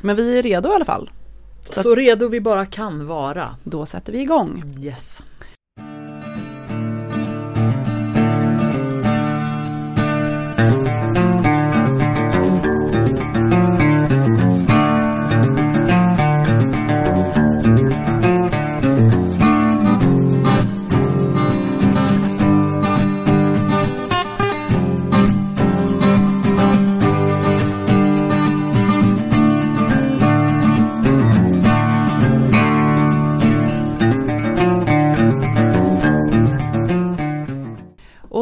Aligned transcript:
Men 0.00 0.16
vi 0.16 0.38
är 0.38 0.42
redo 0.42 0.72
i 0.72 0.74
alla 0.74 0.84
fall. 0.84 1.10
Så, 1.70 1.82
så 1.82 1.94
redo 1.94 2.28
vi 2.28 2.40
bara 2.40 2.66
kan 2.66 3.06
vara. 3.06 3.56
Då 3.64 3.86
sätter 3.86 4.12
vi 4.12 4.20
igång. 4.20 4.74
Yes. 4.80 5.22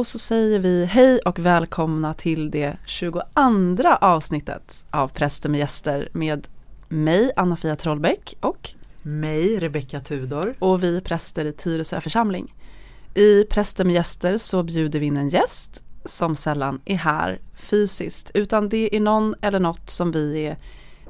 Så 0.09 0.19
säger 0.19 0.59
vi 0.59 0.85
hej 0.85 1.19
och 1.19 1.39
välkomna 1.39 2.15
till 2.15 2.51
det 2.51 2.77
22 2.87 3.21
avsnittet 4.01 4.85
av 4.91 5.09
Präster 5.09 5.49
med 5.49 5.59
gäster 5.59 6.09
med 6.13 6.47
mig 6.89 7.33
Anna-Fia 7.37 7.77
Trollbäck 7.77 8.37
och 8.41 8.71
mig 9.03 9.59
Rebecka 9.59 10.01
Tudor 10.01 10.55
och 10.59 10.83
vi 10.83 11.01
präster 11.01 11.45
i 11.45 11.53
Tyresö 11.53 12.01
församling. 12.01 12.55
I 13.15 13.45
Präster 13.45 13.85
med 13.85 13.95
gäster 13.95 14.39
så 14.39 14.63
bjuder 14.63 15.01
vi 15.01 15.07
in 15.07 15.17
en 15.17 15.29
gäst 15.29 15.85
som 16.05 16.37
sällan 16.37 16.81
är 16.85 16.97
här 16.97 17.41
fysiskt 17.55 18.31
utan 18.35 18.69
det 18.69 18.97
är 18.97 19.01
någon 19.01 19.35
eller 19.41 19.61
något 19.61 19.91
som 19.91 20.13
vi 20.13 20.47
är 20.47 20.59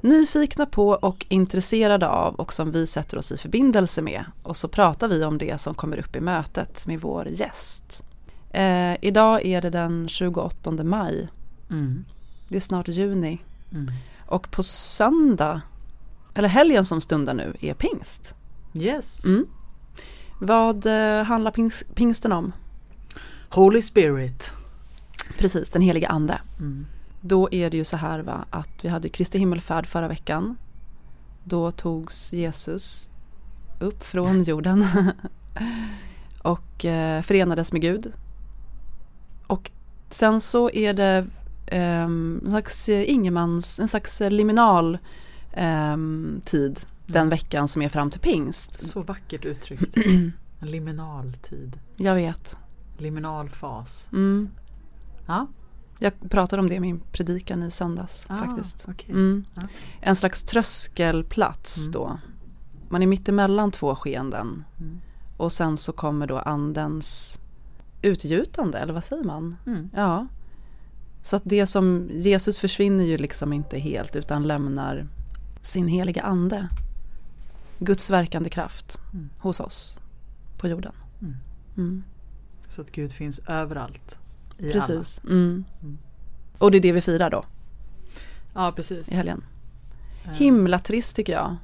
nyfikna 0.00 0.66
på 0.66 0.88
och 0.88 1.26
intresserade 1.28 2.08
av 2.08 2.34
och 2.34 2.52
som 2.52 2.72
vi 2.72 2.86
sätter 2.86 3.18
oss 3.18 3.32
i 3.32 3.36
förbindelse 3.36 4.02
med 4.02 4.24
och 4.42 4.56
så 4.56 4.68
pratar 4.68 5.08
vi 5.08 5.24
om 5.24 5.38
det 5.38 5.60
som 5.60 5.74
kommer 5.74 5.98
upp 5.98 6.16
i 6.16 6.20
mötet 6.20 6.86
med 6.86 7.00
vår 7.00 7.28
gäst. 7.28 8.04
Eh, 8.50 8.96
idag 9.00 9.46
är 9.46 9.60
det 9.60 9.70
den 9.70 10.08
28 10.08 10.70
maj. 10.70 11.28
Mm. 11.70 12.04
Det 12.48 12.56
är 12.56 12.60
snart 12.60 12.88
juni. 12.88 13.38
Mm. 13.72 13.90
Och 14.26 14.50
på 14.50 14.62
söndag, 14.62 15.60
eller 16.34 16.48
helgen 16.48 16.84
som 16.84 17.00
stundar 17.00 17.34
nu, 17.34 17.56
är 17.60 17.74
pingst. 17.74 18.34
Yes. 18.74 19.24
Mm. 19.24 19.46
Vad 20.40 20.86
eh, 20.86 21.24
handlar 21.24 21.50
pings, 21.50 21.84
pingsten 21.94 22.32
om? 22.32 22.52
Holy 23.50 23.82
Spirit. 23.82 24.52
Precis, 25.38 25.70
den 25.70 25.82
heliga 25.82 26.08
ande. 26.08 26.40
Mm. 26.58 26.86
Då 27.20 27.48
är 27.52 27.70
det 27.70 27.76
ju 27.76 27.84
så 27.84 27.96
här 27.96 28.18
va, 28.18 28.44
att 28.50 28.84
vi 28.84 28.88
hade 28.88 29.08
Kristi 29.08 29.38
himmelfärd 29.38 29.86
förra 29.86 30.08
veckan. 30.08 30.56
Då 31.44 31.70
togs 31.70 32.32
Jesus 32.32 33.08
upp 33.80 34.04
från 34.04 34.42
jorden 34.42 34.86
och 36.42 36.84
eh, 36.84 37.22
förenades 37.22 37.72
med 37.72 37.82
Gud. 37.82 38.12
Och 39.48 39.70
sen 40.10 40.40
så 40.40 40.70
är 40.70 40.92
det 40.94 41.26
eh, 41.66 42.02
en 42.02 42.40
slags 42.48 42.88
ingemans, 42.88 43.78
en 43.80 43.88
slags 43.88 44.20
liminal 44.20 44.98
eh, 45.52 45.96
tid 46.44 46.80
den 47.06 47.28
veckan 47.28 47.68
som 47.68 47.82
är 47.82 47.88
fram 47.88 48.10
till 48.10 48.20
pingst. 48.20 48.88
Så 48.88 49.02
vackert 49.02 49.44
uttryckt. 49.44 49.96
En 50.60 50.70
liminal 50.70 51.32
tid. 51.32 51.78
Jag 51.96 52.14
vet. 52.14 52.56
Liminal 52.96 53.50
fas. 53.50 54.08
Mm. 54.12 54.50
Ja. 55.26 55.46
Jag 55.98 56.12
pratade 56.30 56.62
om 56.62 56.68
det 56.68 56.74
i 56.74 56.80
min 56.80 57.00
predikan 57.12 57.62
i 57.62 57.70
söndags 57.70 58.24
Ah, 58.28 58.38
faktiskt. 58.38 58.86
okej. 58.88 59.10
Mm. 59.10 59.44
Ja. 59.54 59.62
En 60.00 60.16
slags 60.16 60.42
tröskelplats 60.42 61.78
Mm. 61.78 61.92
då. 61.92 62.18
Man 62.88 63.02
är 63.02 63.06
mitt 63.06 63.28
emellan 63.28 63.70
två 63.70 63.94
skeenden. 63.94 64.64
Mm. 64.80 65.00
Och 65.36 65.52
sen 65.52 65.76
så 65.76 65.92
kommer 65.92 66.26
då 66.26 66.38
andens 66.38 67.38
utgjutande, 68.02 68.78
eller 68.78 68.92
vad 68.92 69.04
säger 69.04 69.24
man? 69.24 69.56
Mm. 69.66 69.90
Ja. 69.94 70.26
Så 71.22 71.36
att 71.36 71.42
det 71.44 71.66
som, 71.66 72.08
Jesus 72.12 72.58
försvinner 72.58 73.04
ju 73.04 73.18
liksom 73.18 73.52
inte 73.52 73.78
helt 73.78 74.16
utan 74.16 74.42
lämnar 74.46 75.06
sin 75.62 75.88
heliga 75.88 76.22
ande. 76.22 76.68
Guds 77.78 78.10
verkande 78.10 78.50
kraft 78.50 79.00
Mm. 79.12 79.30
hos 79.38 79.60
oss 79.60 79.98
på 80.58 80.68
jorden. 80.68 80.92
Mm. 81.20 81.34
Mm. 81.76 82.02
Så 82.68 82.80
att 82.80 82.92
Gud 82.92 83.12
finns 83.12 83.38
överallt. 83.46 84.18
I 84.58 84.72
Precis. 84.72 85.20
Mm. 85.24 85.64
Mm. 85.82 85.98
Och 86.58 86.70
det 86.70 86.76
är 86.78 86.82
det 86.82 86.92
vi 86.92 87.00
firar 87.00 87.30
då 87.30 87.36
alla. 87.36 87.46
Ja, 88.54 88.72
precis. 88.72 89.12
i 89.12 89.14
helgen. 89.14 89.44
Eh, 90.24 90.30
Himla 90.30 90.78
trist 90.78 91.16
tycker 91.16 91.32
jag. 91.32 91.56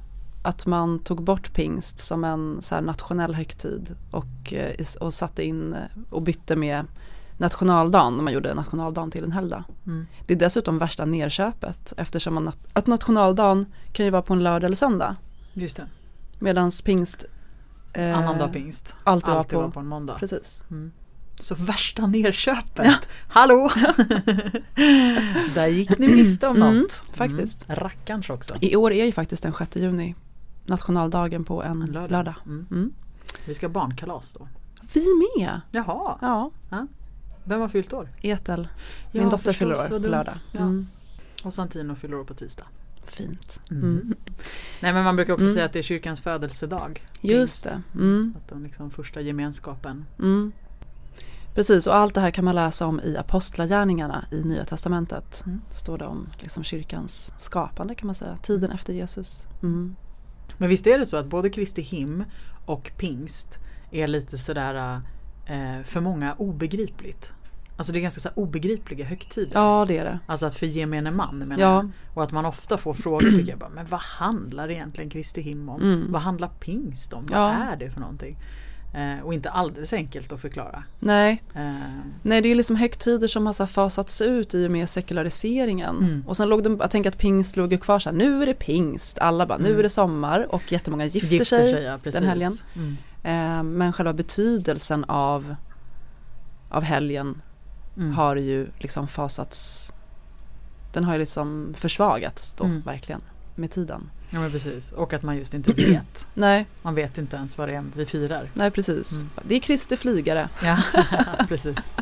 Att 0.45 0.65
man 0.65 0.99
tog 0.99 1.23
bort 1.23 1.53
pingst 1.53 1.99
som 1.99 2.23
en 2.23 2.61
så 2.61 2.81
nationell 2.81 3.35
högtid 3.35 3.95
och, 4.11 4.53
eh, 4.53 4.75
och 4.99 5.13
satte 5.13 5.43
in 5.43 5.73
eh, 5.73 5.79
och 6.09 6.21
bytte 6.21 6.55
med 6.55 6.85
nationaldagen 7.37 8.13
när 8.15 8.23
man 8.23 8.33
gjorde 8.33 8.53
nationaldagen 8.53 9.11
till 9.11 9.23
en 9.23 9.31
helgdag. 9.31 9.63
Mm. 9.85 10.07
Det 10.27 10.33
är 10.33 10.37
dessutom 10.37 10.77
värsta 10.77 11.05
nerköpet 11.05 11.93
eftersom 11.97 12.33
man, 12.33 12.51
att 12.73 12.87
nationaldagen 12.87 13.65
kan 13.93 14.05
ju 14.05 14.11
vara 14.11 14.21
på 14.21 14.33
en 14.33 14.43
lördag 14.43 14.65
eller 14.67 14.75
söndag 14.75 15.15
Just 15.53 15.77
det. 15.77 15.87
medan 16.39 16.71
pingst 16.85 17.25
eh, 17.93 18.17
Annandag 18.17 18.47
pingst. 18.53 18.93
alltid 19.03 19.29
var 19.29 19.37
Alltid 19.37 19.51
på, 19.53 19.61
var 19.61 19.69
på 19.69 19.79
en 19.79 19.87
måndag. 19.87 20.15
precis. 20.19 20.61
Mm. 20.71 20.91
Så 21.39 21.55
värsta 21.55 22.07
nerköpet. 22.07 22.85
Ja. 22.85 22.93
Hallå! 23.27 23.69
Där 25.55 25.67
gick 25.67 25.97
ni 25.99 26.07
miste 26.07 26.47
om 26.47 26.55
Mm, 26.55 26.77
något. 26.79 27.03
faktiskt. 27.13 27.65
Mm. 27.69 27.79
Rackarns 27.79 28.29
också. 28.29 28.55
I 28.61 28.75
år 28.75 28.91
är 28.93 29.05
ju 29.05 29.11
faktiskt 29.11 29.43
den 29.43 29.53
6 29.53 29.75
juni 29.75 30.15
nationaldagen 30.65 31.43
på 31.43 31.63
en, 31.63 31.81
En 31.81 31.87
lördag. 31.91 32.11
lördag. 32.11 32.35
Mm. 32.45 32.67
Mm. 32.71 32.93
Vi 33.45 33.53
ska 33.55 33.67
ha 33.67 33.71
barnkalas 33.73 34.33
då. 34.33 34.47
Vi 34.93 35.05
med! 35.37 35.61
Jaha, 35.71 36.17
Ja, 36.21 36.51
vem 37.43 37.61
har 37.61 37.67
fyllt 37.69 37.93
år? 37.93 38.09
Etel. 38.21 38.67
Ja, 39.11 39.21
Min 39.21 39.29
dotter 39.29 39.53
fyller 39.53 39.71
år 39.75 39.89
på 39.89 39.97
lördag. 40.07 40.35
Ja. 40.51 40.59
Mm. 40.59 40.87
Och 41.43 41.53
Santino 41.53 41.95
fyller 41.95 42.19
år 42.19 42.23
på 42.23 42.33
tisdag. 42.33 42.65
Fint. 43.03 43.59
Mm. 43.71 43.83
Mm. 43.83 44.15
Nej 44.81 44.93
men 44.93 45.03
man 45.03 45.15
brukar 45.15 45.33
också 45.33 45.43
Mm. 45.45 45.53
säga 45.53 45.65
att 45.65 45.73
det 45.73 45.79
är 45.79 45.83
kyrkans 45.83 46.19
födelsedag. 46.19 47.07
Just 47.21 47.63
det. 47.63 47.81
Att 48.37 48.49
de 48.49 48.63
liksom 48.63 48.91
första 48.91 49.21
gemenskapen. 49.21 50.05
Precis, 51.53 51.87
och 51.87 51.95
allt 51.95 52.13
det 52.13 52.21
här 52.21 52.31
kan 52.31 52.45
man 52.45 52.55
läsa 52.55 52.85
om 52.85 52.99
i 52.99 53.17
Apostlagärningarna 53.17 54.25
i 54.31 54.43
Nya 54.43 54.65
Testamentet. 54.65 55.43
Mm. 55.45 55.61
Står 55.71 55.97
det 55.97 56.05
om 56.05 56.27
liksom 56.39 56.63
kyrkans 56.63 57.33
skapande 57.37 57.95
kan 57.95 58.05
man 58.07 58.15
säga, 58.15 58.37
tiden 58.41 58.71
efter 58.71 58.93
Jesus. 58.93 59.47
Mm. 59.63 59.95
Men 60.57 60.69
visst 60.69 60.87
är 60.87 60.99
det 60.99 61.05
så 61.05 61.17
att 61.17 61.25
både 61.25 61.49
Kristi 61.49 61.81
him 61.81 62.23
och 62.65 62.91
pingst 62.97 63.59
är 63.91 64.07
lite 64.07 64.37
sådär 64.37 65.01
eh, 65.45 65.81
för 65.83 66.01
många 66.01 66.33
obegripligt. 66.33 67.31
Alltså 67.77 67.93
det 67.93 67.99
är 67.99 68.01
ganska 68.01 68.21
så 68.21 68.29
obegripliga 68.35 69.05
högtider. 69.05 69.51
Ja, 69.53 69.85
det 69.87 69.97
är 69.97 70.03
det. 70.05 70.19
Alltså 70.25 70.45
att 70.45 70.55
för 70.55 70.65
gemene 70.65 71.11
man 71.11 71.37
menar 71.37 71.57
Ja. 71.63 71.75
jag. 71.75 71.89
Och 72.13 72.23
att 72.23 72.31
man 72.31 72.45
ofta 72.45 72.77
får 72.77 72.93
frågor 72.93 73.31
tycker 73.31 73.49
jag 73.51 73.59
bara, 73.59 73.69
men 73.69 73.85
vad 73.85 73.99
handlar 73.99 74.71
egentligen 74.71 75.09
Kristi 75.09 75.41
him 75.41 75.69
om? 75.69 75.81
Mm. 75.81 76.11
Vad 76.11 76.21
handlar 76.21 76.47
pingst 76.47 77.13
om? 77.13 77.25
Ja. 77.31 77.41
Vad 77.43 77.51
är 77.51 77.75
det 77.75 77.91
för 77.91 77.99
någonting? 77.99 78.37
Eh, 78.95 79.19
och 79.25 79.33
inte 79.33 79.49
alldeles 79.49 79.93
enkelt 79.93 80.31
att 80.31 80.41
förklara. 80.41 80.83
Nej. 80.99 81.43
Eh, 81.55 81.71
Nej, 82.21 82.41
det 82.41 82.51
är 82.51 82.55
liksom 82.55 82.75
högtider 82.75 83.27
som 83.27 83.45
har 83.45 83.53
så 83.53 83.67
fasats 83.67 84.21
ut 84.21 84.53
i 84.53 84.67
och 84.67 84.71
med 84.71 84.89
sekulariseringen. 84.89 85.97
Mm. 85.97 86.23
Och 86.27 86.37
sen 86.37 86.49
låg 86.49 86.63
det, 86.63 86.69
jag 86.79 86.91
tänker 86.91 87.09
att 87.09 87.17
pingst 87.17 87.55
låg 87.57 87.71
ju 87.71 87.77
kvar 87.77 87.99
så 87.99 88.09
här, 88.09 88.17
nu 88.17 88.41
är 88.41 88.45
det 88.45 88.53
pingst, 88.53 89.19
alla 89.19 89.45
bara, 89.45 89.57
nu 89.57 89.65
Mm. 89.67 89.79
är 89.79 89.83
det 89.83 89.89
sommar 89.89 90.47
och 90.55 90.71
jättemånga 90.71 91.05
gifter, 91.05 91.29
gifter 91.31 91.45
sig. 91.45 91.71
sig 91.73 91.83
ja, 91.83 91.97
den 92.03 92.23
helgen. 92.23 92.57
Mm. 92.75 92.97
Eh, 93.23 93.63
men 93.63 93.93
själva 93.93 94.13
betydelsen 94.13 95.03
av, 95.03 95.55
av 96.69 96.83
helgen 96.83 97.41
Mm. 97.97 98.11
har 98.13 98.35
ju 98.35 98.67
liksom 98.79 99.07
fasats 99.07 99.91
Den 100.93 101.03
har 101.03 101.13
ju 101.13 101.19
liksom 101.19 101.73
försvagats 101.77 102.53
då 102.53 102.63
Mm. 102.63 102.81
verkligen 102.81 103.21
med 103.57 103.71
tiden. 103.71 104.09
Ja 104.29 104.39
men 104.39 104.51
precis. 104.51 104.91
Och 104.91 105.13
att 105.13 105.23
man 105.23 105.37
just 105.37 105.53
inte 105.53 105.73
vet. 105.73 106.27
Nej, 106.33 106.65
Man 106.81 106.95
vet 106.95 107.17
inte 107.17 107.35
ens 107.35 107.57
vad 107.57 107.69
det 107.69 107.75
är 107.75 107.83
vi 107.95 108.05
firar. 108.05 108.49
nej 108.53 108.71
precis. 108.71 109.21
Mm. 109.21 109.29
Det 109.47 109.55
är 109.55 109.59
Kristi 109.59 109.97
flygare. 109.97 110.49
Ja, 110.63 110.77
precis. 111.47 111.93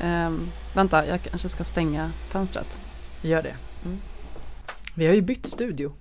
Ehm, 0.00 0.48
vänta, 0.74 1.06
jag 1.06 1.22
kanske 1.22 1.48
ska 1.48 1.64
stänga 1.64 2.10
fönstret. 2.28 2.80
Gör 3.22 3.42
det. 3.42 3.56
Mm. 3.84 3.98
Vi 4.94 5.06
har 5.06 5.14
ju 5.14 5.20
bytt 5.22 5.46
studio. 5.46 5.92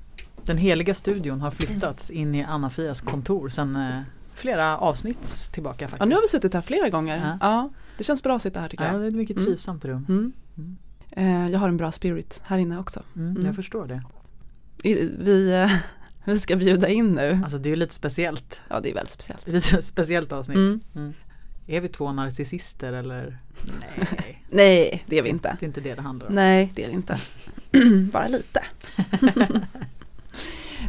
Den 0.46 0.57
heliga 0.57 0.95
studion 0.95 1.42
har 1.42 1.52
flyttats 1.52 2.10
in 2.10 2.36
i 2.36 2.44
Anna-Fias 2.44 3.02
kontor 3.02 3.50
sedan 3.50 3.75
eh, 3.75 4.02
flera 4.36 4.78
avsnitt 4.78 5.50
tillbaka 5.54 5.88
faktiskt. 5.88 6.00
Ja, 6.00 6.06
nu 6.06 6.16
har 6.16 6.22
vi 6.22 6.28
suttit 6.28 6.54
här 6.54 6.62
flera 6.62 6.90
gånger. 6.90 7.18
Ja. 7.18 7.38
Ja. 7.42 7.69
det 7.98 8.04
känns 8.04 8.24
bra 8.24 8.36
att 8.36 8.42
sitta 8.42 8.60
här 8.60 8.69
tycker 8.69 8.86
Ja, 8.86 8.92
jag. 8.92 9.02
det 9.02 9.06
är 9.06 9.07
ett 9.10 9.16
mycket 9.16 9.36
Mm. 9.38 9.45
trivsamt 9.48 9.86
rum. 9.86 10.06
Mm. 10.10 10.31
Mm. 10.57 10.78
Eh, 11.45 11.52
jag 11.52 11.60
har 11.60 11.68
en 11.68 11.78
bra 11.78 11.92
spirit 11.92 12.42
här 12.45 12.57
inne 12.57 12.80
också. 12.80 13.04
Mm, 13.16 13.31
Mm. 13.31 13.45
Jag 13.45 13.56
förstår 13.56 13.88
det. 13.88 14.04
Vi, 14.84 15.54
eh, 15.54 15.72
vi 16.26 16.40
ska 16.40 16.56
bjuda 16.56 16.88
in 16.88 17.16
nu. 17.16 17.42
Alltså 17.44 17.58
det 17.58 17.70
är 17.70 17.72
ju 17.72 17.76
lite 17.76 17.94
speciellt. 17.94 18.62
Ja, 18.70 18.80
det 18.80 18.90
är 18.90 18.94
väldigt 18.94 19.14
speciellt. 19.14 19.48
Ett 19.48 19.84
speciellt 19.84 20.31
avsnitt. 20.31 20.56
Mm. 20.56 20.81
Mm. 20.96 21.14
Är 21.68 21.81
vi 21.81 21.90
två 21.90 22.12
narcissister 22.12 22.94
eller? 22.94 23.38
Nej, 23.80 24.44
Nej, 24.50 25.04
det 25.08 25.18
är 25.18 25.24
vi 25.24 25.30
inte. 25.30 25.58
det 25.60 25.66
är 25.66 25.68
inte 25.68 25.81
det 25.81 25.96
det 25.96 26.02
handlar 26.02 26.28
om. 26.28 26.36
Nej, 26.36 26.72
det 26.76 26.84
är 26.84 26.88
det 26.88 26.94
inte. 26.94 27.20
Bara 28.12 28.28
lite. 28.28 28.64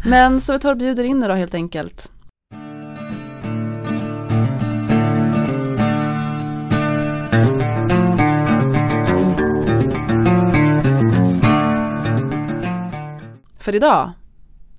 Men 0.05 0.41
så 0.41 0.53
vi 0.53 0.59
tar 0.59 0.71
och 0.71 0.79
bjuder 0.79 1.05
in 1.05 1.23
er 1.23 1.29
då 1.29 1.35
helt 1.35 1.55
enkelt. 1.55 2.11
För 13.71 13.75
idag 13.77 14.13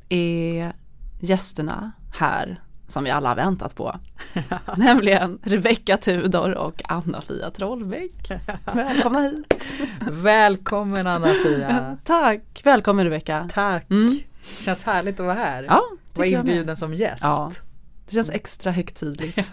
är 0.09 0.73
gästerna 1.19 1.91
här 2.13 2.61
som 2.87 3.03
vi 3.03 3.09
alla 3.11 3.29
har 3.29 3.35
väntat 3.35 3.75
på. 3.75 3.99
Nämligen 4.77 5.39
Rebecka 5.43 5.97
Tudor 5.97 6.51
och 6.51 6.81
Anna-Fia 6.85 7.51
Trollbäck. 7.51 8.31
Välkomna 8.73 9.21
hit! 9.21 9.75
Välkommen 10.09 11.07
Anna-Fia! 11.07 11.97
Tack! 12.03 12.61
Välkommen 12.63 13.05
Rebecka! 13.05 13.49
Tack! 13.53 13.89
Mm. 13.89 14.19
Känns 14.59 14.83
härligt 14.83 15.19
att 15.19 15.25
vara 15.25 15.35
här. 15.35 15.63
Ja, 15.63 15.81
Var 16.13 16.23
tycker 16.23 16.37
jag 16.37 16.45
med. 16.45 16.51
inbjuden 16.51 16.77
som 16.77 16.93
gäst. 16.93 17.23
Ja, 17.23 17.51
det 18.07 18.13
känns 18.13 18.29
extra 18.29 18.71
högtidligt. 18.71 19.51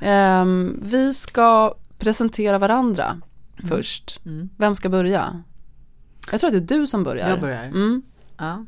Ehm, 0.00 0.80
vi 0.82 1.14
ska 1.14 1.74
presentera 1.98 2.58
varandra 2.58 3.20
först. 3.68 4.20
Mm. 4.26 4.48
Vem 4.56 4.74
ska 4.74 4.88
börja? 4.88 5.42
Jag 6.30 6.40
tror 6.40 6.48
att 6.48 6.66
det 6.68 6.74
är 6.74 6.78
du 6.78 6.86
som 6.86 7.04
börjar. 7.04 7.28
Jag 7.28 7.40
börjar. 7.40 7.64
Mm. 7.64 8.02
Ja. 8.36 8.64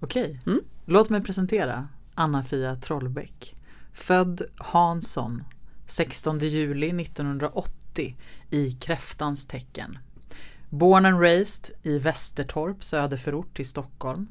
Okej, 0.00 0.40
Mm. 0.46 0.60
låt 0.84 1.10
mig 1.10 1.20
presentera 1.22 1.88
Anna-Fia 2.14 2.76
Trollbäck. 2.76 3.54
Född 3.92 4.42
Hansson 4.56 5.40
16 5.86 6.38
juli 6.38 6.92
1980 7.02 8.16
i 8.50 8.72
kräftans 8.72 9.46
tecken. 9.46 9.98
Born 10.68 11.06
and 11.06 11.20
raised 11.20 11.70
i 11.82 11.98
Västertorp, 11.98 12.84
söderförort 12.84 13.56
till 13.56 13.68
Stockholm. 13.68 14.28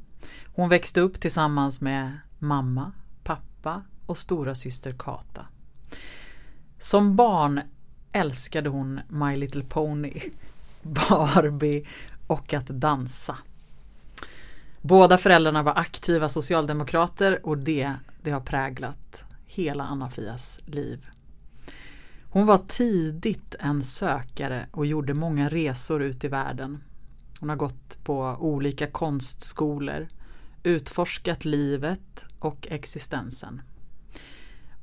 Hon 0.56 0.69
växte 0.69 1.01
upp 1.01 1.21
tillsammans 1.21 1.81
med 1.81 2.18
mamma, 2.39 2.92
pappa 3.24 3.83
och 4.06 4.18
stora 4.18 4.56
syster 4.56 4.92
Kata. 5.00 5.45
Som 6.80 7.16
barn 7.16 7.62
älskade 8.11 8.69
hon 8.69 9.00
My 9.07 9.35
Little 9.35 9.63
Pony, 9.63 10.13
Barbie 10.81 11.88
och 12.27 12.53
att 12.53 12.67
dansa. 12.67 13.38
Båda 14.81 15.17
föräldrarna 15.17 15.63
var 15.63 15.73
aktiva 15.75 16.29
socialdemokrater 16.29 17.45
och 17.45 17.57
det, 17.57 17.94
det 18.21 18.31
har 18.31 18.41
präglat 18.41 19.23
hela 19.45 19.83
Anna-Fias 19.83 20.59
liv. 20.65 21.07
Hon 22.31 22.45
var 22.45 22.57
tidigt 22.57 23.56
en 23.59 23.83
sökare 23.83 24.67
och 24.71 24.85
gjorde 24.85 25.13
många 25.13 25.50
resor 25.50 26.03
ut 26.03 26.23
i 26.23 26.27
världen. 26.27 26.83
Hon 27.39 27.50
har 27.50 27.56
gått 27.56 28.03
på 28.03 28.38
olika 28.39 28.88
konstskolor, 28.88 30.07
utforskat 30.63 31.45
livet 31.45 32.25
och 32.39 32.67
existensen. 32.71 33.61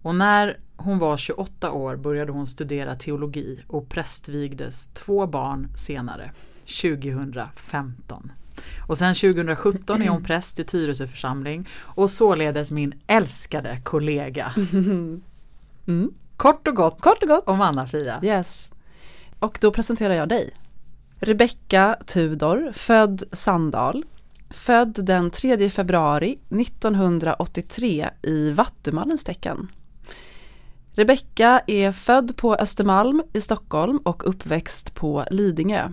Och 0.02 0.14
när 0.14 0.61
hon 0.76 0.99
var 0.99 1.17
28 1.17 1.73
år 1.73 1.96
började 1.96 2.32
hon 2.32 2.46
studera 2.46 2.96
teologi 2.96 3.61
och 3.67 3.88
prästvigdes 3.88 4.87
två 4.87 5.26
barn 5.26 5.69
senare, 5.76 6.31
2015. 6.82 8.32
Och 8.88 8.99
sen 8.99 9.14
2017 9.14 10.02
är 10.02 10.08
hon 10.08 10.25
präst 10.25 10.58
i 10.58 10.64
Tyresö 10.64 11.06
församling 11.06 11.69
och 11.78 12.11
således 12.11 12.70
min 12.70 12.94
älskade 13.06 13.81
kollega. 13.84 14.55
Mm. 15.88 16.11
Kort 16.37 16.69
och 16.69 16.75
gott 16.76 17.00
Kort 17.00 17.23
och 17.23 17.28
gott. 17.28 17.49
om 17.49 17.61
Anna-Fia. 17.61 18.20
Yes. 18.23 18.70
Och 19.38 19.58
då 19.61 19.73
presenterar 19.73 20.14
jag 20.14 20.28
dig. 20.28 20.50
Rebecka 21.20 21.96
Tudor, 22.06 22.73
född 22.73 23.23
Sandal. 23.32 24.05
Född 24.50 25.05
den 25.05 25.31
3 25.31 25.70
februari 25.70 26.38
1983 26.50 28.08
i 28.23 28.50
Vattumannens 28.50 29.25
tecken. 29.25 29.69
Rebecka 30.97 31.63
är 31.67 31.93
född 31.93 32.37
på 32.37 32.55
Östermalm 32.55 33.23
i 33.33 33.41
Stockholm 33.41 33.99
och 33.99 34.29
uppväxt 34.29 34.95
på 34.95 35.25
Lidingö. 35.31 35.93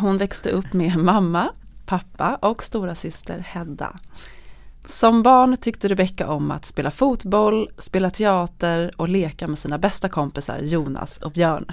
Hon 0.00 0.18
växte 0.18 0.50
upp 0.50 0.72
med 0.72 0.96
mamma, 1.04 1.52
pappa 1.86 2.34
och 2.34 2.62
stora 2.62 2.94
syster 2.94 3.38
Hedda. 3.38 3.96
Som 4.86 5.22
barn 5.22 5.56
tyckte 5.56 5.88
Rebecka 5.88 6.28
om 6.28 6.50
att 6.50 6.64
spela 6.64 6.90
fotboll, 6.90 7.70
spela 7.78 8.10
teater 8.10 8.92
och 8.96 9.08
leka 9.08 9.46
med 9.46 9.58
sina 9.58 9.78
bästa 9.78 10.08
kompisar 10.08 10.58
Jonas 10.58 11.18
och 11.18 11.32
Björn. 11.32 11.66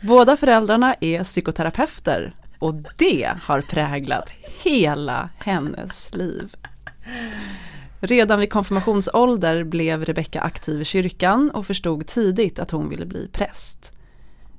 Båda 0.00 0.36
föräldrarna 0.36 0.94
är 1.00 1.24
psykoterapeuter 1.24 2.34
och 2.58 2.74
det 2.74 3.32
har 3.42 3.60
präglat 3.60 4.30
hela 4.62 5.28
hennes 5.38 6.14
liv. 6.14 6.56
Redan 8.04 8.40
vid 8.40 8.50
konfirmationsålder 8.52 9.64
blev 9.64 10.04
Rebecka 10.04 10.40
aktiv 10.40 10.80
i 10.80 10.84
kyrkan 10.84 11.50
och 11.50 11.66
förstod 11.66 12.06
tidigt 12.06 12.58
att 12.58 12.70
hon 12.70 12.88
ville 12.88 13.06
bli 13.06 13.28
präst. 13.32 13.92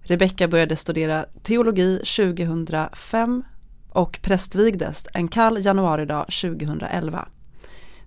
Rebecka 0.01 0.48
började 0.48 0.75
studera 0.75 1.25
teologi 1.42 1.98
2005 1.98 3.44
och 3.90 4.19
prästvigdes 4.22 5.06
en 5.13 5.28
kall 5.28 5.66
januaridag 5.66 6.25
2011. 6.25 7.28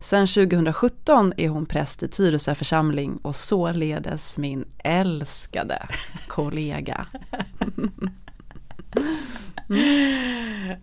Sen 0.01 0.27
2017 0.27 1.33
är 1.37 1.49
hon 1.49 1.67
präst 1.67 2.03
i 2.03 2.09
Tyresö 2.09 2.55
församling 2.55 3.17
och 3.23 3.37
således 3.37 4.39
min 4.39 4.65
älskade 4.85 5.87
kollega. 6.29 7.07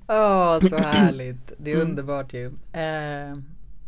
Åh, 0.07 0.59
så 0.59 0.77
härligt. 0.77 1.51
Det 1.57 1.71
är 1.71 1.75
Mm. 1.75 1.88
underbart 1.89 2.33
ju. 2.33 2.45
Eh, 2.73 3.35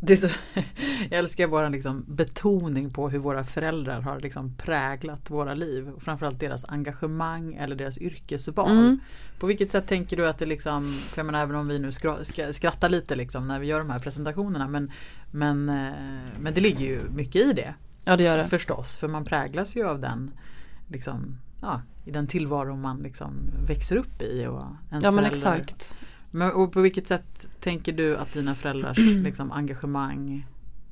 det 0.06 0.18
så, 0.18 0.28
jag 1.10 1.20
älskar 1.20 1.48
vår 1.48 1.70
liksom 1.70 2.06
betoning 2.08 2.94
på 2.94 3.10
hur 3.10 3.20
våra 3.20 3.44
föräldrar 3.44 4.02
har 4.02 4.20
liksom 4.20 4.56
präglat 4.56 5.30
våra 5.30 5.54
liv. 5.54 5.90
Och 5.90 6.04
framförallt 6.04 6.40
deras 6.40 6.66
engagemang 6.66 7.54
eller 7.54 7.76
deras 7.76 7.98
yrkesval. 7.98 8.72
Mm. 8.72 9.00
På 9.40 9.48
vilket 9.48 9.72
sätt 9.72 9.88
tänker 9.88 10.18
du 10.18 10.28
att 10.28 10.38
det 10.38 10.46
liksom, 10.46 10.94
för 10.94 11.20
jag 11.20 11.26
menar 11.26 11.42
även 11.42 11.56
om 11.56 11.68
vi 11.68 11.80
nu 11.80 11.92
skrattar 11.92 12.90
lite 12.90 13.16
liksom 13.16 13.48
när 13.48 13.60
vi 13.60 13.68
gör 13.68 13.80
de 13.80 13.90
här 13.90 14.00
presentationerna. 14.00 14.68
Men, 14.68 14.92
men, 15.32 15.70
eh, 15.70 15.94
men 16.40 16.54
det 16.54 16.62
ligger 16.62 16.86
ju 16.86 17.00
mycket 17.10 17.36
i 17.36 17.54
det. 17.54 17.74
Ja 18.04 18.18
det 18.18 18.24
gör 18.24 18.38
det. 18.38 18.46
Förstås, 18.46 18.96
för 18.96 19.08
man 19.08 19.26
präglas 19.26 19.76
ju 19.76 19.88
av 19.88 20.00
den 20.00 20.32
liksom, 20.88 21.38
ja, 21.62 21.82
i 22.06 22.12
den 22.12 22.28
tillvaro 22.28 22.76
man 22.76 23.00
liksom 23.00 23.34
växer 23.68 23.96
upp 23.96 24.22
i. 24.22 24.46
Och 24.48 24.64
ens 24.92 25.04
Ja 25.04 25.12
men 25.12 25.26
exakt. 25.26 25.98
Men, 26.36 26.52
och 26.52 26.72
på 26.72 26.82
vilket 26.82 27.08
sätt 27.08 27.48
tänker 27.60 27.94
du 27.94 28.18
att 28.18 28.34
dina 28.34 28.56
föräldrars 28.56 28.98
liksom, 29.24 29.52
engagemang 29.52 30.48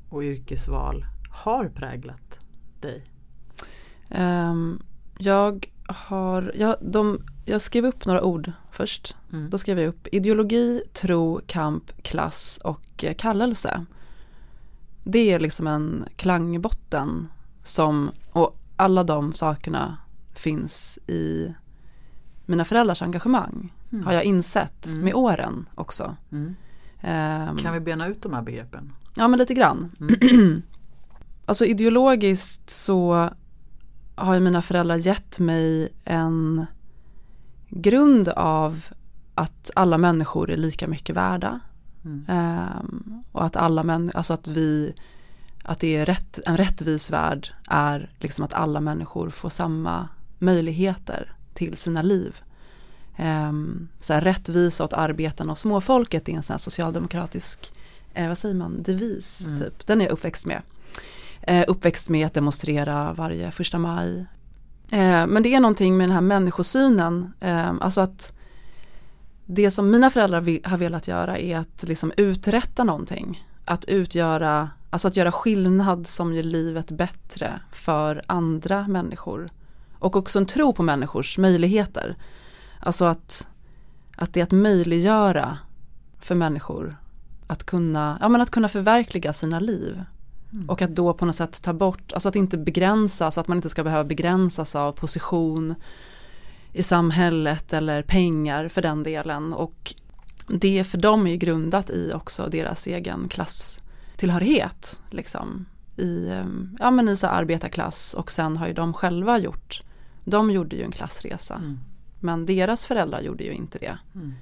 och 0.10 0.24
yrkesval 0.24 1.06
har 1.30 1.70
präglat 1.70 2.40
dig? 2.82 3.06
Ehm, 4.10 4.82
jag 5.18 5.70
har, 5.88 6.52
jag, 6.56 6.76
de, 6.82 7.22
jag 7.46 7.62
skrev 7.62 7.86
upp 7.86 8.06
några 8.06 8.24
ord 8.24 8.52
först. 8.72 9.16
Mm. 9.34 9.50
Då 9.50 9.58
skrev 9.58 9.80
jag 9.80 9.88
upp 9.88 10.08
ideologi, 10.12 10.84
tro, 10.94 11.42
kamp, 11.48 12.04
klass 12.04 12.60
och 12.64 13.04
eh, 13.04 13.14
kallelse. 13.14 13.86
Det 15.04 15.32
är 15.32 15.40
liksom 15.40 15.68
en 15.68 16.06
klangbotten 16.16 17.28
som, 17.64 18.12
och 18.32 18.58
alla 18.76 19.04
de 19.04 19.34
sakerna 19.34 19.98
finns 20.34 21.00
i 21.08 21.54
mina 22.46 22.66
föräldrars 22.66 23.02
engagemang. 23.02 23.72
Mm. 23.94 24.06
Har 24.06 24.14
jag 24.14 24.24
insett 24.24 24.86
Mm. 24.86 25.00
med 25.00 25.14
åren 25.14 25.70
också. 25.76 26.16
Mm. 26.32 26.56
Ehm, 27.02 27.58
Kan 27.58 27.74
vi 27.74 27.80
bena 27.80 28.08
ut 28.08 28.22
de 28.22 28.34
här 28.34 28.42
begreppen? 28.42 28.94
Ja 29.16 29.28
men 29.28 29.40
lite 29.40 29.54
grann. 29.54 29.92
Mm. 30.00 30.62
alltså 31.46 31.66
ideologiskt 31.66 32.70
så 32.70 33.30
har 34.16 34.34
ju 34.34 34.40
mina 34.40 34.62
föräldrar 34.62 34.96
gett 34.96 35.40
mig 35.40 35.90
en 36.06 36.66
grund 37.70 38.30
av 38.30 38.86
att 39.36 39.72
alla 39.76 39.98
människor 39.98 40.52
är 40.52 40.58
lika 40.58 40.88
mycket 40.88 41.16
värda. 41.16 41.60
Ehm, 42.28 43.24
och 43.32 43.46
att 43.46 43.56
alla 43.56 43.84
människor, 43.84 44.18
alltså 44.18 44.34
att 44.34 44.48
vi, 44.48 44.94
att 45.64 45.80
det 45.80 45.96
är 45.96 46.06
rätt, 46.06 46.40
en 46.46 46.58
rättvis 46.58 47.12
värld 47.12 47.48
är 47.68 48.12
liksom 48.20 48.46
att 48.46 48.54
alla 48.54 48.80
människor 48.80 49.30
får 49.30 49.50
samma 49.50 50.08
möjligheter 50.40 51.36
till 51.54 51.78
sina 51.78 52.02
liv. 52.02 52.36
Um, 53.20 53.88
så 54.00 54.14
här, 54.14 54.22
rättvisa 54.22 54.84
åt 54.84 54.94
arbetarna 54.94 55.52
och 55.52 55.58
småfolket 55.58 56.30
är 56.30 56.34
en 56.34 56.44
sån 56.44 56.60
socialdemokratisk, 56.60 57.74
eh, 58.14 58.28
vad 58.28 58.38
säger 58.38 58.56
man, 58.56 58.84
devis 58.84 59.48
Mm. 59.48 59.60
typ. 59.60 59.88
Den 59.88 60.02
är 60.02 60.06
jag 60.06 60.12
uppväxt 60.12 60.46
med. 60.46 60.62
Eh, 61.42 61.64
uppväxt 61.68 62.10
med 62.10 62.26
att 62.28 62.34
demonstrera 62.34 63.14
varje 63.14 63.52
första 63.52 63.78
maj. 63.80 64.26
Eh, 64.92 65.28
men 65.28 65.44
det 65.44 65.56
är 65.56 65.60
någonting 65.60 65.98
med 65.98 66.08
den 66.10 66.14
här 66.14 66.22
människosynen, 66.22 67.34
eh, 67.40 67.74
alltså 67.82 68.02
att 68.02 68.34
det 69.46 69.72
som 69.72 69.90
mina 69.92 70.10
föräldrar 70.10 70.42
vi- 70.42 70.62
har 70.64 70.78
velat 70.78 71.08
göra 71.08 71.38
är 71.38 71.58
att 71.58 71.84
liksom 71.84 72.12
uträtta 72.18 72.84
någonting. 72.84 73.48
Att 73.66 73.86
utgöra, 73.86 74.70
alltså 74.90 75.08
att 75.08 75.18
göra 75.18 75.32
skillnad 75.32 76.08
som 76.08 76.34
gör 76.34 76.44
livet 76.44 76.92
bättre 76.92 77.60
för 77.72 78.22
andra 78.28 78.88
människor. 78.88 79.50
Och 80.00 80.16
också 80.16 80.40
en 80.40 80.46
tro 80.46 80.74
på 80.74 80.84
människors 80.84 81.38
möjligheter. 81.38 82.16
Alltså 82.84 83.06
att, 83.06 83.48
att 84.16 84.34
det 84.34 84.40
är 84.40 84.44
att 84.44 84.52
möjliggöra 84.52 85.58
för 86.20 86.36
människor 86.36 86.98
att 87.48 87.64
kunna, 87.64 88.18
ja, 88.22 88.30
men 88.30 88.42
att 88.42 88.52
kunna 88.52 88.70
förverkliga 88.70 89.34
sina 89.34 89.60
liv. 89.60 90.04
Mm. 90.54 90.70
Och 90.70 90.82
att 90.82 90.96
då 90.96 91.14
på 91.14 91.26
något 91.26 91.36
sätt 91.36 91.62
ta 91.62 91.74
bort, 91.74 92.14
alltså 92.14 92.30
att 92.30 92.36
inte 92.36 92.58
begränsas, 92.58 93.38
att 93.38 93.48
man 93.48 93.58
inte 93.58 93.70
ska 93.70 93.84
behöva 93.84 94.04
begränsas 94.04 94.76
av 94.76 94.92
position 94.92 95.76
i 96.74 96.84
samhället 96.84 97.74
eller 97.74 98.02
pengar 98.02 98.68
för 98.68 98.82
den 98.82 99.04
delen. 99.04 99.54
Och 99.54 99.96
det 100.48 100.84
för 100.84 100.98
dem 100.98 101.28
är 101.28 101.32
ju 101.32 101.38
grundat 101.38 101.90
i 101.90 102.12
också 102.14 102.48
deras 102.52 102.88
egen 102.88 103.30
klasstillhörighet. 103.30 105.02
Liksom. 105.10 105.66
I, 105.98 106.30
ehm, 106.30 106.78
ja, 106.80 106.92
men 106.92 107.10
i 107.10 107.18
så 107.18 107.28
arbetarklass 107.28 108.14
och 108.14 108.32
sen 108.32 108.58
har 108.58 108.68
ju 108.68 108.74
de 108.74 108.94
själva 108.94 109.40
gjort, 109.40 109.82
de 110.26 110.52
gjorde 110.52 110.76
ju 110.76 110.84
en 110.84 110.92
klassresa. 110.92 111.56
Mm. 111.56 111.80
Men 112.24 112.46
deras 112.46 112.86
föräldrar 112.86 113.22
gjorde 113.22 113.44
ju 113.44 113.52
inte 113.52 113.78
det. 113.78 113.98
Mm. 114.16 114.34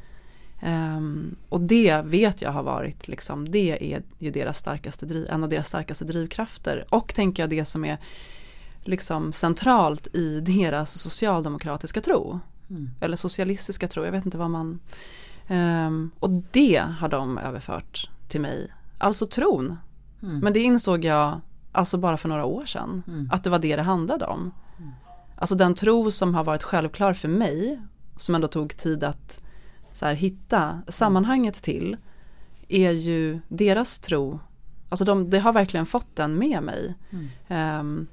Um, 0.97 1.35
och 1.49 1.61
det 1.61 2.01
vet 2.05 2.41
jag 2.41 2.51
har 2.51 2.63
varit, 2.63 3.07
liksom, 3.07 3.51
det 3.51 3.93
är 3.93 4.01
ju 4.19 4.31
deras 4.31 4.57
starkaste 4.57 5.05
driv, 5.05 5.27
en 5.29 5.43
av 5.43 5.49
deras 5.49 5.67
starkaste 5.67 6.05
drivkrafter. 6.05 6.85
Och 6.89 7.13
tänker 7.13 7.43
jag 7.43 7.49
det 7.49 7.65
som 7.65 7.85
är 7.85 7.97
liksom 8.81 9.33
centralt 9.33 10.15
i 10.15 10.39
deras 10.39 11.01
socialdemokratiska 11.01 12.01
tro. 12.01 12.39
Mm. 12.69 12.89
Eller 13.01 13.17
socialistiska 13.17 13.87
tro, 13.87 14.05
jag 14.05 14.11
vet 14.11 14.25
inte 14.25 14.37
vad 14.37 14.49
man... 14.49 14.79
Um, 15.49 16.11
och 16.19 16.29
det 16.51 16.83
har 16.99 17.09
de 17.09 17.37
överfört 17.37 18.09
till 18.27 18.41
mig. 18.41 18.71
Alltså 18.97 19.25
tron. 19.25 19.77
Mm. 20.21 20.39
Men 20.39 20.53
det 20.53 20.59
insåg 20.59 21.05
jag 21.05 21.41
alltså 21.71 21.97
bara 21.97 22.17
för 22.17 22.29
några 22.29 22.45
år 22.45 22.65
sedan. 22.65 23.03
Mm. 23.07 23.29
Att 23.31 23.43
det 23.43 23.49
var 23.49 23.59
det 23.59 23.75
det 23.75 23.81
handlade 23.81 24.25
om. 24.25 24.51
Mm. 25.41 25.43
Alltså 25.43 25.55
den 25.55 25.75
tro 25.75 26.11
som 26.11 26.35
har 26.35 26.43
varit 26.43 26.63
självklar 26.63 27.13
för 27.13 27.27
mig. 27.27 27.81
Som 28.17 28.35
ändå 28.35 28.47
tog 28.47 28.77
tid 28.77 29.03
att 29.03 29.41
så 29.93 30.05
här, 30.05 30.13
hitta 30.13 30.81
sammanhanget 30.87 31.55
till. 31.63 31.97
Är 32.67 32.91
ju 32.91 33.39
deras 33.47 33.99
tro. 33.99 34.39
Alltså 34.89 35.05
de, 35.05 35.29
de 35.29 35.37
har 35.37 35.53
verkligen 35.53 35.85
fått 35.85 36.15
den 36.15 36.35
med 36.35 36.63
mig. 36.63 36.93
Um, 37.47 38.07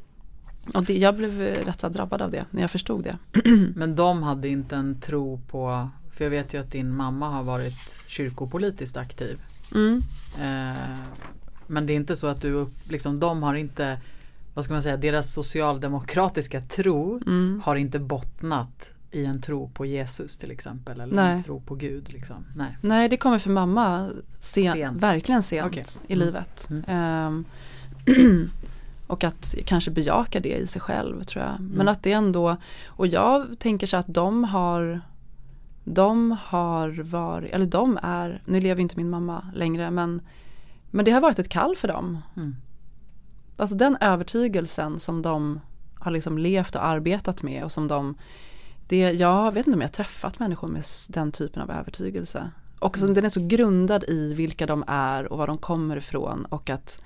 och 0.74 0.84
det, 0.84 0.98
jag 0.98 1.16
blev 1.16 1.40
rätt 1.40 1.80
så 1.80 1.88
drabbad 1.88 2.22
av 2.22 2.30
det 2.30 2.44
när 2.50 2.60
jag 2.60 2.70
förstod 2.70 3.04
det. 3.04 3.18
Men 3.74 3.96
de 3.96 4.22
hade 4.22 4.48
inte 4.48 4.76
en 4.76 5.00
tro 5.00 5.40
på, 5.50 5.88
för 6.10 6.24
jag 6.24 6.30
vet 6.30 6.54
ju 6.54 6.60
att 6.60 6.72
din 6.72 6.96
mamma 6.96 7.30
har 7.30 7.42
varit 7.42 7.94
kyrkopolitiskt 8.06 8.96
aktiv. 8.96 9.40
Mm. 9.74 10.02
Eh, 10.40 10.98
men 11.66 11.86
det 11.86 11.92
är 11.92 11.94
inte 11.94 12.16
så 12.16 12.26
att 12.26 12.40
du, 12.40 12.66
liksom 12.88 13.20
de 13.20 13.42
har 13.42 13.54
inte, 13.54 14.00
vad 14.58 14.64
ska 14.64 14.72
man 14.72 14.82
säga, 14.82 14.96
deras 14.96 15.32
socialdemokratiska 15.32 16.60
tro 16.60 17.20
mm. 17.26 17.62
har 17.64 17.76
inte 17.76 17.98
bottnat 17.98 18.90
i 19.10 19.24
en 19.24 19.40
tro 19.40 19.68
på 19.68 19.86
Jesus 19.86 20.36
till 20.36 20.50
exempel 20.50 21.00
eller 21.00 21.14
Nej. 21.14 21.32
en 21.32 21.42
tro 21.42 21.60
på 21.60 21.74
Gud. 21.74 22.12
Liksom. 22.12 22.44
Nej. 22.56 22.76
Nej, 22.80 23.08
det 23.08 23.16
kommer 23.16 23.38
för 23.38 23.50
mamma 23.50 24.10
sen, 24.40 24.72
sent. 24.72 25.02
verkligen 25.02 25.42
sent 25.42 25.66
okay. 25.66 25.84
i 26.06 26.12
mm. 26.12 26.26
livet. 26.26 26.68
Um, 26.88 27.44
Och 29.06 29.24
att 29.24 29.54
kanske 29.64 29.90
bejaka 29.90 30.40
det 30.40 30.56
i 30.56 30.66
sig 30.66 30.82
själv 30.82 31.22
tror 31.22 31.44
jag. 31.44 31.54
Mm. 31.54 31.72
Men 31.74 31.88
att 31.88 32.02
det 32.02 32.12
ändå, 32.12 32.56
och 32.86 33.06
jag 33.06 33.58
tänker 33.58 33.86
så 33.86 33.96
att 33.96 34.14
de 34.14 34.44
har 34.44 35.00
de 35.84 36.36
har 36.42 37.02
varit, 37.02 37.52
eller 37.52 37.66
de 37.66 37.98
är, 38.02 38.42
nu 38.44 38.60
lever 38.60 38.82
inte 38.82 38.96
min 38.96 39.10
mamma 39.10 39.44
längre 39.54 39.90
men, 39.90 40.20
men 40.90 41.04
det 41.04 41.10
har 41.10 41.20
varit 41.20 41.38
ett 41.38 41.48
kall 41.48 41.76
för 41.76 41.88
dem. 41.88 42.18
Mm. 42.36 42.56
Alltså 43.58 43.76
den 43.76 43.96
övertygelsen 44.00 45.00
som 45.00 45.22
de 45.22 45.60
har 45.94 46.10
liksom 46.10 46.38
levt 46.38 46.74
och 46.74 46.84
arbetat 46.84 47.42
med 47.42 47.64
och 47.64 47.72
som 47.72 47.88
de, 47.88 48.14
det, 48.86 48.96
jag 48.96 49.52
vet 49.52 49.66
inte 49.66 49.76
om 49.76 49.80
jag 49.80 49.88
har 49.88 49.92
träffat 49.92 50.38
människor 50.38 50.68
med 50.68 50.84
den 51.08 51.32
typen 51.32 51.62
av 51.62 51.70
övertygelse. 51.70 52.50
Och 52.78 52.96
som 52.98 53.04
mm. 53.04 53.14
den 53.14 53.24
är 53.24 53.28
så 53.28 53.46
grundad 53.46 54.04
i 54.08 54.34
vilka 54.34 54.66
de 54.66 54.84
är 54.86 55.32
och 55.32 55.38
var 55.38 55.46
de 55.46 55.58
kommer 55.58 55.96
ifrån 55.96 56.44
och 56.44 56.70
att 56.70 57.02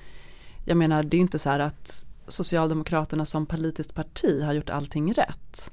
jag 0.64 0.76
menar 0.76 1.02
det 1.02 1.16
är 1.16 1.20
inte 1.20 1.38
så 1.38 1.50
här 1.50 1.58
att 1.58 2.06
Socialdemokraterna 2.28 3.24
som 3.24 3.46
politiskt 3.46 3.94
parti 3.94 4.42
har 4.42 4.52
gjort 4.52 4.70
allting 4.70 5.12
rätt. 5.12 5.72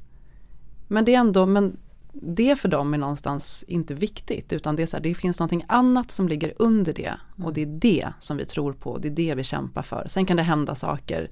Men 0.87 1.05
det 1.05 1.15
är 1.15 1.19
ändå, 1.19 1.45
men 1.45 1.77
det 2.21 2.55
för 2.55 2.69
dem 2.69 2.93
är 2.93 2.97
någonstans 2.97 3.65
inte 3.67 3.93
viktigt 3.93 4.53
utan 4.53 4.75
det 4.75 4.83
är 4.83 4.87
så 4.87 4.97
här, 4.97 5.03
det 5.03 5.15
finns 5.15 5.39
någonting 5.39 5.65
annat 5.67 6.11
som 6.11 6.27
ligger 6.27 6.53
under 6.59 6.93
det 6.93 7.13
och 7.43 7.53
det 7.53 7.61
är 7.61 7.65
det 7.65 8.07
som 8.19 8.37
vi 8.37 8.45
tror 8.45 8.73
på, 8.73 8.97
det 8.97 9.07
är 9.07 9.11
det 9.11 9.35
vi 9.35 9.43
kämpar 9.43 9.81
för. 9.81 10.05
Sen 10.07 10.25
kan 10.25 10.37
det 10.37 10.43
hända 10.43 10.75
saker 10.75 11.29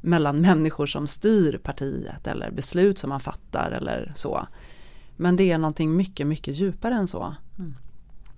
mellan 0.00 0.40
människor 0.40 0.86
som 0.86 1.06
styr 1.06 1.58
partiet 1.58 2.26
eller 2.26 2.50
beslut 2.50 2.98
som 2.98 3.10
man 3.10 3.20
fattar 3.20 3.70
eller 3.70 4.12
så. 4.16 4.46
Men 5.16 5.36
det 5.36 5.50
är 5.50 5.58
någonting 5.58 5.96
mycket, 5.96 6.26
mycket 6.26 6.54
djupare 6.54 6.94
än 6.94 7.08
så. 7.08 7.34
Mm. 7.58 7.74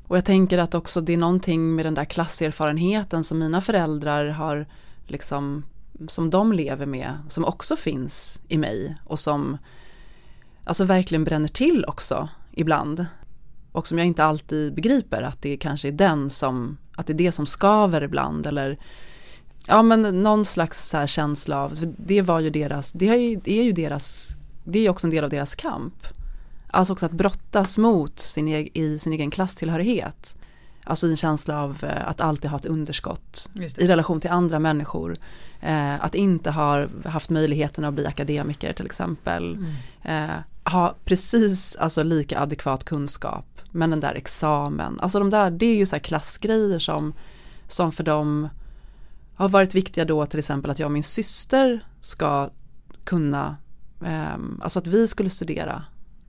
Och 0.07 0.17
jag 0.17 0.25
tänker 0.25 0.59
att 0.59 0.75
också 0.75 1.01
det 1.01 1.13
är 1.13 1.17
någonting 1.17 1.75
med 1.75 1.87
den 1.87 1.95
där 1.95 2.05
klasserfarenheten 2.05 3.25
som 3.25 3.39
mina 3.39 3.61
föräldrar 3.61 4.27
har 4.27 4.67
liksom 5.07 5.65
som 6.09 6.31
de 6.31 6.53
lever 6.53 6.87
med, 6.87 7.19
som 7.29 7.45
också 7.45 7.77
finns 7.77 8.41
i 8.49 8.59
mig 8.59 8.97
och 9.05 9.19
som 9.19 9.59
alltså 10.71 10.85
verkligen 10.85 11.25
bränner 11.25 11.49
till 11.49 11.85
också 11.89 12.29
ibland. 12.53 13.07
Och 13.73 13.87
som 13.87 13.99
jag 13.99 14.07
inte 14.07 14.25
alltid 14.25 14.75
begriper 14.75 15.23
att 15.23 15.43
det 15.43 15.57
kanske 15.57 15.89
är 15.89 15.93
den 15.93 16.31
som, 16.31 16.79
att 16.97 17.07
det 17.07 17.13
är 17.13 17.15
det 17.15 17.33
som 17.33 17.47
skaver 17.47 18.03
ibland 18.03 18.47
eller 18.47 18.79
ja 19.67 19.83
men 19.83 20.23
någon 20.23 20.45
slags 20.45 20.89
så 20.89 21.07
känsla 21.07 21.63
av, 21.65 21.95
det 21.99 22.23
var 22.23 22.41
ju 22.41 22.51
deras, 22.51 22.93
det 22.93 23.09
är 23.09 23.15
ju, 23.15 23.41
det 23.45 23.59
är 23.61 23.63
ju 23.63 23.73
deras, 23.73 24.37
det 24.65 24.79
är 24.79 24.83
ju 24.83 24.89
också 24.89 25.07
en 25.07 25.11
del 25.11 25.25
av 25.25 25.31
deras 25.31 25.55
kamp. 25.55 26.07
Alltså 26.71 26.93
också 26.93 27.07
att 27.07 27.13
brottas 27.13 27.79
mot 27.79 28.21
sin, 28.21 28.49
i 28.75 28.99
sin 29.01 29.13
egen 29.13 29.31
klasstillhörighet. 29.31 30.37
Alltså 30.85 31.07
en 31.07 31.17
känsla 31.17 31.63
av 31.63 31.85
eh, 31.85 32.09
att 32.09 32.21
alltid 32.21 32.51
ha 32.51 32.59
ett 32.59 32.67
underskott 32.67 33.51
i 33.77 33.87
relation 33.87 34.21
till 34.21 34.31
andra 34.31 34.59
människor. 34.59 35.17
Eh, 35.61 36.05
att 36.05 36.15
inte 36.15 36.51
ha 36.51 36.87
haft 37.05 37.31
möjligheten 37.31 37.85
att 37.85 37.95
bli 37.95 38.07
akademiker 38.07 38.73
till 38.73 38.87
exempel. 38.87 39.55
Mm. 39.55 40.31
Eh, 40.31 40.37
ha 40.65 40.97
precis 41.05 41.77
alltså 41.77 42.03
lika 42.03 42.41
adekvat 42.41 42.85
kunskap. 42.85 43.47
Men 43.71 43.91
den 43.91 44.01
där 44.01 44.15
examen, 44.15 45.01
alltså 45.01 45.19
de 45.19 45.31
där, 45.31 45.51
det 45.51 45.67
är 45.67 45.77
ju 45.77 45.87
så 45.87 45.97
här 45.97 46.01
klassgrejer 46.01 46.79
som, 46.79 47.15
som 47.69 47.93
för 47.93 48.05
dem 48.05 48.49
har 49.35 49.49
varit 49.49 49.75
viktiga 49.75 50.05
då 50.05 50.27
till 50.27 50.39
exempel 50.39 50.71
att 50.71 50.79
jag 50.79 50.87
och 50.87 50.93
min 50.93 51.03
syster 51.03 51.85
ska 52.01 52.51
kunna, 53.05 53.57
eh, 54.05 54.35
alltså 54.61 54.79
att 54.79 54.87
vi 54.87 55.09
skulle 55.09 55.31
studera 55.31 55.85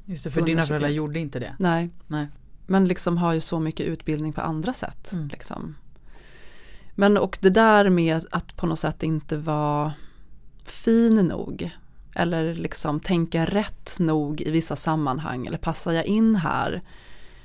Just 0.06 0.24
det, 0.24 0.32
för 0.32 0.42
dina 0.42 0.64
föräldrar 0.64 0.90
gjorde 0.90 1.20
inte 1.20 1.40
det? 1.40 1.56
Nej. 1.60 1.90
Nej. 2.08 2.28
Men 2.68 2.86
liksom 2.86 3.18
har 3.18 3.34
ju 3.34 3.42
så 3.42 3.60
mycket 3.60 3.86
utbildning 3.86 4.34
på 4.34 4.42
andra 4.42 4.74
sätt. 4.74 5.12
Mm. 5.14 5.28
Liksom. 5.28 5.76
Men 6.96 7.18
och 7.18 7.38
det 7.42 7.50
där 7.50 7.90
med 7.90 8.26
att 8.32 8.58
på 8.58 8.66
något 8.66 8.80
sätt 8.80 9.04
inte 9.04 9.38
vara 9.38 9.94
fin 10.64 11.16
nog. 11.16 11.72
Eller 12.16 12.56
liksom 12.56 13.00
tänka 13.00 13.46
rätt 13.46 14.00
nog 14.00 14.42
i 14.42 14.52
vissa 14.52 14.76
sammanhang. 14.76 15.48
Eller 15.48 15.58
passar 15.58 15.92
jag 15.92 16.06
in 16.06 16.36
här? 16.36 16.82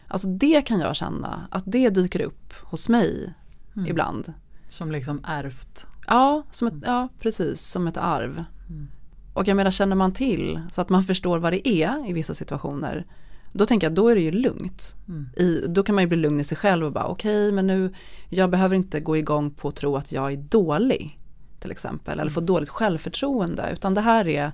Alltså 0.08 0.28
det 0.28 0.62
kan 0.62 0.80
jag 0.80 0.96
känna 0.96 1.46
att 1.50 1.64
det 1.66 1.90
dyker 1.90 2.20
upp 2.20 2.52
hos 2.62 2.88
mig 2.88 3.35
mm. 3.76 3.88
ibland. 3.88 4.32
Som 4.68 4.92
liksom 4.92 5.20
ärvt? 5.25 5.87
Ja, 6.06 6.42
som 6.50 6.68
ett, 6.68 6.75
ja, 6.87 7.08
precis 7.18 7.62
som 7.62 7.87
ett 7.87 7.96
arv. 7.96 8.44
Mm. 8.68 8.88
Och 9.35 9.49
jag 9.49 9.56
menar 9.56 9.70
känner 9.70 9.96
man 9.96 10.12
till 10.12 10.61
så 10.73 10.80
att 10.80 10.88
man 10.88 11.02
förstår 11.02 11.38
vad 11.38 11.52
det 11.52 11.68
är 11.68 12.11
i 12.11 12.12
vissa 12.12 12.35
situationer. 12.35 13.06
Då 13.52 13.66
tänker 13.66 13.87
jag 13.87 13.94
då 13.94 14.08
är 14.08 14.14
det 14.14 14.20
ju 14.20 14.30
lugnt. 14.30 14.96
Mm. 15.08 15.28
I, 15.37 15.64
då 15.68 15.82
kan 15.82 15.94
man 15.94 16.04
ju 16.04 16.08
bli 16.08 16.16
lugn 16.16 16.40
i 16.40 16.44
sig 16.44 16.56
själv 16.56 16.87
och 16.87 16.92
bara 16.92 17.04
okej 17.04 17.46
okay, 17.46 17.52
men 17.52 17.66
nu 17.66 17.94
jag 18.28 18.50
behöver 18.50 18.76
inte 18.76 19.00
gå 19.00 19.16
igång 19.16 19.50
på 19.50 19.68
att 19.68 19.76
tro 19.76 19.96
att 19.96 20.12
jag 20.12 20.32
är 20.32 20.37
dålig. 20.37 21.18
Till 21.66 21.73
exempel 21.73 22.12
eller 22.12 22.23
mm. 22.23 22.35
få 22.35 22.40
dåligt 22.40 22.68
självförtroende 22.68 23.70
utan 23.73 23.94
det 23.94 24.00
här 24.00 24.28
är 24.28 24.52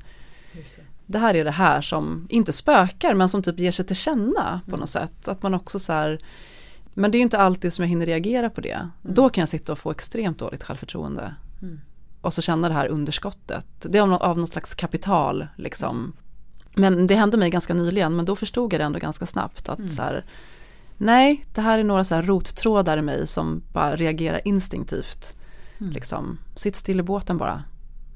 det. 0.53 0.63
det. 1.07 1.19
här 1.19 1.35
är 1.35 1.45
det 1.45 1.51
här 1.51 1.81
som 1.81 2.27
inte 2.31 2.53
spökar 2.53 3.15
men 3.15 3.29
som 3.29 3.43
typ 3.43 3.59
ger 3.59 3.71
sig 3.71 3.87
till 3.87 3.97
känna 3.97 4.61
på 4.65 4.71
mm. 4.71 4.81
något 4.81 4.91
sätt. 4.91 5.29
Att 5.29 5.43
man 5.43 5.55
också 5.55 5.79
så 5.79 5.93
här, 5.93 6.19
men 6.95 7.11
det 7.11 7.19
är 7.19 7.21
inte 7.21 7.39
alltid 7.39 7.73
som 7.73 7.83
jag 7.83 7.89
hinner 7.89 8.07
reagera 8.07 8.51
på 8.51 8.61
det. 8.61 8.73
Mm. 8.75 8.91
Då 9.03 9.29
kan 9.29 9.43
jag 9.43 9.49
sitta 9.49 9.73
och 9.73 9.79
få 9.79 9.91
extremt 9.91 10.39
dåligt 10.39 10.65
självförtroende. 10.65 11.35
Mm 11.63 11.81
och 12.23 12.35
så 12.35 12.43
känna 12.43 12.69
det 12.69 12.75
här 12.75 12.87
underskottet. 12.87 13.67
Det 13.81 13.99
är 13.99 14.23
av, 14.23 14.39
något 14.39 14.53
slags 14.53 14.75
kapital 14.75 15.47
liksom. 15.57 16.13
Men 16.75 17.07
det 17.07 17.15
hände 17.15 17.37
mig 17.37 17.51
ganska 17.51 17.75
nyligen 17.75 18.17
men 18.17 18.25
då 18.25 18.37
förstod 18.37 18.73
jag 18.73 18.81
det 18.81 18.85
ändå 18.85 18.99
ganska 18.99 19.27
snabbt 19.27 19.69
att 19.69 19.79
mm. 19.79 19.89
så 19.89 20.03
här, 20.03 20.25
nej 20.97 21.47
det 21.55 21.61
här 21.61 21.79
är 21.79 21.85
några 21.85 22.05
så 22.05 22.15
här 22.15 22.23
rottrådar 22.23 22.99
i 22.99 23.03
mig 23.03 23.27
som 23.27 23.63
bara 23.73 23.97
reagerar 23.97 24.41
instinktivt. 24.45 25.37
Mm. 25.83 25.93
Liksom, 25.95 26.39
sitt 26.57 26.77
still 26.77 27.01
i 27.01 27.03
båten 27.03 27.39
bara. 27.39 27.63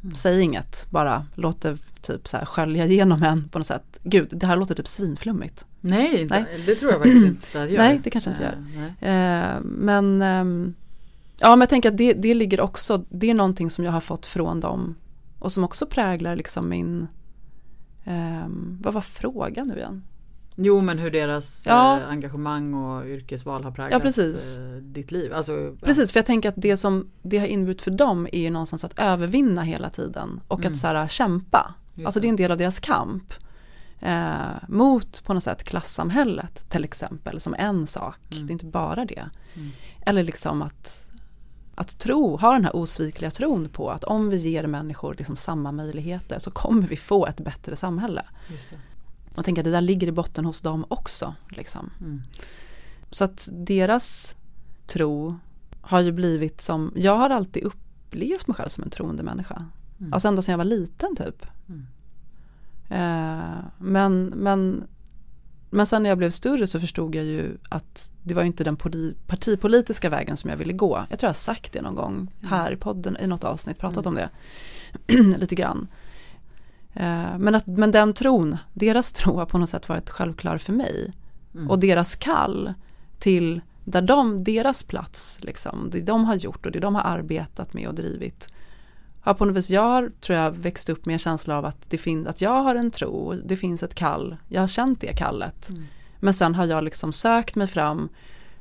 Mm. 0.02 0.14
Säg 0.14 0.40
inget, 0.40 0.86
bara 0.90 1.26
låt 1.34 1.60
det 1.60 1.78
typ 2.02 2.28
så 2.28 2.36
här 2.36 2.44
skölja 2.44 2.86
igenom 2.86 3.22
en 3.22 3.48
på 3.48 3.58
något 3.58 3.66
sätt. 3.66 4.00
Gud, 4.02 4.28
det 4.30 4.46
här 4.46 4.56
låter 4.56 4.74
typ 4.74 4.88
svinflummigt. 4.88 5.64
Nej, 5.80 6.26
nej. 6.30 6.62
det 6.66 6.74
tror 6.74 6.92
jag 6.92 7.00
faktiskt 7.00 7.26
inte 7.26 7.62
att 7.62 7.70
gör. 7.70 7.78
Nej, 7.78 8.00
det 8.04 8.10
kanske 8.10 8.30
inte 8.30 8.42
gör. 8.42 8.56
Uh, 8.56 9.60
men 9.64 10.22
um, 10.22 10.74
Ja 11.40 11.50
men 11.50 11.60
jag 11.60 11.68
tänker 11.68 11.90
att 11.90 11.96
det, 11.96 12.12
det 12.12 12.34
ligger 12.34 12.60
också, 12.60 13.04
det 13.10 13.30
är 13.30 13.34
någonting 13.34 13.70
som 13.70 13.84
jag 13.84 13.92
har 13.92 14.00
fått 14.00 14.26
från 14.26 14.60
dem 14.60 14.94
och 15.38 15.52
som 15.52 15.64
också 15.64 15.86
präglar 15.86 16.36
liksom 16.36 16.68
min, 16.68 17.08
Um, 18.08 18.78
vad 18.82 18.94
var 18.94 19.00
frågan 19.00 19.68
nu 19.68 19.76
igen? 19.76 20.02
Jo 20.58 20.80
men 20.80 20.98
hur 20.98 21.10
deras 21.10 21.66
Ja. 21.66 21.98
eh, 22.00 22.08
engagemang 22.08 22.74
och 22.74 23.06
yrkesval 23.06 23.64
har 23.64 23.70
präglat 23.70 23.92
Ja, 23.92 24.00
precis. 24.00 24.58
eh, 24.58 24.64
ditt 24.76 25.10
liv. 25.10 25.32
Alltså, 25.34 25.52
ja. 25.60 25.70
Precis, 25.82 26.12
för 26.12 26.18
jag 26.18 26.26
tänker 26.26 26.48
att 26.48 26.54
det 26.58 26.76
som 26.76 27.10
det 27.22 27.38
har 27.38 27.46
inneburit 27.46 27.82
för 27.82 27.90
dem 27.90 28.28
är 28.32 28.40
ju 28.40 28.50
någonstans 28.50 28.84
att 28.84 28.98
övervinna 28.98 29.62
hela 29.62 29.90
tiden 29.90 30.40
och 30.48 30.58
Mm. 30.60 30.72
att 30.72 30.78
så 30.78 30.86
här, 30.86 31.08
kämpa. 31.08 31.74
Just 31.94 32.06
Alltså 32.06 32.20
det 32.20 32.26
är 32.26 32.28
en 32.28 32.36
del 32.36 32.50
av 32.50 32.58
deras 32.58 32.80
kamp. 32.80 33.34
Eh, 34.00 34.34
mot 34.68 35.24
på 35.24 35.34
något 35.34 35.44
sätt 35.44 35.64
klassamhället 35.64 36.70
till 36.70 36.84
exempel 36.84 37.40
som 37.40 37.54
en 37.58 37.86
sak. 37.86 38.18
Mm. 38.32 38.46
Det 38.46 38.50
är 38.50 38.52
inte 38.52 38.66
bara 38.66 39.04
det. 39.04 39.28
Mm. 39.54 39.68
Eller 40.06 40.22
liksom 40.22 40.62
att, 40.62 41.10
att 41.74 41.98
tro, 41.98 42.36
ha 42.36 42.52
den 42.52 42.64
här 42.64 42.76
osvikliga 42.76 43.30
tron 43.30 43.68
på 43.68 43.90
att 43.90 44.04
om 44.04 44.30
vi 44.30 44.36
ger 44.36 44.66
människor 44.66 45.14
liksom 45.18 45.36
samma 45.36 45.72
möjligheter 45.72 46.38
så 46.38 46.50
kommer 46.50 46.86
vi 46.88 46.96
få 46.96 47.26
ett 47.26 47.40
bättre 47.40 47.76
samhälle. 47.76 48.22
Och 49.36 49.44
tänka 49.44 49.60
att 49.60 49.64
det 49.64 49.70
där 49.70 49.80
ligger 49.80 50.06
i 50.06 50.12
botten 50.12 50.44
hos 50.44 50.60
dem 50.60 50.84
också. 50.88 51.34
Liksom. 51.48 51.90
Mm. 52.00 52.22
Så 53.10 53.24
att 53.24 53.48
deras 53.52 54.36
tro 54.86 55.38
har 55.80 56.00
ju 56.00 56.12
blivit 56.12 56.60
som, 56.60 56.92
jag 56.96 57.16
har 57.16 57.30
alltid 57.30 57.62
upplevt 57.62 58.46
mig 58.46 58.54
själv 58.54 58.68
som 58.68 58.84
en 58.84 58.90
troende 58.90 59.22
människa. 59.22 59.64
Mm. 60.00 60.12
Alltså 60.12 60.28
ända 60.28 60.42
sedan 60.42 60.52
jag 60.52 60.58
var 60.58 60.64
liten 60.64 61.16
typ. 61.16 61.46
Mm. 61.68 61.86
Eh, 62.88 63.64
men, 63.78 64.24
men, 64.24 64.84
men 65.70 65.86
sen 65.86 66.02
när 66.02 66.10
jag 66.10 66.18
blev 66.18 66.30
större 66.30 66.66
så 66.66 66.80
förstod 66.80 67.14
jag 67.14 67.24
ju 67.24 67.56
att 67.68 68.10
det 68.22 68.34
var 68.34 68.42
inte 68.42 68.64
den 68.64 68.76
poli- 68.76 69.14
partipolitiska 69.26 70.10
vägen 70.10 70.36
som 70.36 70.50
jag 70.50 70.56
ville 70.56 70.72
gå. 70.72 71.06
Jag 71.10 71.18
tror 71.18 71.26
jag 71.28 71.32
har 71.32 71.34
sagt 71.34 71.72
det 71.72 71.82
någon 71.82 71.94
gång 71.94 72.32
här 72.42 72.72
i 72.72 72.76
podden 72.76 73.16
i 73.20 73.26
något 73.26 73.44
avsnitt, 73.44 73.78
pratat 73.78 74.06
Mm. 74.06 74.18
om 74.18 74.28
det 75.06 75.22
lite 75.38 75.54
grann. 75.54 75.88
Eh, 76.96 77.38
men, 77.38 77.54
att, 77.54 77.66
men 77.66 77.90
den 77.90 78.14
tron, 78.14 78.56
deras 78.72 79.12
tro 79.12 79.36
har 79.36 79.46
på 79.46 79.58
något 79.58 79.70
sätt 79.70 79.88
varit 79.88 80.10
självklar 80.10 80.58
för 80.58 80.72
mig. 80.72 81.12
Mm. 81.54 81.70
Och 81.70 81.78
deras 81.78 82.16
kall 82.16 82.74
till 83.18 83.60
där 83.84 84.02
de, 84.02 84.44
deras 84.44 84.82
plats, 84.82 85.38
liksom, 85.42 85.88
det 85.92 86.00
de 86.00 86.24
har 86.24 86.34
gjort 86.34 86.66
och 86.66 86.72
det 86.72 86.80
de 86.80 86.94
har 86.94 87.02
arbetat 87.02 87.74
med 87.74 87.88
och 87.88 87.94
drivit. 87.94 88.48
Har 89.20 89.34
på 89.34 89.44
något 89.44 89.56
vis, 89.56 89.70
jag 89.70 89.82
har, 89.82 90.10
tror 90.20 90.38
jag, 90.38 90.50
växt 90.50 90.88
upp 90.88 91.06
med 91.06 91.12
en 91.12 91.18
känsla 91.18 91.58
av 91.58 91.64
att, 91.64 91.90
det 91.90 91.98
fin- 91.98 92.26
att 92.26 92.40
jag 92.40 92.62
har 92.62 92.74
en 92.74 92.90
tro, 92.90 93.34
det 93.44 93.56
finns 93.56 93.82
ett 93.82 93.94
kall, 93.94 94.36
jag 94.48 94.60
har 94.60 94.68
känt 94.68 95.00
det 95.00 95.16
kallet. 95.16 95.70
Mm. 95.70 95.84
Men 96.20 96.34
sen 96.34 96.54
har 96.54 96.64
jag 96.64 96.84
liksom 96.84 97.12
sökt 97.12 97.54
mig 97.56 97.66
fram 97.66 98.08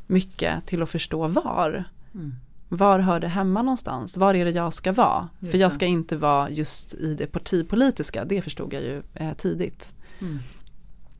mycket 0.07 0.65
till 0.65 0.81
att 0.81 0.89
förstå 0.89 1.27
var. 1.27 1.83
Mm. 2.13 2.35
Var 2.69 2.99
hör 2.99 3.19
det 3.19 3.27
hemma 3.27 3.61
någonstans? 3.61 4.17
Var 4.17 4.33
är 4.33 4.45
det 4.45 4.51
jag 4.51 4.73
ska 4.73 4.91
vara? 4.91 5.29
Just 5.39 5.51
För 5.51 5.57
jag 5.57 5.73
ska 5.73 5.85
inte 5.85 6.17
vara 6.17 6.49
just 6.49 6.93
i 6.93 7.13
det 7.15 7.27
partipolitiska, 7.27 8.25
det 8.25 8.41
förstod 8.41 8.73
jag 8.73 8.81
ju 8.81 9.03
eh, 9.13 9.33
tidigt. 9.33 9.93
Mm. 10.21 10.39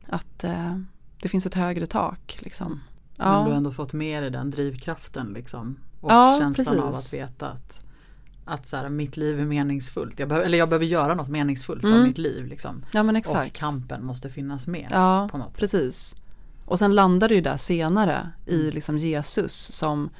Att 0.08 0.44
eh, 0.44 0.78
det 1.22 1.28
finns 1.28 1.46
ett 1.46 1.54
högre 1.54 1.86
tak 1.86 2.38
liksom. 2.40 2.80
Men 3.18 3.44
du 3.44 3.50
har 3.50 3.56
ändå 3.56 3.70
fått 3.70 3.92
med 3.92 4.22
dig 4.22 4.30
den 4.30 4.50
drivkraften 4.50 5.26
liksom. 5.34 5.76
Och 6.00 6.12
Ja, 6.12 6.36
känslan 6.40 6.80
av 6.80 6.90
precis. 6.92 7.14
att 7.14 7.18
veta 7.20 7.48
att, 7.48 7.80
att 8.44 8.68
så 8.68 8.76
här, 8.76 8.88
mitt 8.88 9.16
liv 9.16 9.40
är 9.40 9.44
meningsfullt. 9.44 10.18
Jag 10.20 10.28
behöver, 10.28 10.46
eller 10.46 10.58
jag 10.58 10.68
behöver 10.68 10.86
göra 10.86 11.14
något 11.14 11.28
meningsfullt 11.28 11.84
av 11.84 11.90
Mm. 11.90 12.02
mitt 12.02 12.18
liv. 12.18 12.46
Liksom. 12.46 12.84
ja 12.92 13.02
men 13.02 13.14
Och 13.16 13.18
exakt. 13.18 13.52
kampen 13.56 14.04
måste 14.04 14.28
finnas 14.30 14.66
med 14.66 14.88
Ja, 14.90 15.28
på 15.32 15.38
något 15.38 15.58
precis. 15.58 16.16
Och 16.64 16.78
sen 16.78 16.94
landar 16.94 17.28
det 17.28 17.34
ju 17.34 17.40
där 17.40 17.56
senare 17.56 18.30
i 18.46 18.60
Mm. 18.60 18.74
liksom 18.74 18.98
Jesus 18.98 19.52
som 19.54 20.10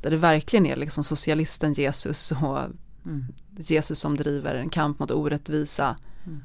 där 0.00 0.10
det 0.10 0.16
verkligen 0.16 0.66
är 0.66 0.76
liksom 0.76 1.04
socialisten 1.04 1.72
Jesus 1.72 2.32
och 2.32 2.58
Mm. 3.06 3.24
Jesus 3.56 4.00
som 4.00 4.16
driver 4.16 4.54
en 4.54 4.70
kamp 4.70 4.98
mot 4.98 5.10
orättvisa 5.10 5.96
Mm. 6.26 6.40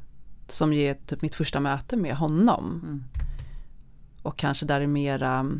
som 0.47 0.73
ger 0.73 0.93
typ 1.05 1.21
mitt 1.21 1.35
första 1.35 1.59
möte 1.59 1.97
med 1.97 2.15
honom. 2.15 2.81
Mm. 2.83 3.03
Och 4.21 4.37
kanske 4.37 4.65
där 4.65 4.81
är 4.81 4.87
mera 4.87 5.51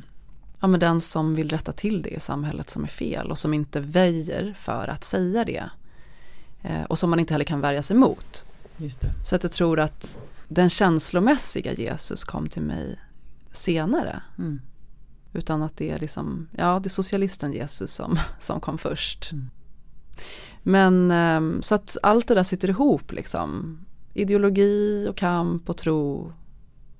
ja, 0.60 0.68
men 0.68 0.80
den 0.80 1.02
som 1.02 1.36
vill 1.36 1.50
rätta 1.50 1.72
till 1.72 2.02
det 2.02 2.10
i 2.10 2.20
samhället 2.20 2.70
som 2.70 2.84
är 2.84 2.88
fel 2.88 3.32
och 3.32 3.38
som 3.38 3.54
inte 3.54 3.80
väjer 3.80 4.56
för 4.60 4.88
att 4.88 5.04
säga 5.04 5.46
det. 5.46 5.70
Eh, 6.62 6.84
och 6.84 7.00
som 7.00 7.10
man 7.10 7.20
inte 7.20 7.34
heller 7.34 7.46
kan 7.46 7.62
värja 7.62 7.84
sig 7.84 7.96
mot. 7.96 8.46
Så 9.26 9.36
att 9.36 9.44
jag 9.44 9.52
tror 9.52 9.80
att 9.80 10.20
den 10.48 10.70
känslomässiga 10.70 11.74
Jesus 11.74 12.24
kom 12.24 12.50
till 12.50 12.62
mig 12.62 13.00
senare. 13.52 14.22
Mm. 14.38 14.62
Utan 15.36 15.64
att 15.64 15.78
det 15.78 15.92
är 15.92 16.00
liksom, 16.00 16.48
ja 16.58 16.80
det 16.80 16.88
är 16.88 16.90
socialisten 16.90 17.54
Jesus 17.54 17.92
som, 17.94 18.20
som 18.40 18.60
kom 18.60 18.78
först. 18.78 19.32
Mm. 19.32 19.50
Men 20.64 21.12
ehm, 21.12 21.62
så 21.62 21.76
att 21.76 21.98
allt 22.04 22.28
det 22.28 22.36
där 22.36 22.44
sitter 22.44 22.70
ihop 22.70 23.12
liksom. 23.12 23.80
Ideologi 24.14 25.08
och 25.10 25.18
kamp 25.18 25.70
och 25.70 25.78
tro 25.78 26.34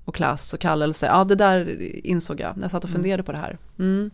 och 0.04 0.14
klass 0.14 0.52
och 0.54 0.60
kallelse. 0.60 1.06
Ja 1.06 1.24
det 1.24 1.34
där 1.34 1.82
insåg 2.06 2.40
jag 2.40 2.56
när 2.56 2.64
jag 2.64 2.70
satt 2.70 2.84
och 2.84 2.90
Mm. 2.90 2.98
funderade 3.02 3.22
på 3.22 3.32
det 3.32 3.38
här. 3.38 3.58
Mm. 3.78 4.10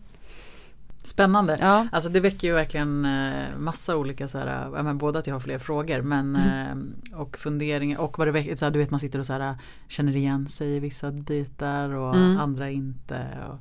Spännande. 1.03 1.57
Ja. 1.61 1.87
Alltså 1.91 2.09
det 2.09 2.19
väcker 2.19 2.47
ju 2.47 2.53
verkligen 2.53 3.05
eh, 3.05 3.57
massa 3.57 3.97
olika 3.97 4.27
så 4.27 4.37
här, 4.37 4.69
ja, 4.75 4.83
men 4.83 4.97
både 4.97 5.19
att 5.19 5.27
jag 5.27 5.35
har 5.35 5.39
fler 5.39 5.57
frågor 5.59 6.01
men 6.01 6.35
eh, 6.35 6.75
och 7.19 7.37
funderingar 7.37 7.99
och 7.99 8.17
vad 8.17 8.27
det 8.27 8.31
väcker, 8.31 8.55
så 8.55 8.65
här, 8.65 8.71
du 8.71 8.79
vet 8.79 8.91
man 8.91 8.99
sitter 8.99 9.19
och 9.19 9.25
så 9.25 9.33
här, 9.33 9.55
känner 9.87 10.15
igen 10.15 10.47
sig 10.49 10.75
i 10.75 10.79
vissa 10.79 11.11
bitar 11.11 11.89
och 11.89 12.15
Mm. 12.15 12.39
andra 12.39 12.69
inte. 12.69 13.27
Och, 13.49 13.59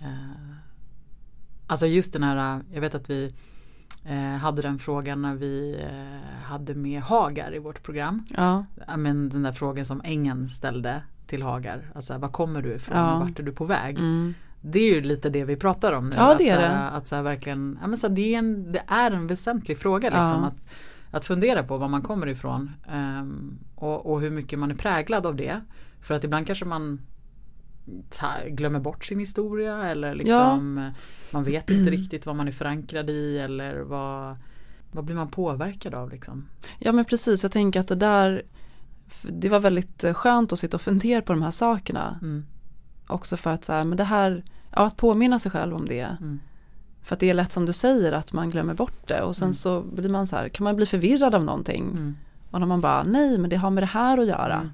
eh, 0.00 0.54
alltså 1.66 1.86
just 1.86 2.12
den 2.12 2.22
här, 2.22 2.60
jag 2.72 2.80
vet 2.80 2.94
att 2.94 3.10
vi 3.10 3.34
eh, 4.04 4.18
hade 4.36 4.62
den 4.62 4.78
frågan 4.78 5.22
när 5.22 5.34
vi 5.34 5.80
eh, 5.90 6.42
hade 6.44 6.74
med 6.74 7.00
Hagar 7.02 7.54
i 7.54 7.58
vårt 7.58 7.82
program. 7.82 8.26
Ja. 8.36 8.64
Men 8.96 9.28
den 9.28 9.42
där 9.42 9.52
frågan 9.52 9.86
som 9.86 10.00
Engen 10.04 10.48
ställde 10.50 11.02
till 11.26 11.42
Hagar. 11.42 11.92
Alltså 11.94 12.18
var 12.18 12.28
kommer 12.28 12.62
du 12.62 12.74
ifrån 12.74 12.96
Ja. 12.96 13.18
vart 13.18 13.38
är 13.38 13.42
du 13.42 13.52
på 13.52 13.64
väg? 13.64 13.98
Mm. 13.98 14.34
Det 14.60 14.78
är 14.78 14.94
ju 14.94 15.00
lite 15.00 15.30
det 15.30 15.44
vi 15.44 15.56
pratar 15.56 15.92
om 15.92 16.06
nu. 16.06 16.16
Ja, 16.16 16.32
att 16.32 16.38
det 16.38 16.48
är 16.48 16.58
det. 16.60 16.78
Att 16.78 17.08
så 17.08 17.16
här 17.16 17.22
verkligen, 17.22 17.78
ja, 17.80 17.86
men 17.86 17.98
så 17.98 18.08
här, 18.08 18.14
det, 18.14 18.34
är 18.34 18.38
en, 18.38 18.72
det 18.72 18.82
är 18.86 19.10
en 19.10 19.26
väsentlig 19.26 19.78
fråga 19.78 20.08
liksom, 20.08 20.42
Ja. 20.42 20.46
att, 20.46 20.56
att 21.10 21.24
fundera 21.24 21.62
på 21.62 21.76
var 21.76 21.88
man 21.88 22.02
kommer 22.02 22.26
ifrån. 22.26 22.70
ehm, 22.88 23.58
och, 23.74 24.06
och 24.12 24.20
hur 24.20 24.30
mycket 24.30 24.58
man 24.58 24.70
är 24.70 24.74
präglad 24.74 25.26
av 25.26 25.36
det. 25.36 25.60
För 26.00 26.14
att 26.14 26.24
ibland 26.24 26.46
kanske 26.46 26.64
man 26.64 27.00
glömmer 28.48 28.80
bort 28.80 29.04
sin 29.04 29.18
historia 29.18 29.84
eller 29.84 30.14
liksom 30.14 30.78
eh, 30.78 30.88
man 31.30 31.44
vet 31.44 31.70
inte 31.70 31.90
riktigt 31.90 32.26
vad 32.26 32.36
man 32.36 32.48
är 32.48 32.52
förankrad 32.52 33.10
i 33.10 33.38
eller 33.38 33.80
vad, 33.80 34.36
vad 34.92 35.04
blir 35.04 35.16
man 35.16 35.28
påverkad 35.28 35.94
av 35.94 36.10
liksom. 36.10 36.46
ja 36.78 36.92
men 36.92 37.04
precis, 37.04 37.42
jag 37.42 37.52
tänker 37.52 37.80
att 37.80 37.88
det 37.88 37.94
där 37.94 38.42
det 39.22 39.48
var 39.48 39.60
väldigt 39.60 40.04
eh, 40.04 40.14
skönt 40.14 40.52
att 40.52 40.58
sitta 40.58 40.76
och 40.76 40.80
fundera 40.82 41.22
på 41.22 41.32
de 41.32 41.42
här 41.42 41.50
sakerna. 41.50 42.18
Mm, 42.22 42.44
Också 43.06 43.36
för 43.36 43.50
att 43.50 43.64
så 43.64 43.72
här, 43.72 43.84
men 43.84 43.96
det 43.98 44.04
här, 44.04 44.44
ja, 44.70 44.86
att 44.86 44.96
påminna 44.96 45.38
sig 45.38 45.50
själv 45.52 45.74
om 45.74 45.86
det. 45.86 46.00
mm, 46.20 46.40
För 47.02 47.14
att 47.14 47.20
det 47.20 47.30
är 47.30 47.34
lätt 47.34 47.52
som 47.52 47.66
du 47.66 47.72
säger 47.72 48.12
att 48.12 48.32
man 48.32 48.50
glömmer 48.50 48.74
bort 48.74 49.08
det 49.08 49.22
och 49.22 49.36
sen 49.36 49.46
Mm. 49.46 49.54
så 49.54 49.80
blir 49.82 50.08
man 50.08 50.26
så 50.26 50.36
här, 50.36 50.48
kan 50.48 50.64
man 50.64 50.76
bli 50.76 50.86
förvirrad 50.86 51.34
av 51.34 51.44
någonting. 51.44 51.84
mm, 51.90 52.16
Och 52.50 52.60
när 52.60 52.66
man 52.66 52.80
bara, 52.80 53.02
nej 53.02 53.38
men 53.38 53.50
det 53.50 53.56
har 53.56 53.70
med 53.70 53.82
det 53.82 53.86
här 53.86 54.18
att 54.18 54.26
göra. 54.26 54.54
Mm. 54.54 54.70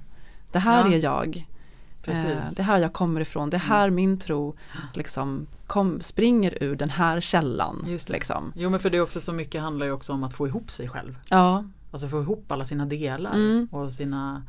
Det 0.51 0.59
här 0.59 0.85
Ja. 0.89 0.93
är 0.95 1.03
jag. 1.03 1.47
Precis. 2.05 2.25
Eh, 2.25 2.51
det 2.55 2.61
är 2.61 2.63
här 2.65 2.77
jag 2.79 2.93
kommer 2.93 3.21
ifrån. 3.21 3.49
Det 3.49 3.57
är 3.57 3.59
här 3.59 3.89
min 3.89 4.17
tro 4.19 4.55
liksom, 4.93 5.47
kom, 5.67 6.01
springer 6.01 6.63
ur 6.63 6.75
den 6.75 6.89
här 6.89 7.21
källan. 7.21 7.85
Just 7.87 8.07
det. 8.07 8.13
Liksom. 8.13 8.51
Jo 8.55 8.69
men 8.69 8.79
för 8.79 8.89
det 8.89 8.97
är 8.97 9.01
också 9.01 9.21
så 9.21 9.33
mycket 9.33 9.61
handlar 9.61 9.85
ju 9.85 9.91
också 9.91 10.13
om 10.13 10.23
att 10.23 10.33
få 10.33 10.47
ihop 10.47 10.71
sig 10.71 10.89
själv. 10.89 11.17
Ja, 11.29 11.63
Alltså 11.91 12.07
få 12.07 12.21
ihop 12.21 12.51
alla 12.51 12.65
sina 12.65 12.85
delar 12.85 13.33
Mm. 13.33 13.67
och 13.71 13.91
sina 13.91 14.43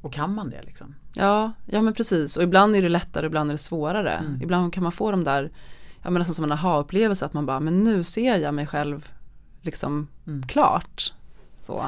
Och 0.00 0.12
kan 0.12 0.34
man 0.34 0.50
det 0.50 0.62
liksom? 0.62 0.94
ja, 1.14 1.52
ja 1.66 1.82
men 1.82 1.94
precis. 1.94 2.36
Och 2.36 2.42
ibland 2.42 2.76
är 2.76 2.82
det 2.82 2.88
lättare, 2.88 3.26
ibland 3.26 3.50
är 3.50 3.54
det 3.54 3.58
svårare. 3.58 4.12
Mm. 4.12 4.42
Ibland 4.42 4.72
kan 4.72 4.82
man 4.82 4.92
få 4.92 5.10
de 5.10 5.24
där, 5.24 5.50
ja 6.02 6.10
men 6.10 6.18
nästan 6.20 6.34
som 6.34 6.44
en 6.44 6.52
aha-upplevelse 6.52 7.24
att 7.26 7.32
man 7.32 7.46
bara, 7.46 7.60
men 7.60 7.84
nu 7.84 8.02
ser 8.04 8.36
jag 8.36 8.54
mig 8.54 8.66
själv 8.66 9.08
liksom 9.60 10.08
Mm. 10.26 10.42
klart. 10.46 11.12
Så. 11.60 11.84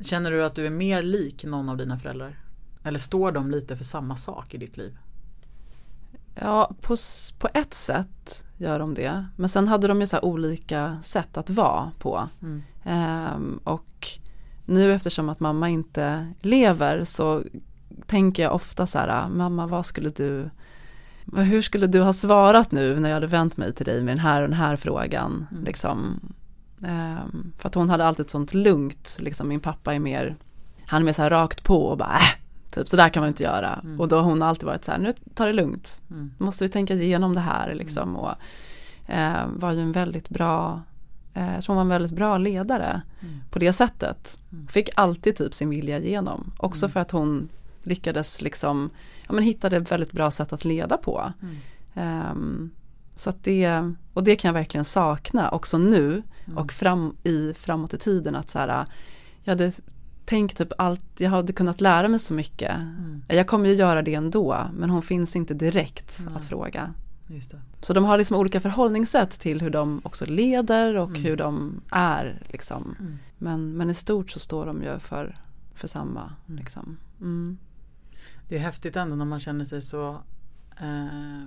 Känner 0.00 0.30
du 0.30 0.44
att 0.44 0.54
du 0.54 0.66
är 0.66 0.70
mer 0.70 1.02
lik 1.02 1.44
någon 1.44 1.68
av 1.68 1.76
dina 1.76 1.98
föräldrar? 1.98 2.36
Eller 2.82 2.98
står 2.98 3.32
de 3.32 3.50
lite 3.50 3.76
för 3.76 3.84
samma 3.84 4.16
sak 4.16 4.54
i 4.54 4.58
ditt 4.58 4.76
liv? 4.76 4.98
Ja, 6.34 6.74
på, 6.80 6.96
på 7.38 7.48
ett 7.54 7.74
sätt 7.74 8.44
gör 8.56 8.78
de 8.78 8.94
det. 8.94 9.24
Men 9.36 9.48
sen 9.48 9.68
hade 9.68 9.88
de 9.88 10.00
ju 10.00 10.06
så 10.06 10.16
här 10.16 10.24
olika 10.24 10.98
sätt 11.02 11.36
att 11.36 11.50
vara 11.50 11.90
på. 11.98 12.28
Mm. 12.42 12.62
Ehm, 12.84 13.60
och 13.64 14.08
nu 14.64 14.92
eftersom 14.92 15.28
att 15.28 15.40
mamma 15.40 15.68
inte 15.68 16.32
lever 16.40 17.04
så 17.04 17.42
tänker 18.06 18.42
jag 18.42 18.54
ofta 18.54 18.86
så 18.86 18.98
här, 18.98 19.28
mamma 19.28 19.66
vad 19.66 19.86
skulle 19.86 20.08
du, 20.08 20.50
hur 21.36 21.62
skulle 21.62 21.86
du 21.86 22.00
ha 22.00 22.12
svarat 22.12 22.72
nu 22.72 23.00
när 23.00 23.08
jag 23.08 23.16
hade 23.16 23.26
vänt 23.26 23.56
mig 23.56 23.74
till 23.74 23.86
dig 23.86 24.02
med 24.02 24.16
den 24.16 24.24
här 24.24 24.42
och 24.42 24.48
den 24.48 24.58
här 24.58 24.76
frågan. 24.76 25.46
Mm. 25.50 25.64
Liksom. 25.64 26.20
Ehm, 26.86 27.52
för 27.58 27.68
att 27.68 27.74
hon 27.74 27.90
hade 27.90 28.06
alltid 28.06 28.24
ett 28.24 28.30
sånt 28.30 28.54
lugnt, 28.54 29.18
liksom, 29.20 29.48
min 29.48 29.60
pappa 29.60 29.94
är 29.94 29.98
mer, 29.98 30.36
han 30.86 31.02
är 31.02 31.06
mer 31.06 31.12
så 31.12 31.22
här 31.22 31.30
rakt 31.30 31.64
på 31.64 31.86
och 31.86 31.98
bara 31.98 32.16
äh, 32.16 32.40
typ 32.70 32.88
så 32.88 32.96
där 32.96 33.08
kan 33.08 33.20
man 33.20 33.28
inte 33.28 33.42
göra. 33.42 33.80
Mm. 33.84 34.00
Och 34.00 34.08
då 34.08 34.16
har 34.16 34.22
hon 34.22 34.42
alltid 34.42 34.64
varit 34.66 34.84
så 34.84 34.92
här, 34.92 34.98
nu 34.98 35.12
tar 35.34 35.46
det 35.46 35.52
lugnt, 35.52 36.02
Mm. 36.10 36.32
måste 36.38 36.64
vi 36.64 36.68
tänka 36.70 36.94
igenom 36.94 37.34
det 37.34 37.40
här 37.40 37.74
liksom. 37.74 38.16
Och, 38.16 38.34
eh, 39.06 39.46
var 39.56 39.72
ju 39.72 39.80
en 39.80 39.92
väldigt 39.92 40.28
bra 40.28 40.82
Eh, 41.34 41.54
jag 41.54 41.64
tror 41.64 41.74
hon 41.74 41.88
var 41.88 41.94
en 41.94 42.00
väldigt 42.02 42.16
bra 42.18 42.38
ledare 42.38 43.02
Mm. 43.20 43.40
på 43.50 43.58
det 43.58 43.72
sättet. 43.72 44.38
Mm. 44.52 44.66
Fick 44.68 44.90
alltid 44.96 45.36
typ 45.36 45.54
sin 45.54 45.68
vilja 45.70 45.98
igenom. 45.98 46.52
Också 46.58 46.84
Mm. 46.86 46.92
för 46.92 47.00
att 47.00 47.10
hon 47.10 47.48
lyckades 47.82 48.42
liksom, 48.42 48.90
ja 49.26 49.32
men 49.34 49.44
hittade 49.44 49.76
ett 49.76 49.92
väldigt 49.92 50.12
bra 50.12 50.30
sätt 50.30 50.52
att 50.52 50.64
leda 50.64 50.96
på. 50.96 51.32
Mm. 51.42 51.56
Ehm, 51.94 52.70
så 53.14 53.30
att 53.30 53.44
det, 53.44 53.92
och 54.14 54.24
det 54.24 54.36
kan 54.36 54.48
jag 54.48 54.52
verkligen 54.54 54.84
sakna 54.84 55.50
också 55.50 55.78
nu 55.78 56.22
Mm. 56.44 56.58
och 56.58 56.72
fram 56.72 57.16
i, 57.22 57.54
framåt 57.54 57.94
i 57.94 57.98
tiden 57.98 58.34
att 58.36 58.50
så 58.50 58.58
här, 58.58 58.86
jag 59.42 59.50
hade 59.52 59.72
tänkt 60.30 60.56
typ 60.58 60.72
allt, 60.78 61.04
jag 61.20 61.30
hade 61.30 61.52
kunnat 61.52 61.80
lära 61.80 62.08
mig 62.08 62.20
så 62.20 62.34
mycket. 62.34 62.76
Mm. 62.76 63.22
Jag 63.28 63.46
kommer 63.46 63.68
ju 63.68 63.74
göra 63.74 64.02
det 64.02 64.14
ändå 64.14 64.66
men 64.74 64.90
hon 64.90 65.02
finns 65.02 65.36
inte 65.36 65.54
direkt 65.54 66.22
Nej. 66.26 66.34
att 66.36 66.44
fråga. 66.44 66.94
Så 67.80 67.92
de 67.92 68.04
har 68.04 68.18
liksom 68.18 68.36
olika 68.36 68.60
förhållningssätt 68.60 69.30
till 69.40 69.60
hur 69.60 69.70
de 69.70 70.00
också 70.04 70.26
leder 70.26 70.96
och 70.96 71.08
Mm. 71.08 71.22
hur 71.22 71.36
de 71.36 71.80
är. 71.90 72.42
Liksom. 72.52 72.96
Mm. 73.00 73.18
Men, 73.38 73.72
men 73.76 73.90
i 73.90 73.94
stort 73.94 74.30
så 74.30 74.38
står 74.38 74.66
de 74.66 74.82
ju 74.82 74.98
för, 74.98 75.38
för 75.74 75.88
samma. 75.88 76.32
Mm. 76.48 76.58
Liksom. 76.58 76.96
Mm. 77.20 77.58
Det 78.48 78.56
är 78.56 78.60
häftigt 78.60 78.96
ändå 78.96 79.14
när 79.16 79.24
man 79.24 79.40
känner 79.40 79.64
sig 79.64 79.82
så 79.82 80.22
eh, 80.80 81.44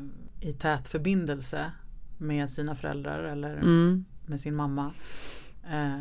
i 0.49 0.53
tät 0.53 0.87
förbindelse 0.87 1.71
med 2.17 2.49
sina 2.49 2.75
föräldrar 2.75 3.23
eller 3.23 3.53
Mm. 3.57 4.05
med 4.25 4.39
sin 4.39 4.55
mamma. 4.55 4.91
Eh, 5.71 5.97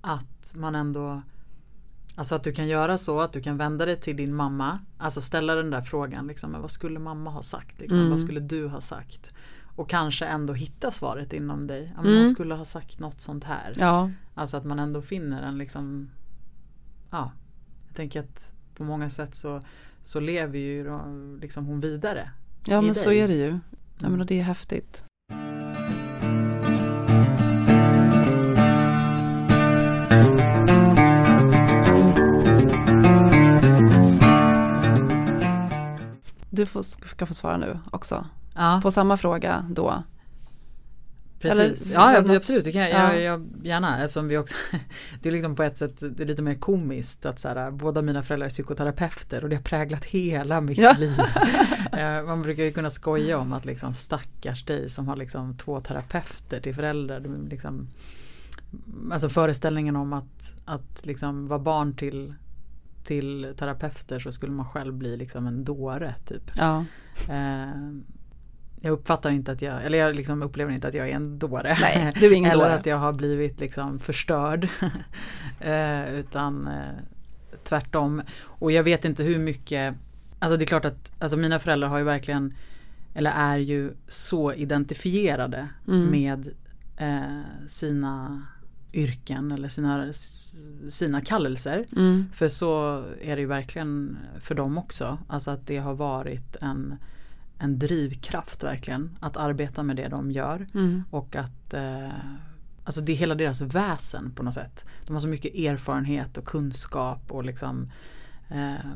att 0.00 0.54
man 0.56 0.74
ändå 0.74 1.22
Alltså 2.16 2.34
att 2.34 2.44
du 2.44 2.52
kan 2.52 2.68
göra 2.68 2.98
så 2.98 3.20
att 3.20 3.32
du 3.32 3.40
kan 3.40 3.56
vända 3.56 3.86
dig 3.86 4.00
till 4.00 4.16
din 4.16 4.34
mamma. 4.34 4.78
Alltså 4.98 5.20
ställa 5.20 5.54
den 5.54 5.70
där 5.70 5.82
frågan. 5.82 6.26
Liksom, 6.26 6.50
men 6.50 6.60
vad 6.60 6.70
skulle 6.70 6.98
mamma 6.98 7.30
ha 7.30 7.42
sagt? 7.42 7.80
Liksom, 7.80 7.98
Mm. 7.98 8.10
Vad 8.10 8.20
skulle 8.20 8.40
du 8.40 8.68
ha 8.68 8.80
sagt? 8.80 9.30
Och 9.76 9.90
kanske 9.90 10.26
ändå 10.26 10.52
hitta 10.54 10.90
svaret 10.92 11.32
inom 11.32 11.66
dig. 11.66 11.92
Ja, 11.96 12.02
men 12.02 12.06
Mm. 12.12 12.18
Hon 12.24 12.26
skulle 12.34 12.54
ha 12.54 12.64
sagt 12.64 12.98
något 12.98 13.20
sånt 13.20 13.44
här. 13.44 13.74
Ja, 13.78 14.10
Alltså 14.34 14.56
att 14.56 14.64
man 14.64 14.78
ändå 14.78 15.02
finner 15.02 15.42
en 15.42 15.58
liksom 15.58 16.10
Ja 17.10 17.32
Jag 17.86 17.96
tänker 17.96 18.20
att 18.20 18.52
på 18.74 18.84
många 18.84 19.10
sätt 19.10 19.34
så, 19.34 19.60
så 20.02 20.20
lever 20.20 20.58
ju 20.58 20.84
då, 20.84 21.00
liksom 21.40 21.64
hon 21.66 21.80
vidare. 21.80 22.30
ja 22.66 22.80
men 22.80 22.94
så 22.94 23.08
dig. 23.08 23.18
är 23.20 23.28
det 23.28 23.34
ju. 23.34 23.48
Ja, 23.50 23.58
men 23.98 24.08
Mm. 24.08 24.20
och 24.20 24.26
det 24.26 24.38
är 24.38 24.42
häftigt. 24.42 25.04
Du 36.54 36.66
får, 36.66 36.82
ska 36.82 37.26
få 37.26 37.34
svara 37.34 37.56
nu 37.56 37.78
också. 37.92 38.26
Ja 38.54 38.80
På 38.82 38.90
samma 38.90 39.16
fråga 39.16 39.66
då. 39.70 40.02
precis. 41.40 41.86
eller- 41.90 41.94
ja, 41.94 42.12
ja 42.28 42.36
absolut 42.36 42.64
det 42.64 42.72
kan 42.72 42.80
jag, 42.82 42.90
Ja. 42.90 43.14
jag, 43.14 43.22
jag 43.22 43.46
gärna 43.62 44.04
eftersom 44.04 44.28
vi 44.28 44.38
också 44.38 44.56
Det 45.22 45.28
är 45.28 45.32
liksom 45.32 45.56
på 45.56 45.62
ett 45.62 45.78
sätt 45.78 46.02
lite 46.18 46.42
mer 46.42 46.54
komiskt 46.54 47.26
att 47.26 47.38
så 47.38 47.48
här, 47.48 47.70
båda 47.70 48.02
mina 48.02 48.22
föräldrar 48.22 48.46
är 48.46 48.50
psykoterapeuter 48.50 49.42
och 49.42 49.48
det 49.50 49.56
har 49.56 49.62
präglat 49.62 50.04
hela 50.04 50.60
mitt 50.60 50.78
Ja. 50.78 50.96
liv. 50.98 51.16
Eh, 51.92 52.22
Man 52.24 52.42
brukar 52.42 52.62
ju 52.64 52.72
kunna 52.72 52.90
skoja 52.90 53.38
om 53.38 53.52
att 53.52 53.64
liksom 53.64 53.94
stackars 53.94 54.64
dig 54.64 54.90
som 54.90 55.08
har 55.08 55.16
liksom 55.16 55.56
två 55.56 55.80
terapeuter 55.80 56.60
till 56.60 56.74
föräldrar. 56.74 57.22
Liksom, 57.50 57.88
alltså 59.12 59.28
föreställningen 59.28 59.96
om 59.96 60.12
att, 60.12 60.52
att 60.64 61.06
liksom 61.06 61.46
vara 61.48 61.58
barn 61.58 61.96
till, 61.96 62.34
till 63.04 63.54
terapeuter 63.58 64.18
så 64.18 64.32
skulle 64.32 64.52
man 64.52 64.66
själv 64.66 64.94
bli 64.94 65.16
liksom 65.16 65.46
en 65.46 65.64
dåre 65.64 66.14
typ. 66.24 66.50
Ja, 66.56 66.84
Eh, 67.30 67.68
jag 68.80 68.92
uppfattar 68.92 69.30
inte 69.30 69.52
att 69.52 69.62
jag, 69.62 69.84
eller 69.84 69.98
jag 69.98 70.14
liksom 70.16 70.42
upplever 70.42 70.72
inte 70.72 70.88
att 70.88 70.94
jag 70.94 71.08
är 71.10 71.14
en 71.14 71.38
dåre. 71.38 71.76
nej 71.80 72.12
du 72.20 72.26
är 72.26 72.32
ingen 72.32 72.50
eller 72.50 72.64
dåre. 72.64 72.74
att 72.74 72.86
jag 72.86 72.96
har 72.96 73.12
blivit 73.12 73.60
liksom 73.60 73.98
förstörd. 73.98 74.68
eh, 75.60 76.14
utan 76.14 76.66
eh, 76.66 76.94
tvärtom. 77.64 78.22
Och 78.42 78.72
jag 78.72 78.82
vet 78.82 79.04
inte 79.04 79.22
hur 79.24 79.38
mycket, 79.38 79.94
alltså 80.38 80.56
det 80.56 80.64
är 80.64 80.66
klart 80.66 80.84
att 80.84 81.12
alltså 81.18 81.36
mina 81.36 81.58
föräldrar 81.58 81.88
har 81.88 81.98
ju 81.98 82.04
verkligen, 82.04 82.54
eller 83.14 83.30
är 83.30 83.58
ju 83.58 83.92
så 84.08 84.52
identifierade 84.52 85.68
Mm. 85.88 86.06
med 86.10 86.48
eh, 86.96 87.66
sina 87.68 88.42
yrken 88.94 89.52
eller 89.52 89.68
sina, 89.68 90.12
sina 90.88 91.20
kallelser. 91.20 91.86
Mm. 91.96 92.26
För 92.32 92.48
så 92.48 93.04
är 93.20 93.36
det 93.36 93.40
ju 93.40 93.46
verkligen 93.46 94.18
för 94.40 94.54
dem 94.54 94.78
också. 94.78 95.18
Alltså 95.28 95.50
att 95.50 95.66
det 95.66 95.78
har 95.78 95.94
varit 95.94 96.56
en, 96.60 96.94
en 97.58 97.78
drivkraft 97.78 98.62
verkligen. 98.62 99.18
Att 99.20 99.36
arbeta 99.36 99.82
med 99.82 99.96
det 99.96 100.08
de 100.08 100.30
gör. 100.30 100.66
Mm. 100.74 101.02
Och 101.10 101.36
att 101.36 101.74
eh, 101.74 102.08
Alltså 102.86 103.00
det 103.00 103.12
är 103.12 103.16
hela 103.16 103.34
deras 103.34 103.60
väsen 103.60 104.32
på 104.34 104.42
något 104.42 104.54
sätt. 104.54 104.84
De 105.06 105.12
har 105.12 105.20
så 105.20 105.28
mycket 105.28 105.54
erfarenhet 105.54 106.38
och 106.38 106.44
kunskap 106.44 107.32
och 107.32 107.44
liksom 107.44 107.90
eh, 108.48 108.90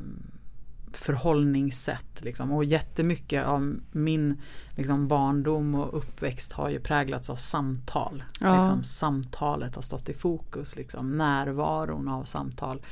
förhållningssätt. 0.97 2.21
Liksom. 2.25 2.53
Och 2.53 2.65
jättemycket 2.65 3.47
av 3.47 3.81
min 3.93 4.41
liksom, 4.77 5.09
barndom 5.09 5.75
och 5.75 5.97
uppväxt 5.99 6.53
har 6.53 6.69
ju 6.69 6.81
präglats 6.81 7.31
av 7.31 7.37
samtal. 7.37 8.23
Ja. 8.41 8.59
Liksom, 8.59 8.83
samtalet 8.85 9.75
har 9.75 9.83
stått 9.83 10.09
i 10.09 10.15
fokus, 10.15 10.77
liksom, 10.77 11.17
närvaron 11.17 12.09
av 12.09 12.25
samtal. 12.25 12.83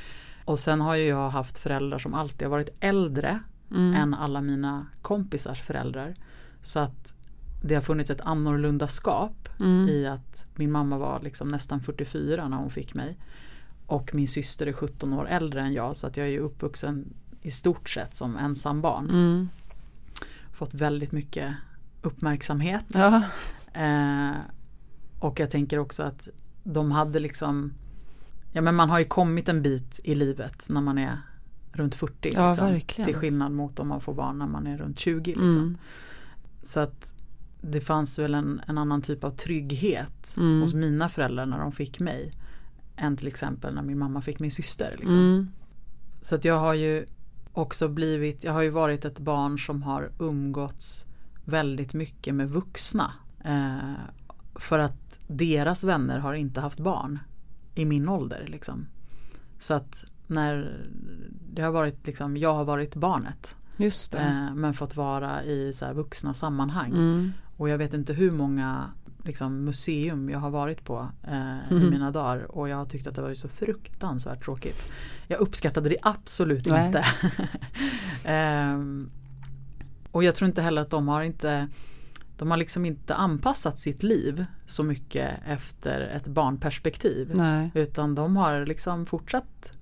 Och 0.44 0.58
sen 0.58 0.80
har 0.80 0.94
ju 0.94 1.04
jag 1.04 1.30
haft 1.30 1.58
föräldrar 1.58 1.98
som 1.98 2.14
alltid 2.14 2.42
har 2.42 2.50
varit 2.50 2.76
äldre 2.80 3.40
Mm. 3.70 3.94
än 3.94 4.14
alla 4.14 4.40
mina 4.40 4.86
kompisars 5.02 5.62
föräldrar. 5.62 6.14
Så 6.62 6.78
att 6.78 7.14
det 7.62 7.74
har 7.74 7.82
funnits 7.82 8.10
ett 8.10 8.20
annorlunda 8.20 8.88
skap 8.88 9.48
Mm. 9.60 9.88
i 9.88 10.06
att 10.06 10.44
min 10.54 10.72
mamma 10.72 10.98
var 10.98 11.20
liksom 11.20 11.48
nästan 11.48 11.80
44 11.80 12.48
när 12.48 12.56
hon 12.56 12.70
fick 12.70 12.94
mig. 12.94 13.18
Och 13.86 14.14
min 14.14 14.28
syster 14.28 14.66
är 14.66 14.72
17 14.72 15.12
år 15.12 15.28
äldre 15.28 15.60
än 15.60 15.72
jag 15.72 15.96
så 15.96 16.06
att 16.06 16.16
jag 16.16 16.26
är 16.26 16.30
ju 16.30 16.38
uppvuxen 16.38 17.14
i 17.46 17.50
stort 17.50 17.88
sett 17.88 18.16
som 18.16 18.36
ensam 18.36 18.80
barn. 18.80 19.10
Mm. 19.10 19.48
Fått 20.52 20.74
väldigt 20.74 21.12
mycket 21.12 21.54
uppmärksamhet. 22.02 22.84
Ja. 22.88 23.22
Eh, 23.72 24.36
och 25.18 25.40
jag 25.40 25.50
tänker 25.50 25.78
också 25.78 26.02
att 26.02 26.28
de 26.64 26.92
hade 26.92 27.18
liksom 27.18 27.72
Ja 28.52 28.60
men 28.60 28.74
man 28.74 28.90
har 28.90 28.98
ju 28.98 29.04
kommit 29.04 29.48
en 29.48 29.62
bit 29.62 30.00
i 30.04 30.14
livet 30.14 30.64
när 30.68 30.80
man 30.80 30.98
är 30.98 31.18
runt 31.72 31.94
40. 31.94 32.32
Ja, 32.34 32.70
liksom, 32.70 33.04
till 33.04 33.14
skillnad 33.14 33.52
mot 33.52 33.80
om 33.80 33.88
man 33.88 34.00
får 34.00 34.14
barn 34.14 34.38
när 34.38 34.46
man 34.46 34.66
är 34.66 34.78
runt 34.78 34.98
20. 34.98 35.30
Liksom. 35.30 35.50
Mm. 35.50 35.78
Så 36.62 36.80
att 36.80 37.12
det 37.60 37.80
fanns 37.80 38.18
väl 38.18 38.34
en, 38.34 38.60
en 38.66 38.78
annan 38.78 39.02
typ 39.02 39.24
av 39.24 39.30
trygghet 39.30 40.36
Mm. 40.36 40.62
hos 40.62 40.74
mina 40.74 41.08
föräldrar 41.08 41.46
när 41.46 41.58
de 41.58 41.72
fick 41.72 42.00
mig. 42.00 42.32
Än 42.96 43.16
till 43.16 43.26
exempel 43.28 43.74
när 43.74 43.82
min 43.82 43.98
mamma 43.98 44.20
fick 44.20 44.38
min 44.38 44.50
syster. 44.50 44.90
Liksom. 44.98 45.18
Mm. 45.18 45.48
Så 46.22 46.34
att 46.34 46.44
jag 46.44 46.58
har 46.58 46.74
ju 46.74 47.06
också 47.56 47.88
blivit, 47.88 48.44
jag 48.44 48.52
har 48.52 48.62
ju 48.62 48.70
varit 48.70 49.04
ett 49.04 49.18
barn 49.18 49.58
som 49.58 49.82
har 49.82 50.10
umgåtts 50.18 51.06
väldigt 51.44 51.94
mycket 51.94 52.34
med 52.34 52.50
vuxna. 52.50 53.12
Eh, 53.44 53.94
för 54.54 54.78
att 54.78 55.18
deras 55.26 55.84
vänner 55.84 56.18
har 56.18 56.34
inte 56.34 56.60
haft 56.60 56.80
barn 56.80 57.18
i 57.74 57.84
min 57.84 58.08
ålder. 58.08 58.46
Liksom. 58.48 58.86
Så 59.58 59.74
att 59.74 60.04
när 60.26 60.80
det 61.54 61.62
har 61.62 61.70
varit 61.70 62.06
liksom, 62.06 62.36
jag 62.36 62.54
har 62.54 62.64
varit 62.64 62.94
barnet. 62.94 63.56
Just 63.76 64.12
det. 64.12 64.18
Eh, 64.18 64.54
men 64.54 64.74
fått 64.74 64.96
vara 64.96 65.44
i 65.44 65.72
så 65.72 65.84
här 65.84 65.94
vuxna 65.94 66.34
sammanhang. 66.34 66.90
Mm. 66.92 67.32
Och 67.56 67.68
jag 67.68 67.78
vet 67.78 67.94
inte 67.94 68.12
hur 68.12 68.30
många 68.30 68.84
liksom, 69.26 69.64
museum 69.64 70.30
jag 70.30 70.38
har 70.38 70.50
varit 70.50 70.84
på 70.84 71.08
eh, 71.28 71.56
i 71.70 71.74
Mhm. 71.74 71.90
mina 71.90 72.10
dagar. 72.10 72.56
Och 72.56 72.68
jag 72.68 72.76
har 72.76 72.84
tyckt 72.86 73.06
att 73.06 73.14
det 73.14 73.22
varit 73.22 73.38
så 73.38 73.48
fruktansvärt 73.48 74.44
tråkigt. 74.44 74.92
Jag 75.28 75.40
uppskattade 75.40 75.88
det 75.88 75.96
absolut 76.02 76.66
Nej. 76.66 76.86
inte. 76.86 77.04
Ehm, 78.24 79.10
och 80.12 80.24
jag 80.24 80.34
tror 80.34 80.48
inte 80.48 80.62
heller 80.62 80.82
att 80.82 80.90
de 80.90 81.08
har 81.08 81.22
inte 81.22 81.68
de 82.38 82.50
har 82.50 82.58
liksom 82.58 82.84
inte 82.84 83.14
anpassat 83.14 83.80
sitt 83.80 84.02
liv 84.02 84.44
så 84.66 84.82
mycket 84.82 85.30
efter 85.46 86.00
ett 86.00 86.26
barnperspektiv. 86.26 87.30
Nej. 87.34 87.70
Utan 87.74 88.14
de 88.14 88.36
har 88.36 88.66
liksom 88.66 89.06
fortsatt 89.06 89.72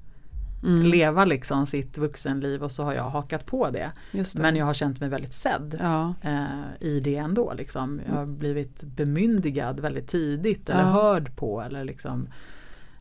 Mm. 0.65 0.83
leva 0.87 1.25
liksom 1.25 1.67
sitt 1.67 1.99
vuxenliv 1.99 2.63
och 2.63 2.73
så 2.73 2.83
har 2.85 2.93
jag 2.95 3.11
hakat 3.11 3.47
på 3.47 3.71
det. 3.71 3.93
Det. 4.13 4.35
Men 4.39 4.57
jag 4.57 4.67
har 4.67 4.75
känt 4.75 5.01
mig 5.01 5.09
väldigt 5.09 5.35
sedd 5.35 5.79
Ja. 5.81 6.15
eh, 6.23 6.49
i 6.89 7.01
det 7.01 7.17
ändå. 7.17 7.53
Liksom. 7.55 8.01
Jag 8.07 8.15
har 8.15 8.27
blivit 8.27 8.83
bemyndigad 8.83 9.81
väldigt 9.81 10.09
tidigt 10.09 10.69
eller 10.69 10.81
Ja. 10.83 10.87
hörd 10.87 11.37
på. 11.37 11.63
Eller 11.63 11.85
liksom, 11.85 12.29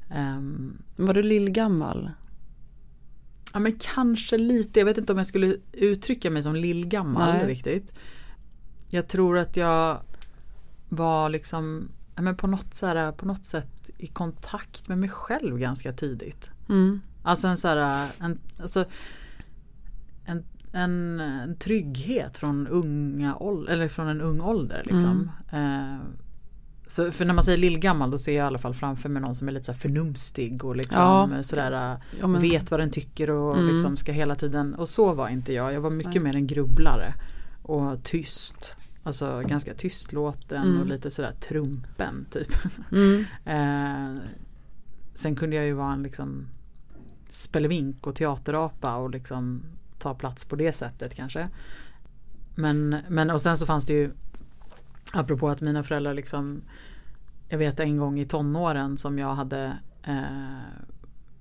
ehm, 0.09 0.77
Var 0.95 1.13
du 1.13 1.23
lillgammal? 1.23 2.11
ja, 3.53 3.59
men 3.59 3.73
kanske 3.79 4.37
lite, 4.37 4.79
jag 4.79 4.85
vet 4.85 4.97
inte 4.97 5.11
om 5.11 5.17
jag 5.17 5.27
skulle 5.27 5.55
uttrycka 5.73 6.31
mig 6.31 6.43
som 6.43 6.55
lillgammal 6.55 7.33
Nej. 7.33 7.47
riktigt. 7.47 7.93
Jag 8.89 9.07
tror 9.07 9.37
att 9.37 9.57
jag 9.57 9.99
var 10.89 11.29
liksom 11.29 11.89
men 12.15 12.35
på, 12.37 12.47
något 12.47 12.75
så 12.75 12.85
här, 12.85 13.11
på 13.11 13.25
något 13.25 13.45
sätt 13.45 13.89
i 13.97 14.07
kontakt 14.07 14.87
med 14.87 14.97
mig 14.97 15.09
själv 15.09 15.57
ganska 15.59 15.93
tidigt. 15.93 16.49
Mm. 16.69 17.01
Alltså 17.23 17.47
en 17.47 17.57
så 17.57 17.67
här, 17.67 18.07
en, 18.19 18.39
alltså, 18.59 18.85
en, 20.25 20.43
en, 20.71 21.19
en 21.19 21.55
trygghet 21.57 22.37
från 22.37 22.67
unga 22.67 23.35
eller 23.69 23.87
från 23.87 24.07
en 24.07 24.21
ung 24.21 24.41
ålder 24.41 24.83
liksom. 24.85 25.31
Eh, 25.51 25.97
Så 26.87 27.11
för 27.11 27.25
när 27.25 27.33
man 27.33 27.43
säger 27.43 27.57
lillgammal 27.57 28.11
då 28.11 28.17
ser 28.17 28.31
jag 28.35 28.43
i 28.43 28.47
alla 28.47 28.57
fall 28.57 28.73
framför 28.73 29.09
mig 29.09 29.21
någon 29.21 29.35
som 29.35 29.47
är 29.47 29.51
lite 29.51 29.65
så 29.65 29.73
förnumstig 29.73 30.65
och 30.65 30.75
liksom 30.75 31.01
Ja. 31.01 31.43
sådär 31.43 31.97
Ja, 32.19 32.27
men- 32.27 32.41
vet 32.41 32.71
vad 32.71 32.79
den 32.79 32.91
tycker 32.91 33.29
och 33.29 33.57
Mm. 33.57 33.73
liksom 33.73 33.97
ska 33.97 34.11
hela 34.11 34.35
tiden 34.35 34.73
och 34.75 34.89
så 34.89 35.13
var 35.13 35.29
inte 35.29 35.53
jag. 35.53 35.73
Jag 35.73 35.81
var 35.81 35.91
mycket 35.91 36.13
Nej. 36.13 36.23
mer 36.23 36.35
en 36.35 36.47
grubblare 36.47 37.13
och 37.63 38.03
tyst. 38.03 38.75
Alltså 39.03 39.41
ganska 39.47 39.73
tystlåten 39.73 40.63
Mm. 40.63 40.79
och 40.81 40.87
lite 40.87 41.11
sådär 41.11 41.33
trumpen 41.49 42.25
typ. 42.31 42.53
Mm. 42.91 43.25
Eh, 43.45 44.21
sen 45.15 45.35
kunde 45.35 45.55
jag 45.55 45.65
ju 45.65 45.73
vara 45.73 45.93
en 45.93 46.03
liksom 46.03 46.47
spelevink 47.33 48.07
och 48.07 48.15
teaterapa 48.15 48.95
och 48.95 49.09
liksom 49.09 49.61
ta 49.99 50.13
plats 50.13 50.45
på 50.45 50.55
det 50.55 50.73
sättet 50.73 51.15
kanske. 51.15 51.49
Men, 52.55 52.97
men 53.07 53.29
och 53.29 53.41
sen 53.41 53.57
så 53.57 53.65
fanns 53.65 53.85
det 53.85 53.93
ju 53.93 54.11
apropå 55.13 55.49
att 55.49 55.61
mina 55.61 55.83
föräldrar 55.83 56.13
liksom 56.13 56.61
jag 57.49 57.57
vet 57.57 57.79
en 57.79 57.97
gång 57.97 58.19
i 58.19 58.25
tonåren 58.25 58.97
som 58.97 59.19
jag 59.19 59.33
hade 59.35 59.77
eh, 60.03 60.23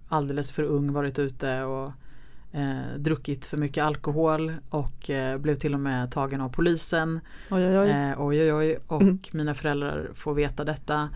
alldeles 0.08 0.50
för 0.50 0.62
ung 0.62 0.92
varit 0.92 1.18
ute 1.18 1.62
och 1.62 1.92
eh, 2.52 2.96
druckit 2.98 3.46
för 3.46 3.56
mycket 3.56 3.84
alkohol 3.84 4.52
och 4.70 5.10
eh, 5.10 5.38
blev 5.38 5.54
till 5.56 5.74
och 5.74 5.80
med 5.80 6.10
tagen 6.10 6.40
av 6.40 6.48
polisen. 6.48 7.20
Oj, 7.50 7.66
oj, 7.66 7.78
oj. 7.78 7.88
Eh, 7.90 8.14
oj, 8.18 8.42
oj, 8.42 8.52
oj. 8.52 8.78
Och 8.86 9.02
Mm. 9.02 9.18
mina 9.32 9.54
föräldrar 9.54 10.10
får 10.14 10.34
veta 10.34 10.64
detta. 10.64 11.08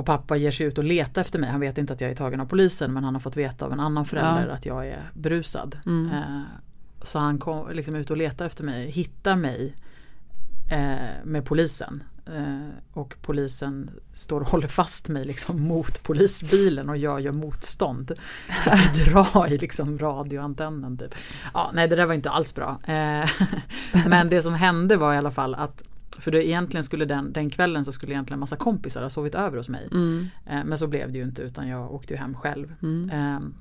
Och 0.00 0.06
pappa 0.06 0.36
ger 0.36 0.50
sig 0.50 0.66
ut 0.66 0.78
och 0.78 0.84
letar 0.84 1.20
efter 1.20 1.38
mig. 1.38 1.50
Han 1.50 1.60
vet 1.60 1.78
inte 1.78 1.92
att 1.92 2.00
jag 2.00 2.10
är 2.10 2.14
tagen 2.14 2.40
av 2.40 2.46
polisen 2.46 2.92
men 2.92 3.04
han 3.04 3.14
har 3.14 3.20
fått 3.20 3.36
veta 3.36 3.64
av 3.64 3.72
en 3.72 3.80
annan 3.80 4.04
förälder 4.04 4.46
Ja. 4.48 4.54
att 4.54 4.66
jag 4.66 4.86
är 4.86 5.10
berusad. 5.14 5.78
Mm. 5.86 6.10
Eh, 6.12 6.40
så 7.02 7.18
han 7.18 7.38
kom 7.38 7.70
liksom 7.72 7.94
ut 7.94 8.10
och 8.10 8.16
letar 8.16 8.46
efter 8.46 8.64
mig, 8.64 8.90
hittar 8.90 9.36
mig 9.36 9.76
eh, 10.70 11.24
med 11.24 11.44
polisen. 11.44 12.02
Eh, 12.26 12.68
och 12.92 13.14
polisen 13.22 13.90
står 14.14 14.40
och 14.40 14.48
håller 14.48 14.68
fast 14.68 15.08
mig 15.08 15.24
liksom 15.24 15.60
mot 15.62 16.02
polisbilen 16.02 16.88
och 16.88 16.96
jag 16.96 17.20
gör 17.20 17.32
motstånd. 17.32 18.12
Dra 19.06 19.48
i 19.48 19.58
liksom 19.58 19.98
radioantennen 19.98 20.98
typ. 20.98 21.14
Ja, 21.54 21.70
nej 21.74 21.88
det 21.88 21.96
där 21.96 22.06
var 22.06 22.14
inte 22.14 22.30
alls 22.30 22.54
bra. 22.54 22.78
Eh, 22.86 23.30
men 24.08 24.28
det 24.28 24.42
som 24.42 24.54
hände 24.54 24.96
var 24.96 25.14
i 25.14 25.18
alla 25.18 25.30
fall 25.30 25.54
att 25.54 25.82
för 26.20 26.30
det 26.30 26.46
egentligen 26.46 26.84
skulle 26.84 27.04
den, 27.04 27.32
den 27.32 27.50
kvällen 27.50 27.84
så 27.84 27.92
skulle 27.92 28.12
egentligen 28.12 28.36
en 28.36 28.40
massa 28.40 28.56
kompisar 28.56 29.02
ha 29.02 29.10
sovit 29.10 29.34
över 29.34 29.56
hos 29.56 29.68
mig. 29.68 29.88
Mm. 29.92 30.28
Eh, 30.46 30.64
men 30.64 30.78
så 30.78 30.86
blev 30.86 31.12
det 31.12 31.18
ju 31.18 31.24
inte 31.24 31.42
utan 31.42 31.68
jag 31.68 31.94
åkte 31.94 32.14
ju 32.14 32.20
hem 32.20 32.34
själv. 32.34 32.74
Mm. 32.82 33.10
Ehm, 33.10 33.54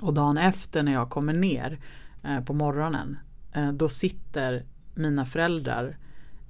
och 0.00 0.14
dagen 0.14 0.38
efter 0.38 0.82
när 0.82 0.92
jag 0.92 1.10
kommer 1.10 1.32
ner 1.32 1.78
eh, 2.22 2.40
på 2.40 2.52
morgonen 2.52 3.18
eh, 3.52 3.72
då 3.72 3.88
sitter 3.88 4.64
mina 4.94 5.26
föräldrar 5.26 5.96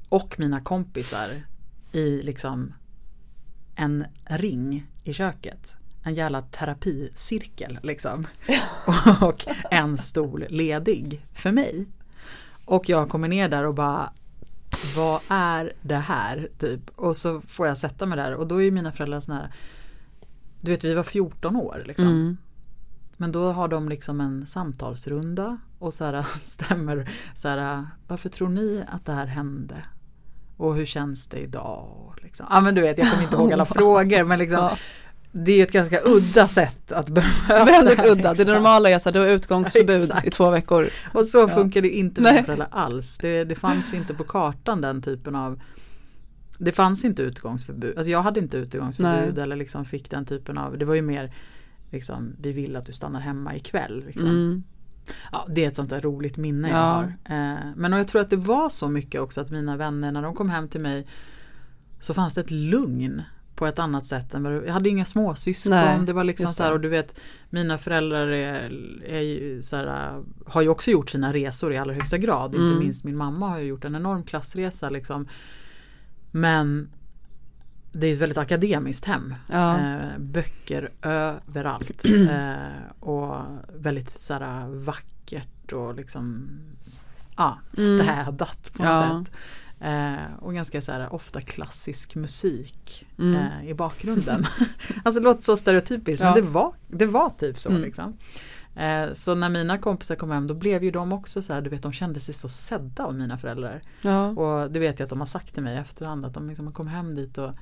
och 0.08 0.34
mina 0.38 0.60
kompisar 0.60 1.28
i 1.92 2.22
liksom 2.22 2.72
en 3.74 4.04
ring 4.24 4.86
i 5.04 5.12
köket. 5.12 5.76
En 6.02 6.14
jävla 6.14 6.42
terapicirkel 6.42 7.78
liksom. 7.82 8.26
och 9.20 9.46
en 9.70 9.98
stol 9.98 10.44
ledig 10.48 11.26
för 11.32 11.52
mig. 11.52 11.86
Och 12.64 12.88
jag 12.88 13.08
kommer 13.08 13.28
ner 13.28 13.48
där 13.48 13.66
och 13.66 13.74
bara 13.74 14.12
vad 14.96 15.20
är 15.28 15.72
det 15.82 15.96
här? 15.96 16.48
Typ. 16.58 16.90
Och 16.96 17.16
så 17.16 17.40
får 17.40 17.66
jag 17.66 17.78
sätta 17.78 18.06
mig 18.06 18.16
där 18.18 18.34
och 18.34 18.46
då 18.46 18.62
är 18.62 18.70
mina 18.70 18.92
föräldrar 18.92 19.20
såna 19.20 19.38
här 19.38 19.52
Du 20.60 20.70
vet 20.70 20.84
vi 20.84 20.94
var 20.94 21.02
14 21.02 21.56
år 21.56 21.82
liksom. 21.86 22.06
Mm. 22.08 22.36
Men 23.16 23.32
då 23.32 23.52
har 23.52 23.68
de 23.68 23.88
liksom 23.88 24.20
en 24.20 24.46
samtalsrunda 24.46 25.58
och 25.78 25.94
så 25.94 26.04
här 26.04 26.26
stämmer 26.44 27.10
så 27.34 27.48
här, 27.48 27.86
varför 28.08 28.28
tror 28.28 28.48
ni 28.48 28.84
att 28.88 29.04
det 29.04 29.12
här 29.12 29.26
hände? 29.26 29.84
Och 30.56 30.74
hur 30.74 30.86
känns 30.86 31.26
det 31.26 31.38
idag? 31.38 32.14
Liksom. 32.22 32.46
Ja 32.50 32.60
men 32.60 32.74
du 32.74 32.80
vet 32.80 32.98
jag 32.98 33.10
kommer 33.10 33.22
inte 33.22 33.36
ihåg 33.36 33.52
alla 33.52 33.64
frågor 33.78 34.24
men 34.24 34.38
liksom 34.38 34.58
Ja. 34.58 34.76
Det 35.32 35.52
är 35.52 35.62
ett 35.62 35.72
ganska 35.72 36.00
udda 36.04 36.48
sätt 36.48 36.92
att 36.92 37.08
bemöta 37.10 37.64
Väldigt 37.64 38.04
udda. 38.06 38.34
Det 38.34 38.44
normala 38.44 38.90
är 38.90 38.98
så 38.98 39.08
här, 39.08 39.14
du 39.14 39.20
har 39.20 39.26
utgångsförbud 39.26 40.02
Exakt. 40.02 40.26
i 40.26 40.30
två 40.30 40.50
veckor. 40.50 40.88
Och 41.14 41.26
så 41.26 41.48
funkar 41.48 41.82
det 41.82 41.88
inte 41.88 42.20
med 42.20 42.44
föräldrar 42.44 42.68
alls. 42.70 43.18
Det, 43.18 43.44
det 43.44 43.54
fanns 43.54 43.94
inte 43.94 44.14
på 44.14 44.24
kartan 44.24 44.80
den 44.80 45.02
typen 45.02 45.34
av 45.34 45.60
Det 46.58 46.72
fanns 46.72 47.04
inte 47.04 47.22
utgångsförbud. 47.22 47.98
Alltså 47.98 48.10
jag 48.10 48.22
hade 48.22 48.40
inte 48.40 48.56
utgångsförbud 48.56 49.34
Nej. 49.34 49.42
eller 49.42 49.56
liksom 49.56 49.84
fick 49.84 50.10
den 50.10 50.24
typen 50.24 50.58
av 50.58 50.78
Det 50.78 50.84
var 50.84 50.94
ju 50.94 51.02
mer 51.02 51.32
liksom 51.90 52.34
Vi 52.40 52.52
vill 52.52 52.76
att 52.76 52.86
du 52.86 52.92
stannar 52.92 53.20
hemma 53.20 53.56
ikväll. 53.56 54.04
Liksom. 54.06 54.26
Mm. 54.28 54.62
Ja, 55.32 55.46
det 55.50 55.64
är 55.64 55.68
ett 55.68 55.76
sånt 55.76 55.90
där 55.90 56.00
roligt 56.00 56.36
minne 56.36 56.68
jag 56.68 56.78
Ja. 56.78 56.82
har. 56.82 57.04
Eh, 57.04 57.58
men 57.76 57.92
jag 57.92 58.08
tror 58.08 58.20
att 58.20 58.30
det 58.30 58.36
var 58.36 58.68
så 58.68 58.88
mycket 58.88 59.20
också 59.20 59.40
att 59.40 59.50
mina 59.50 59.76
vänner 59.76 60.12
när 60.12 60.22
de 60.22 60.34
kom 60.34 60.50
hem 60.50 60.68
till 60.68 60.80
mig 60.80 61.06
Så 62.00 62.14
fanns 62.14 62.34
det 62.34 62.40
ett 62.40 62.50
lugn 62.50 63.22
på 63.58 63.66
ett 63.66 63.78
annat 63.78 64.06
sätt 64.06 64.34
än 64.34 64.44
Jag 64.44 64.72
hade 64.72 64.88
inga 64.88 65.04
småsyskon. 65.04 65.70
Nej, 65.70 65.98
det 66.06 66.12
var 66.12 66.24
liksom 66.24 66.48
så 66.48 66.62
här 66.62 66.72
och 66.72 66.80
du 66.80 66.88
vet 66.88 67.20
Mina 67.50 67.78
föräldrar 67.78 68.26
är, 68.28 68.70
är 69.04 69.62
så 69.62 69.76
här, 69.76 70.22
har 70.46 70.62
ju 70.62 70.68
också 70.68 70.90
gjort 70.90 71.10
sina 71.10 71.32
resor 71.32 71.72
i 71.72 71.76
allra 71.78 71.94
högsta 71.94 72.18
grad. 72.18 72.54
Mm. 72.54 72.66
Inte 72.66 72.84
minst 72.84 73.04
min 73.04 73.16
mamma 73.16 73.48
har 73.48 73.58
ju 73.58 73.64
gjort 73.66 73.84
en 73.84 73.94
enorm 73.94 74.22
klassresa 74.22 74.90
liksom. 74.90 75.28
Men 76.30 76.88
det 77.92 78.06
är 78.06 78.12
ett 78.12 78.20
väldigt 78.20 78.38
akademiskt 78.38 79.04
hem. 79.04 79.34
Ja. 79.52 79.78
Eh, 79.78 80.18
böcker 80.18 80.90
överallt. 81.02 82.04
eh, 82.30 83.08
och 83.08 83.36
väldigt 83.76 84.10
så 84.10 84.34
här, 84.34 84.68
vackert 84.68 85.72
och 85.72 85.94
liksom 85.94 86.48
ja, 87.36 87.58
Mm. 87.78 87.98
städat 88.04 88.70
på 88.76 88.82
något 88.82 88.92
Ja. 88.92 89.24
sätt. 89.24 89.34
Eh, 89.80 90.34
och 90.40 90.54
ganska 90.54 90.80
så 90.80 90.92
här, 90.92 91.12
ofta 91.14 91.40
klassisk 91.40 92.14
musik 92.16 93.06
Mm. 93.18 93.34
eh, 93.34 93.70
i 93.70 93.74
bakgrunden. 93.74 94.46
alltså 95.04 95.20
det 95.20 95.24
låter 95.24 95.42
så 95.42 95.56
stereotypiskt 95.56 96.20
Ja. 96.24 96.34
men 96.34 96.44
det 96.44 96.50
var, 96.50 96.72
det 96.88 97.06
var 97.06 97.30
typ 97.30 97.58
så. 97.58 97.70
Mm. 97.70 97.82
Liksom. 97.82 98.16
Eh, 98.76 99.12
så 99.12 99.34
när 99.34 99.48
mina 99.48 99.78
kompisar 99.78 100.14
kom 100.16 100.30
hem 100.30 100.46
då 100.46 100.54
blev 100.54 100.84
ju 100.84 100.90
de 100.90 101.12
också 101.12 101.42
så 101.42 101.52
här, 101.52 101.60
du 101.60 101.70
vet 101.70 101.82
de 101.82 101.92
kände 101.92 102.20
sig 102.20 102.34
så 102.34 102.48
sedda 102.48 103.04
av 103.04 103.14
mina 103.14 103.38
föräldrar. 103.38 103.82
Ja. 104.02 104.26
Och 104.28 104.70
det 104.70 104.78
vet 104.78 104.98
jag 104.98 105.06
att 105.06 105.10
de 105.10 105.18
har 105.20 105.26
sagt 105.26 105.54
till 105.54 105.62
mig 105.62 105.74
i 105.74 105.78
efterhand 105.78 106.24
att 106.24 106.34
de 106.34 106.48
liksom 106.48 106.72
kom 106.72 106.86
hem 106.86 107.14
dit 107.14 107.38
och 107.38 107.54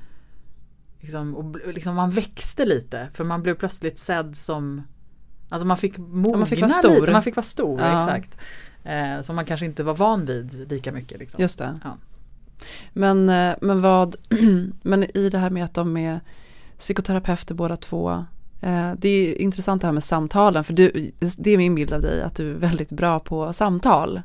liksom, 1.01 1.35
och 1.37 1.57
liksom 1.75 1.95
man 1.95 2.11
växte 2.11 2.65
lite 2.67 3.09
för 3.15 3.25
man 3.25 3.43
blev 3.43 3.55
plötsligt 3.55 3.99
sedd 3.99 4.37
som 4.37 4.83
Alltså 5.49 5.67
man 5.67 5.77
fick 5.77 5.99
mogna 5.99 6.39
man 6.39 6.47
fick 6.47 6.61
vara 6.61 6.69
stor. 6.69 7.01
lite, 7.01 7.13
man 7.13 7.23
fick 7.23 7.37
vara 7.37 7.45
stor, 7.45 7.81
Ja. 7.81 8.01
exakt. 8.03 8.39
Eh, 8.87 9.21
som 9.23 9.37
man 9.37 9.45
kanske 9.45 9.67
inte 9.67 9.83
var 9.83 9.95
van 9.95 10.25
vid 10.25 10.71
lika 10.71 10.93
mycket. 10.93 11.19
Liksom. 11.21 11.41
Just 11.41 11.59
det. 11.59 11.79
Ja. 11.85 11.97
Men, 12.93 13.29
eh, 13.29 13.55
men 13.61 13.83
vad, 13.83 14.17
men 14.83 15.17
i 15.17 15.31
det 15.31 15.39
här 15.39 15.51
med 15.51 15.65
att 15.65 15.75
de 15.75 15.97
är 15.97 16.21
psykoterapeuter 16.79 17.55
båda 17.55 17.77
två. 17.77 18.11
eh, 18.61 18.93
Det 18.99 19.09
är 19.09 19.35
intressant 19.41 19.81
det 19.83 19.87
här 19.89 19.93
med 19.93 20.05
samtalen 20.05 20.65
för 20.65 20.73
du, 20.73 21.11
det 21.39 21.51
är 21.51 21.57
min 21.59 21.75
bild 21.75 21.93
av 21.93 22.01
dig 22.03 22.23
att 22.23 22.37
du 22.37 22.51
är 22.51 22.55
väldigt 22.55 22.91
bra 22.91 23.21
på 23.21 23.53
samtal. 23.53 24.23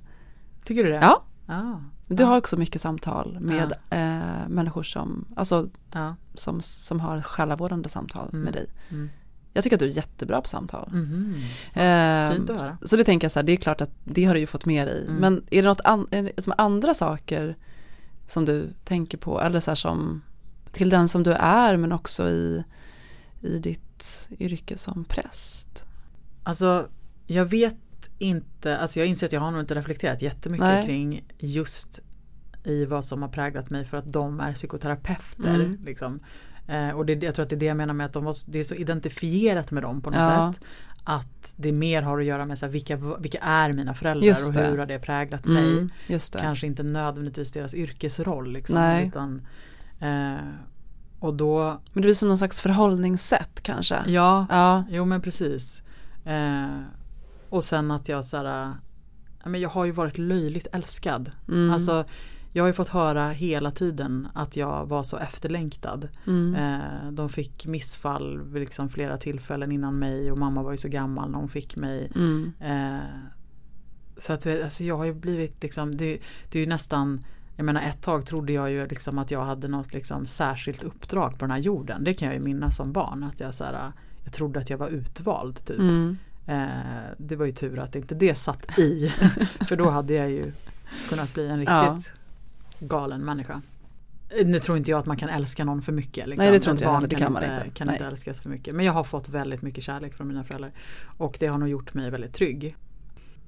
Tycker 0.64 0.84
du 0.84 0.90
det? 0.90 0.96
Ja. 1.02 1.24
Ja. 1.46 1.82
Du 2.08 2.24
har 2.24 2.38
också 2.38 2.58
mycket 2.58 2.82
samtal 2.82 3.38
med 3.40 3.74
eh, 3.90 4.48
människor 4.50 4.84
som, 4.84 5.26
alltså, 5.36 5.70
som, 6.34 6.62
som 6.62 7.00
har 7.00 7.22
själavårdande 7.22 7.90
samtal 7.90 8.30
Mm. 8.30 8.42
med 8.44 8.54
dig. 8.54 8.68
Mm. 8.90 9.10
Jag 9.54 9.64
tycker 9.64 9.76
att 9.76 9.80
du 9.80 9.86
är 9.86 9.90
jättebra 9.90 10.42
på 10.42 10.48
samtal. 10.48 10.90
Mhm. 10.92 11.36
Eh, 11.74 12.32
Fint 12.32 12.50
att 12.50 12.62
höra. 12.62 12.78
Så 12.84 12.96
det 12.96 13.04
tänker 13.04 13.26
jag 13.26 13.32
så 13.32 13.40
här, 13.40 13.44
det 13.44 13.52
är 13.52 13.58
klart 13.58 13.82
att 13.82 13.92
det 14.04 14.26
har 14.26 14.34
du 14.34 14.40
ju 14.40 14.48
fått 14.48 14.66
med 14.66 14.88
dig. 14.88 15.06
Mm. 15.06 15.16
Men 15.16 15.44
är 15.52 15.62
det 15.62 15.68
något 15.68 15.82
an, 15.84 16.08
det 16.10 16.44
som 16.44 16.54
andra 16.58 16.94
saker 16.94 17.56
som 18.28 18.46
du 18.46 18.70
tänker 18.84 19.18
på? 19.18 19.42
Eller 19.42 19.60
så 19.60 19.72
här 19.72 19.76
som 19.76 20.22
till 20.72 20.90
den 20.90 21.10
som 21.10 21.24
du 21.24 21.34
är 21.34 21.78
men 21.78 21.92
också 21.92 22.30
i, 22.30 22.64
i 23.42 23.60
ditt 23.60 24.30
yrke 24.40 24.78
som 24.78 25.04
präst. 25.04 25.84
Alltså 26.44 26.88
jag 27.28 27.46
vet 27.46 27.76
inte, 28.20 28.78
alltså 28.78 29.00
jag 29.00 29.08
inser 29.08 29.28
att 29.28 29.34
jag 29.34 29.42
har 29.42 29.52
nog 29.52 29.60
inte 29.60 29.76
reflekterat 29.76 30.22
jättemycket 30.22 30.68
Nej. 30.68 30.86
kring 30.86 31.24
just 31.38 32.00
i 32.64 32.86
vad 32.86 33.06
som 33.06 33.22
har 33.22 33.30
präglat 33.30 33.70
mig 33.70 33.86
för 33.86 33.98
att 33.98 34.14
de 34.14 34.40
är 34.40 34.54
psykoterapeuter. 34.54 35.56
Mm. 35.56 35.80
Liksom. 35.86 36.20
Eh, 36.72 36.90
och 36.90 37.06
det, 37.06 37.24
jag 37.24 37.36
tror 37.36 37.44
att 37.44 37.50
det 37.50 37.56
är 37.56 37.60
det 37.60 37.66
jag 37.66 37.78
menar 37.78 37.94
med 37.94 38.06
att 38.06 38.14
de 38.14 38.24
var, 38.24 38.36
det 38.52 38.60
är 38.60 38.64
så 38.64 38.76
identifierat 38.76 39.72
med 39.72 39.84
dem 39.84 40.02
på 40.02 40.10
något 40.10 40.20
Ja. 40.20 40.54
sätt. 40.54 40.66
Att 41.04 41.54
det 41.56 41.72
mer 41.72 42.02
har 42.02 42.20
att 42.20 42.26
göra 42.26 42.46
med 42.46 42.60
så 42.60 42.66
här, 42.66 42.74
vilka, 42.74 42.96
vilka 43.20 43.38
är 43.40 43.74
mina 43.74 43.94
föräldrar 43.94 44.30
och 44.50 44.56
hur 44.56 44.78
har 44.78 44.86
det 44.86 45.00
präglat 45.00 45.46
mig. 45.46 45.72
Mm, 45.72 45.90
just 46.08 46.34
det. 46.34 46.40
Kanske 46.40 46.68
inte 46.68 46.84
nödvändigtvis 46.84 47.52
deras 47.52 47.74
yrkesroll. 47.74 48.52
Liksom, 48.54 48.76
Nej. 48.76 49.08
Utan, 49.08 49.42
eh, 50.00 50.36
och 51.20 51.34
då, 51.34 51.64
Men 51.70 52.02
det 52.02 52.02
blir 52.02 52.14
som 52.14 52.28
någon 52.28 52.38
slags 52.38 52.62
förhållningssätt 52.62 53.62
kanske. 53.64 54.00
ja, 54.08 54.46
Ja. 54.50 54.84
Jo 54.90 55.06
men 55.06 55.22
precis. 55.22 55.84
Eh, 56.26 56.80
och 57.50 57.64
sen 57.64 57.92
att 57.92 58.10
jag 58.10 58.26
så 58.26 58.38
här, 58.38 58.74
jag 59.58 59.70
har 59.70 59.86
ju 59.86 59.92
varit 59.92 60.18
löjligt 60.18 60.68
älskad. 60.72 61.32
Mm. 61.48 61.74
Alltså 61.74 62.06
jag 62.54 62.64
har 62.64 62.68
ju 62.68 62.74
fått 62.74 62.88
höra 62.88 63.30
hela 63.30 63.72
tiden 63.72 64.28
att 64.34 64.56
jag 64.56 64.86
var 64.86 65.04
så 65.04 65.18
efterlängtad. 65.18 66.10
Mm. 66.28 66.56
Eh, 66.56 67.12
de 67.12 67.30
fick 67.30 67.68
missfall 67.68 68.42
vid 68.42 68.60
liksom 68.60 68.90
flera 68.90 69.18
tillfällen 69.18 69.72
innan 69.72 70.00
mig 70.00 70.32
och 70.32 70.38
mamma 70.38 70.64
var 70.64 70.72
ju 70.72 70.78
så 70.78 70.90
gammal 70.90 71.32
när 71.32 71.40
hon 71.40 71.50
fick 71.50 71.76
mig. 71.76 72.12
Mm. 72.16 72.54
Eh, 72.60 73.06
så 74.18 74.34
att 74.34 74.46
alltså 74.64 74.84
jag 74.84 74.98
har 74.98 75.06
ju 75.06 75.14
blivit 75.14 75.64
liksom, 75.64 75.98
det, 75.98 76.20
det 76.52 76.60
är 76.60 76.62
ju 76.62 76.70
nästan 76.70 77.24
jag 77.56 77.66
menar 77.66 77.82
ett 77.82 78.02
tag 78.02 78.26
trodde 78.26 78.54
jag 78.54 78.72
ju 78.72 78.88
liksom 78.88 79.18
att 79.18 79.32
jag 79.32 79.46
hade 79.46 79.68
något 79.68 79.94
liksom 79.94 80.26
särskilt 80.26 80.84
uppdrag 80.84 81.32
på 81.32 81.46
den 81.46 81.52
här 81.52 81.58
jorden. 81.58 82.04
Det 82.04 82.14
kan 82.14 82.28
jag 82.28 82.36
ju 82.36 82.44
minnas 82.44 82.76
som 82.76 82.92
barn. 82.92 83.24
Att 83.24 83.40
jag, 83.40 83.56
så 83.56 83.64
här, 83.64 83.92
jag 84.24 84.34
trodde 84.34 84.60
att 84.60 84.70
jag 84.70 84.78
var 84.78 84.88
utvald 84.88 85.66
typ. 85.66 85.80
Mm. 85.80 86.18
Eh, 86.46 87.12
det 87.18 87.36
var 87.36 87.46
ju 87.46 87.52
tur 87.52 87.80
att 87.80 87.96
inte 87.96 88.16
det 88.16 88.36
satt 88.36 88.80
i. 88.80 89.14
för 89.68 89.76
då 89.76 89.90
hade 89.90 90.14
jag 90.14 90.32
ju 90.32 90.52
kunnat 91.10 91.34
bli 91.34 91.48
en 91.48 91.60
riktigt 91.60 91.74
Ja. 91.74 92.02
Galen 92.82 93.26
människa. 93.26 93.62
Nu 94.46 94.60
tror 94.60 94.78
inte 94.78 94.92
jag 94.92 95.00
att 95.00 95.06
man 95.06 95.18
kan 95.18 95.30
älska 95.30 95.66
någon 95.66 95.82
för 95.82 95.92
mycket. 95.92 96.28
Liksom. 96.28 96.46
Nej, 96.46 96.54
det 96.54 96.60
tror 96.60 96.72
inte 96.72 96.84
jag 96.84 96.94
heller. 96.94 97.08
Det 97.08 97.16
kan 97.16 97.34
man 97.34 97.44
inte, 97.44 97.70
kan 97.70 97.88
Nej. 97.88 97.96
inte 97.96 98.06
älskas 98.06 98.42
för 98.42 98.50
mycket. 98.50 98.76
Men 98.76 98.86
jag 98.86 98.94
har 98.94 99.04
fått 99.04 99.30
väldigt 99.30 99.62
mycket 99.62 99.84
kärlek 99.84 100.14
från 100.14 100.28
mina 100.28 100.44
föräldrar. 100.44 100.72
Och 101.18 101.38
det 101.40 101.48
har 101.48 101.58
nog 101.58 101.70
gjort 101.70 101.94
mig 101.94 102.10
väldigt 102.10 102.34
trygg. 102.34 102.76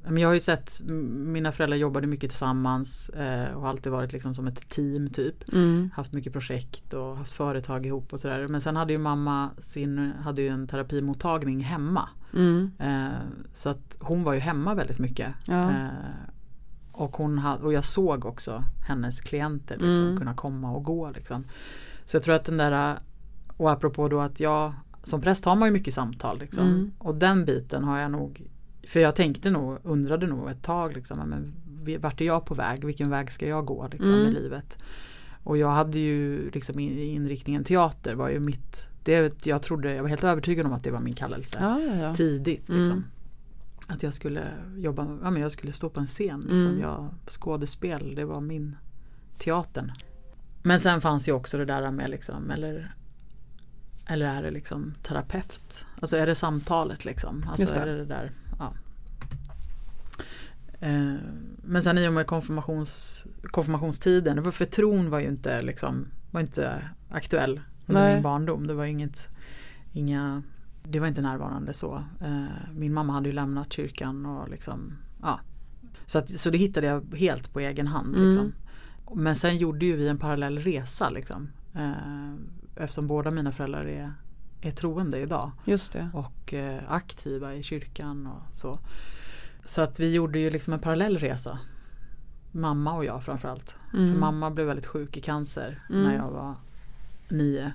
Men 0.08 0.18
jag 0.18 0.30
har 0.30 0.34
ju 0.34 0.40
sett, 0.40 0.82
mina 1.10 1.52
föräldrar 1.52 1.78
jobbade 1.78 2.08
mycket 2.08 2.30
tillsammans 2.30 3.10
eh, 3.10 3.54
och 3.54 3.62
har 3.62 3.70
alltid 3.70 3.92
varit 3.92 4.14
liksom 4.14 4.36
som 4.36 4.48
ett 4.48 4.70
team 4.70 5.10
typ. 5.10 5.54
Mm. 5.54 5.90
Haft 5.96 6.14
mycket 6.14 6.34
projekt 6.34 6.94
och 6.94 7.18
haft 7.18 7.34
företag 7.34 7.86
ihop 7.86 8.14
och 8.14 8.20
sådär. 8.20 8.48
Men 8.48 8.62
sen 8.62 8.76
hade 8.76 8.94
ju 8.94 9.00
mamma 9.00 9.50
sin, 9.58 10.14
hade 10.24 10.42
ju 10.42 10.48
en 10.48 10.68
terapimottagning 10.68 11.60
hemma. 11.60 12.10
Mm. 12.34 12.72
Eh, 12.80 13.20
så 13.52 13.70
att 13.70 13.98
hon 14.00 14.24
var 14.24 14.34
ju 14.34 14.40
hemma 14.40 14.76
väldigt 14.76 15.00
mycket. 15.00 15.28
Ja. 15.48 15.70
Eh, 15.70 15.88
och, 16.94 17.16
hon 17.16 17.38
hade, 17.38 17.64
och 17.64 17.74
jag 17.74 17.84
såg 17.84 18.26
också 18.26 18.64
hennes 18.88 19.22
klienter 19.22 19.76
liksom, 19.78 20.06
Mm. 20.06 20.18
kunna 20.18 20.34
komma 20.34 20.72
och 20.72 20.84
gå. 20.84 21.12
Liksom. 21.12 21.44
Så 22.06 22.16
jag 22.16 22.24
tror 22.24 22.36
att 22.36 22.46
den 22.46 22.58
där, 22.58 22.98
och 23.58 23.72
apropå 23.72 24.08
då 24.08 24.20
att 24.22 24.40
jag 24.40 24.74
som 25.04 25.22
präst 25.22 25.46
har 25.46 25.56
man 25.56 25.68
ju 25.68 25.72
mycket 25.72 25.94
samtal. 25.94 26.40
Liksom. 26.40 26.68
Mm. 26.68 26.92
Och 26.98 27.16
den 27.16 27.46
biten 27.46 27.84
har 27.84 28.00
jag 28.00 28.12
nog, 28.12 28.42
för 28.88 29.00
jag 29.00 29.16
tänkte 29.16 29.50
nog, 29.52 29.78
undrade 29.84 30.28
nog 30.28 30.50
ett 30.50 30.64
tag 30.64 30.94
liksom, 30.94 31.18
men 31.20 31.54
vart 32.02 32.22
är 32.22 32.26
jag 32.26 32.46
på 32.46 32.54
väg? 32.56 32.86
Vilken 32.86 33.10
väg 33.10 33.32
ska 33.32 33.48
jag 33.48 33.66
gå 33.66 33.88
liksom, 33.92 34.14
Mm. 34.14 34.28
i 34.28 34.32
livet? 34.32 34.78
Och 35.44 35.58
jag 35.58 35.72
hade 35.72 36.00
ju 36.00 36.50
liksom 36.52 36.80
in- 36.80 36.98
inriktningen 37.00 37.64
teater 37.64 38.16
var 38.16 38.30
ju 38.30 38.40
mitt, 38.40 38.88
det, 39.04 39.46
jag 39.46 39.62
trodde, 39.62 39.94
jag 39.96 40.02
var 40.04 40.10
helt 40.10 40.24
övertygad 40.24 40.66
om 40.66 40.74
att 40.74 40.84
det 40.84 40.92
var 40.92 41.00
min 41.00 41.14
kallelse 41.14 41.58
Ja, 41.62 41.80
ja, 41.80 41.96
ja. 41.96 42.14
tidigt. 42.16 42.70
Liksom. 42.70 42.92
Mm. 42.92 43.04
Att 43.88 44.04
jag 44.04 44.14
skulle 44.14 44.48
jobba, 44.78 45.18
ja, 45.24 45.32
men 45.32 45.42
jag 45.42 45.52
skulle 45.52 45.74
stå 45.74 45.90
på 45.90 46.00
en 46.00 46.08
scen. 46.08 46.40
Liksom. 46.40 46.60
Mm. 46.60 46.80
Jag, 46.80 47.10
skådespel, 47.28 48.16
det 48.16 48.26
var 48.26 48.42
min 48.42 48.76
teatern. 49.38 49.92
Men 50.62 50.80
sen 50.80 51.02
fanns 51.02 51.28
ju 51.28 51.32
också 51.32 51.58
det 51.58 51.66
där 51.66 51.92
med 51.92 52.10
liksom, 52.10 52.52
eller, 52.52 52.96
eller 54.06 54.26
är 54.26 54.44
det 54.44 54.52
liksom 54.52 54.94
terapeut? 55.04 55.86
Alltså 56.00 56.18
är 56.18 56.28
det 56.28 56.36
samtalet 56.36 57.06
liksom? 57.06 57.46
Alltså 57.48 57.62
Just 57.62 57.74
det. 57.74 57.80
är 57.82 57.86
det 57.86 57.98
det 57.98 58.06
där, 58.06 58.32
ja. 58.60 58.74
Eh, 60.80 61.16
Men 61.64 61.84
sen 61.84 61.98
i 61.98 62.08
och 62.08 62.14
med 62.14 62.28
konfirmations, 62.28 63.26
konfirmationstiden, 63.42 64.36
det 64.36 64.42
var 64.42 64.52
för 64.52 64.66
tron 64.66 65.10
var 65.10 65.20
ju 65.20 65.28
inte 65.28 65.62
liksom, 65.62 66.08
var 66.32 66.42
inte 66.42 66.90
aktuell 67.10 67.62
under 67.86 68.02
Nej. 68.02 68.14
min 68.14 68.24
barndom. 68.24 68.68
Det 68.68 68.74
var 68.74 68.86
inget, 68.86 69.28
inga 69.94 70.44
det 70.84 71.00
var 71.00 71.08
inte 71.08 71.22
närvarande 71.22 71.74
så. 71.74 72.04
Eh, 72.22 72.46
min 72.76 72.94
mamma 72.94 73.14
hade 73.14 73.30
ju 73.30 73.36
lämnat 73.36 73.74
kyrkan 73.74 74.26
och 74.26 74.50
liksom, 74.50 74.94
ja. 75.22 75.40
Så, 76.06 76.18
att, 76.18 76.30
så 76.30 76.50
det 76.50 76.58
hittade 76.58 76.88
jag 76.88 77.16
helt 77.18 77.54
på 77.54 77.60
egen 77.60 77.88
hand. 77.88 78.16
Mm. 78.16 78.28
Liksom. 78.28 78.54
Men 79.16 79.36
sen 79.36 79.58
gjorde 79.58 79.86
ju 79.86 79.96
vi 79.96 80.08
en 80.08 80.18
parallell 80.18 80.60
resa 80.60 81.10
liksom. 81.10 81.50
Eh, 81.74 82.34
eftersom 82.76 83.08
båda 83.08 83.32
mina 83.32 83.52
föräldrar 83.52 83.86
är, 83.86 84.14
är 84.62 84.72
troende 84.72 85.20
idag 85.20 85.52
Just 85.66 85.94
det. 85.94 86.10
och 86.14 86.54
eh, 86.54 86.82
aktiva 86.88 87.56
i 87.56 87.64
kyrkan 87.64 88.28
och 88.28 88.56
så. 88.56 88.80
Så 89.66 89.82
att 89.82 90.00
vi 90.00 90.14
gjorde 90.14 90.40
ju 90.40 90.50
liksom 90.50 90.74
en 90.74 90.80
parallell 90.80 91.18
resa. 91.18 91.60
Mamma 92.52 92.94
och 92.94 93.06
jag 93.06 93.24
framförallt. 93.24 93.76
Mm. 93.94 94.14
För 94.14 94.20
mamma 94.20 94.52
blev 94.52 94.68
väldigt 94.68 94.86
sjuk 94.86 95.18
i 95.18 95.22
cancer 95.22 95.80
Mm. 95.90 96.04
när 96.04 96.16
jag 96.16 96.32
var 96.32 96.56
nio. 97.30 97.72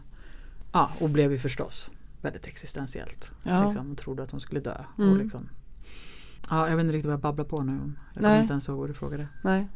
Ja, 0.72 0.90
och 1.00 1.10
blev 1.10 1.32
ju 1.32 1.38
förstås 1.38 1.90
väldigt 2.22 2.46
existentiellt. 2.46 3.32
Ja. 3.42 3.64
Liksom, 3.64 3.96
trodde 3.96 4.22
att 4.22 4.30
hon 4.30 4.40
skulle 4.40 4.60
dö. 4.60 4.84
Mm. 4.98 5.10
Och 5.10 5.16
liksom, 5.18 5.48
ja, 6.50 6.68
jag 6.68 6.76
vet 6.76 6.84
inte 6.84 6.94
riktigt 6.96 7.06
vad 7.06 7.12
jag 7.12 7.20
babblar 7.20 7.44
på 7.44 7.62
nu. 7.62 7.72
Jag 7.72 8.14
kommer 8.22 8.28
Nej. 8.34 8.40
inte 8.40 8.52
ens 8.52 8.68
ihåg 8.68 8.78
vad 8.78 8.88
du 8.90 8.94
frågade. 8.94 9.28
Nej. 9.44 9.66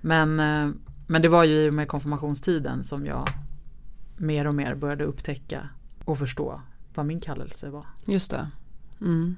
Men, 0.00 0.40
eh, 0.40 0.74
men 1.06 1.22
det 1.22 1.28
var 1.28 1.44
ju 1.44 1.54
i 1.54 1.70
och 1.70 1.74
med 1.74 1.88
konfirmationstiden 1.88 2.84
som 2.84 3.06
jag 3.06 3.24
mer 4.16 4.46
och 4.46 4.54
mer 4.54 4.74
började 4.74 5.04
upptäcka 5.04 5.68
och 6.04 6.18
förstå 6.18 6.60
vad 6.94 7.06
min 7.06 7.20
kallelse 7.20 7.70
var. 7.70 7.86
Just 8.06 8.30
det. 8.30 8.48
Mm. 9.00 9.36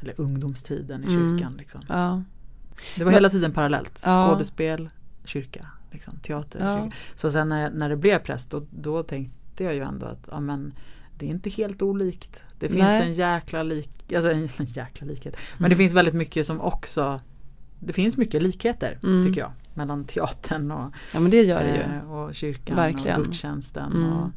Eller 0.00 0.20
ungdomstiden 0.20 1.04
i 1.04 1.12
Mm. 1.14 1.38
kyrkan. 1.38 1.52
Liksom. 1.58 1.80
Ja. 1.88 2.22
Det 2.96 3.04
var 3.04 3.10
Men- 3.10 3.14
hela 3.14 3.30
tiden 3.30 3.52
parallellt. 3.52 4.02
Ja. 4.04 4.28
Skådespel, 4.30 4.90
kyrka, 5.24 5.66
liksom, 5.90 6.16
teater. 6.18 6.66
Ja. 6.66 6.82
Kyrka. 6.84 6.96
Så 7.14 7.30
sen 7.30 7.48
när, 7.48 7.62
jag- 7.62 7.74
när 7.74 7.88
det 7.88 7.96
blev 7.96 8.18
präst 8.18 8.50
då, 8.50 8.66
då 8.70 9.02
tänkte 9.02 9.64
jag 9.64 9.74
ju 9.74 9.80
ändå 9.82 10.06
att 10.06 10.28
ja, 10.30 10.40
men, 10.40 10.72
det 11.22 11.26
är 11.26 11.30
inte 11.30 11.50
helt 11.50 11.82
olikt. 11.82 12.42
Det 12.58 12.68
finns 12.68 12.80
Nej. 12.80 13.02
en 13.08 13.12
jäkla 13.12 13.62
lik, 13.62 14.12
alltså 14.12 14.30
en, 14.32 14.42
en 14.42 14.48
jäkla 14.66 15.06
likhet. 15.06 15.36
Men 15.52 15.58
Mm. 15.58 15.70
det 15.70 15.76
finns 15.76 15.92
väldigt 15.92 16.14
mycket 16.14 16.46
som 16.46 16.60
också 16.60 17.20
Det 17.80 17.92
finns 17.92 18.16
mycket 18.16 18.42
likheter 18.42 18.98
Mm. 19.02 19.24
tycker 19.26 19.40
jag. 19.40 19.52
Mellan 19.74 20.04
teatern 20.04 20.70
och, 20.70 20.94
ja 21.14 21.20
men 21.20 21.30
det 21.30 21.42
gör 21.42 21.62
det 21.64 21.76
ju. 21.76 21.82
eh, 21.82 22.12
och 22.12 22.34
kyrkan 22.34 22.76
Verkligen. 22.76 23.20
och 23.20 23.26
gudstjänsten. 23.26 23.92
Mm. 23.92 24.12
Och, 24.12 24.28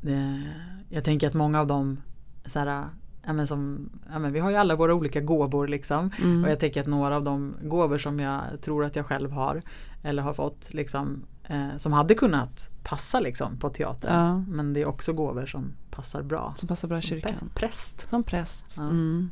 det, 0.00 0.42
jag 0.88 1.04
tänker 1.04 1.26
att 1.28 1.34
många 1.34 1.60
av 1.60 1.66
dem 1.66 2.00
så 2.46 2.58
här, 2.58 2.84
ja, 3.26 3.32
men 3.32 3.46
som, 3.46 3.90
ja, 4.12 4.18
men 4.18 4.32
vi 4.32 4.40
har 4.40 4.50
ju 4.50 4.56
alla 4.56 4.76
våra 4.76 4.94
olika 4.94 5.20
gåvor 5.20 5.68
liksom. 5.68 6.10
Mm. 6.22 6.44
Och 6.44 6.50
jag 6.50 6.60
tänker 6.60 6.80
att 6.80 6.86
några 6.86 7.16
av 7.16 7.24
de 7.24 7.54
gåvor 7.62 7.98
som 7.98 8.20
jag 8.20 8.42
tror 8.60 8.84
att 8.84 8.96
jag 8.96 9.06
själv 9.06 9.30
har 9.30 9.62
eller 10.02 10.22
har 10.22 10.34
fått 10.34 10.74
liksom, 10.74 11.22
eh, 11.48 11.76
som 11.78 11.92
hade 11.92 12.14
kunnat 12.14 12.68
passa 12.82 13.20
liksom 13.20 13.58
på 13.58 13.70
teatern. 13.70 14.14
Ja. 14.14 14.38
Men 14.48 14.72
det 14.72 14.80
är 14.80 14.88
också 14.88 15.12
gåvor 15.12 15.46
som 15.46 15.72
passar 15.90 16.22
bra. 16.22 16.54
Som 16.56 16.68
passar 16.68 16.88
bra 16.88 16.98
i 16.98 17.02
kyrkan. 17.02 17.50
Präst. 17.54 18.08
Som 18.08 18.22
präst. 18.22 18.74
Ja. 18.78 18.82
Mm. 18.82 19.30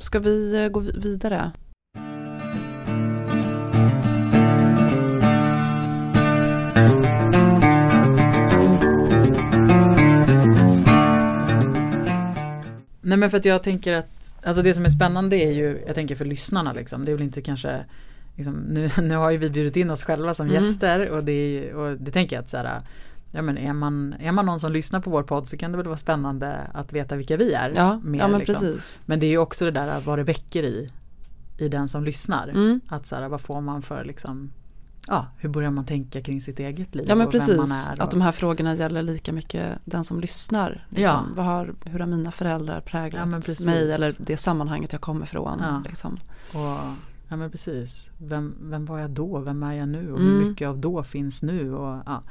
Ska 0.00 0.18
vi 0.18 0.62
eh, 0.64 0.68
gå 0.68 0.80
vi- 0.80 0.98
vidare? 1.00 1.52
Nej 13.00 13.18
men 13.18 13.30
för 13.30 13.38
att 13.38 13.44
jag 13.44 13.62
tänker 13.62 13.92
att 13.92 14.14
Alltså 14.42 14.62
det 14.62 14.74
som 14.74 14.84
är 14.84 14.88
spännande 14.88 15.36
är 15.36 15.52
ju 15.52 15.82
Jag 15.86 15.94
tänker 15.94 16.14
för 16.14 16.24
lyssnarna 16.24 16.72
liksom 16.72 17.04
Det 17.04 17.12
är 17.12 17.16
väl 17.16 17.24
inte 17.24 17.42
kanske 17.42 17.84
liksom, 18.38 18.54
nu, 18.54 18.90
nu 19.02 19.16
har 19.16 19.30
ju 19.30 19.38
vi 19.38 19.50
bjudit 19.50 19.76
in 19.76 19.90
oss 19.90 20.02
själva 20.02 20.34
som 20.34 20.48
Mm. 20.48 20.62
gäster 20.64 21.10
och 21.10 21.24
det, 21.24 21.74
och 21.74 21.96
det 21.96 22.10
tänker 22.10 22.36
jag 22.36 22.42
att 22.42 22.50
så 22.50 22.56
här, 22.56 22.82
Ja 23.32 23.42
men 23.42 23.58
är 23.58 23.72
man, 23.72 24.14
är 24.20 24.32
man 24.32 24.46
någon 24.46 24.60
som 24.60 24.72
lyssnar 24.72 25.00
på 25.00 25.10
vår 25.10 25.22
podd 25.22 25.48
så 25.48 25.56
kan 25.56 25.70
det 25.72 25.76
väl 25.78 25.86
vara 25.86 25.96
spännande 25.96 26.56
att 26.74 26.92
veta 26.92 27.16
vilka 27.16 27.36
vi 27.36 27.52
är. 27.52 27.72
Ja, 27.76 28.00
mer, 28.04 28.18
ja 28.18 28.28
men 28.28 28.38
liksom. 28.38 28.54
precis. 28.54 29.00
Men 29.06 29.20
det 29.20 29.26
är 29.26 29.30
ju 29.30 29.38
också 29.38 29.64
det 29.64 29.70
där 29.70 30.00
vad 30.00 30.18
det 30.18 30.22
väcker 30.22 30.62
i 30.62 30.90
I 31.58 31.68
den 31.68 31.88
som 31.88 32.04
lyssnar. 32.04 32.48
Mm. 32.48 32.80
Att 32.88 33.06
så 33.06 33.16
här, 33.16 33.28
vad 33.28 33.40
får 33.40 33.60
man 33.60 33.82
för 33.82 34.04
liksom 34.04 34.50
Ja, 35.08 35.26
hur 35.38 35.48
börjar 35.48 35.70
man 35.70 35.84
tänka 35.84 36.22
kring 36.22 36.40
sitt 36.40 36.58
eget 36.60 36.94
liv 36.94 37.06
Ja 37.08 37.14
men 37.14 37.26
och 37.26 37.34
vem 37.34 37.40
man 37.46 37.56
precis, 37.66 37.88
är. 37.88 37.92
att 37.92 38.00
Och, 38.00 38.10
de 38.10 38.20
här 38.20 38.32
frågorna 38.32 38.74
gäller 38.74 39.02
lika 39.02 39.32
mycket 39.32 39.78
den 39.84 40.04
som 40.04 40.20
lyssnar. 40.20 40.86
Liksom. 40.88 41.02
Ja. 41.04 41.24
Vad 41.34 41.46
har, 41.46 41.74
hur 41.84 41.98
har 41.98 42.06
mina 42.06 42.30
föräldrar 42.30 42.74
Ja, 42.74 42.80
präglat 42.80 43.30
precis. 43.46 43.66
mig 43.66 43.92
eller 43.92 44.14
det 44.18 44.36
sammanhanget 44.36 44.92
jag 44.92 45.00
kommer 45.00 45.24
ifrån. 45.26 45.58
Ja. 45.62 45.82
Liksom. 45.88 46.16
och, 46.54 46.78
ja 47.28 47.36
men 47.36 47.50
precis. 47.50 48.10
Vem, 48.18 48.54
vem 48.60 48.84
var 48.84 48.98
jag 48.98 49.10
då? 49.10 49.38
Vem 49.38 49.62
är 49.62 49.72
jag 49.72 49.88
nu? 49.88 50.12
Och 50.12 50.20
Mm. 50.20 50.32
hur 50.32 50.48
mycket 50.48 50.68
av 50.68 50.78
då 50.78 51.02
finns 51.02 51.42
nu? 51.42 51.74
Och, 51.74 52.02
ja. 52.06 52.22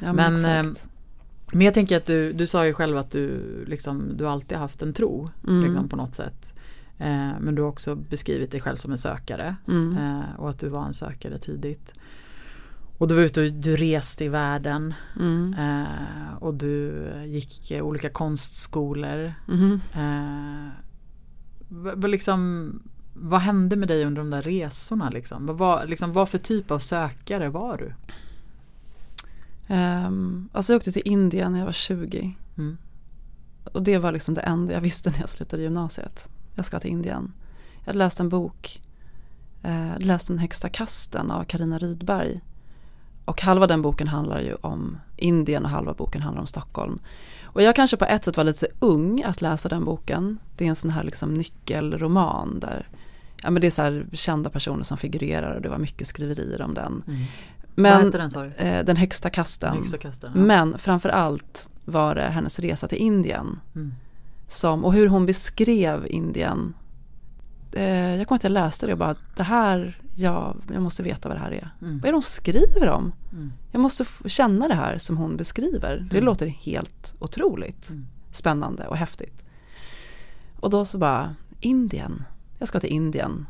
Ja, 0.00 0.12
men, 0.12 0.42
Men, 0.42 0.70
exakt. 0.70 0.88
Men 1.52 1.60
jag 1.62 1.74
tänker 1.74 1.96
att 1.96 2.06
du, 2.06 2.32
du 2.32 2.46
sa 2.46 2.66
ju 2.66 2.72
själv 2.72 2.96
att 2.96 3.10
du, 3.10 3.40
liksom, 3.66 4.16
du 4.16 4.28
alltid 4.28 4.58
haft 4.58 4.82
en 4.82 4.92
tro 4.92 5.30
Mm. 5.48 5.64
liksom, 5.64 5.88
på 5.88 5.96
något 5.96 6.14
sätt. 6.14 6.52
Eh, 6.98 7.30
men 7.40 7.54
du 7.54 7.62
har 7.62 7.68
också 7.68 7.94
beskrivit 7.94 8.50
dig 8.50 8.60
själv 8.60 8.76
som 8.76 8.92
en 8.92 8.98
sökare. 8.98 9.56
Mm. 9.68 9.96
Eh, 9.98 10.34
och 10.40 10.50
att 10.50 10.58
du 10.58 10.68
var 10.68 10.86
en 10.86 10.94
sökare 10.94 11.38
tidigt. 11.38 11.92
Och 12.98 13.08
du 13.08 13.14
var 13.14 13.22
ute 13.22 13.40
och 13.42 13.52
du 13.52 13.76
reste 13.76 14.24
i 14.24 14.28
världen. 14.28 14.94
Mm. 15.20 15.54
Eh, 15.58 16.34
och 16.40 16.54
du 16.54 17.04
gick 17.26 17.72
olika 17.82 18.10
konstskolor. 18.10 19.32
Mhm. 19.48 19.80
Eh, 19.94 20.68
liksom, 22.08 22.72
vad 23.14 23.40
hände 23.40 23.76
med 23.76 23.88
dig 23.88 24.04
under 24.04 24.22
de 24.22 24.30
där 24.30 24.42
resorna? 24.42 25.10
Liksom? 25.10 25.46
Vad, 25.46 25.58
var, 25.58 25.86
liksom, 25.86 26.12
vad 26.12 26.28
för 26.28 26.38
typ 26.38 26.70
av 26.70 26.78
sökare 26.78 27.48
var 27.48 27.78
du? 27.78 27.94
Ehm, 29.68 30.48
alltså 30.52 30.72
jag 30.72 30.78
åkte 30.78 30.92
till 30.92 31.02
Indien 31.04 31.52
när 31.52 31.58
jag 31.58 31.66
var 31.66 31.72
20. 31.72 32.36
Mm. 32.58 32.76
Och 33.72 33.82
det 33.82 33.98
var 33.98 34.12
liksom 34.12 34.34
det 34.34 34.40
enda 34.40 34.72
jag 34.72 34.80
visste 34.80 35.10
när 35.10 35.20
jag 35.20 35.28
slutade 35.28 35.62
gymnasiet. 35.62 36.28
Jag 36.54 36.64
ska 36.64 36.80
till 36.80 36.90
Indien. 36.90 37.32
Jag 37.80 37.86
hade 37.86 37.98
läst 37.98 38.20
en 38.20 38.28
bok. 38.28 38.82
Eh, 39.62 39.98
läst 39.98 40.26
Den 40.26 40.38
högsta 40.38 40.68
kasten 40.68 41.30
av 41.30 41.44
Karina 41.44 41.78
Rydberg. 41.78 42.40
Och 43.24 43.42
halva 43.42 43.66
den 43.66 43.82
boken 43.82 44.08
handlar 44.08 44.40
ju 44.40 44.54
om 44.54 44.98
Indien 45.16 45.64
och 45.64 45.70
halva 45.70 45.94
boken 45.94 46.22
handlar 46.22 46.40
om 46.40 46.46
Stockholm. 46.46 46.98
Och 47.42 47.62
jag 47.62 47.76
kanske 47.76 47.96
på 47.96 48.04
ett 48.04 48.24
sätt 48.24 48.36
var 48.36 48.44
lite 48.44 48.66
ung 48.78 49.22
att 49.22 49.40
läsa 49.40 49.68
den 49.68 49.84
boken. 49.84 50.38
Det 50.56 50.64
är 50.64 50.68
en 50.68 50.76
sån 50.76 50.90
här 50.90 51.04
liksom 51.04 51.34
nyckelroman 51.34 52.60
där 52.60 52.88
ja 53.42 53.50
men 53.50 53.60
det 53.60 53.66
är 53.66 53.70
så 53.70 53.82
här 53.82 54.06
kända 54.12 54.50
personer 54.50 54.84
som 54.84 54.98
figurerar 54.98 55.54
och 55.54 55.62
det 55.62 55.68
var 55.68 55.78
mycket 55.78 56.06
skriverier 56.06 56.62
om 56.62 56.74
den. 56.74 57.02
Mm. 57.06 57.24
Men, 57.74 58.10
Vad 58.10 58.30
den 58.32 58.52
eh, 58.56 58.84
den 58.84 58.96
högsta 58.96 59.30
kasten. 59.30 59.76
Högsta 59.76 59.98
kasten, 59.98 60.32
ja. 60.34 60.40
Men 60.40 60.78
framför 60.78 61.08
allt 61.08 61.70
var 61.84 62.14
det 62.14 62.22
hennes 62.22 62.58
resa 62.58 62.88
till 62.88 62.98
Indien. 62.98 63.60
Mm. 63.74 63.94
Som, 64.48 64.84
och 64.84 64.92
hur 64.92 65.08
hon 65.08 65.26
beskrev 65.26 66.06
Indien. 66.10 66.74
Eh, 67.72 68.16
jag 68.16 68.28
kommer 68.28 68.36
inte 68.36 68.46
jag 68.46 68.52
läste 68.52 68.86
det 68.86 68.92
och 68.92 68.98
bara, 68.98 69.16
det 69.36 69.42
här, 69.42 69.98
ja, 70.16 70.56
jag 70.72 70.82
måste 70.82 71.02
veta 71.02 71.28
vad 71.28 71.36
det 71.38 71.40
här 71.42 71.50
är. 71.52 71.70
Mm. 71.82 71.98
Vad 71.98 72.04
är 72.04 72.12
det 72.12 72.16
hon 72.16 72.22
skriver 72.22 72.88
om? 72.88 73.12
Mm. 73.32 73.52
Jag 73.72 73.80
måste 73.80 74.04
känna 74.26 74.68
det 74.68 74.74
här 74.74 74.98
som 74.98 75.16
hon 75.16 75.36
beskriver. 75.36 75.96
Det 76.10 76.16
Mm. 76.16 76.24
låter 76.24 76.46
helt 76.46 77.14
otroligt 77.18 77.90
Mm. 77.90 78.06
spännande 78.32 78.86
och 78.86 78.96
häftigt. 78.96 79.44
Och 80.60 80.70
då 80.70 80.84
så 80.84 80.98
bara, 80.98 81.34
Indien, 81.60 82.24
jag 82.64 82.68
ska 82.68 82.80
till 82.80 82.92
Indien. 82.92 83.46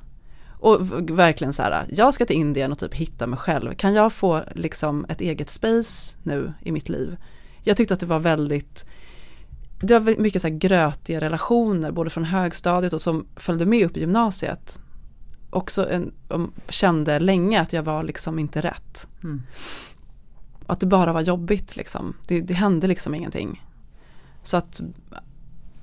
Och 0.59 0.91
verkligen 1.19 1.53
så 1.53 1.63
här, 1.63 1.87
jag 1.89 2.15
ska 2.15 2.27
till 2.27 2.37
Indien 2.37 2.73
och 2.73 2.79
typ 2.79 2.95
hitta 2.95 3.27
mig 3.27 3.39
själv. 3.39 3.75
Kan 3.75 3.95
jag 3.95 4.13
få 4.13 4.43
liksom 4.55 5.07
ett 5.09 5.21
eget 5.21 5.51
space 5.51 6.17
nu 6.23 6.53
i 6.61 6.73
mitt 6.73 6.89
liv? 6.89 7.17
Jag 7.63 7.77
tyckte 7.77 7.95
att 7.95 8.01
det 8.01 8.07
var 8.07 8.19
väldigt, 8.19 8.85
det 9.81 9.99
var 9.99 10.15
mycket 10.19 10.43
så 10.43 10.49
här 10.49 10.55
grötiga 10.55 11.21
relationer, 11.21 11.91
både 11.91 12.11
från 12.11 12.25
högstadiet 12.25 12.93
och 12.93 13.01
som 13.01 13.27
följde 13.37 13.67
med 13.67 13.87
upp 13.87 13.97
i 13.97 14.01
gymnasiet. 14.01 14.81
Också 15.51 15.91
en, 15.91 16.13
kände 16.69 17.19
länge 17.19 17.61
att 17.61 17.73
jag 17.73 17.83
var 17.83 18.03
liksom 18.03 18.39
inte 18.39 18.61
rätt. 18.61 19.09
Mm. 19.23 19.43
Att 20.67 20.81
det 20.81 20.87
bara 20.87 21.13
var 21.13 21.21
jobbigt 21.21 21.77
liksom. 21.77 22.17
Det, 22.27 22.41
det 22.41 22.55
hände 22.55 22.87
liksom 22.87 23.15
ingenting. 23.15 23.65
Så 24.43 24.57
att 24.57 24.81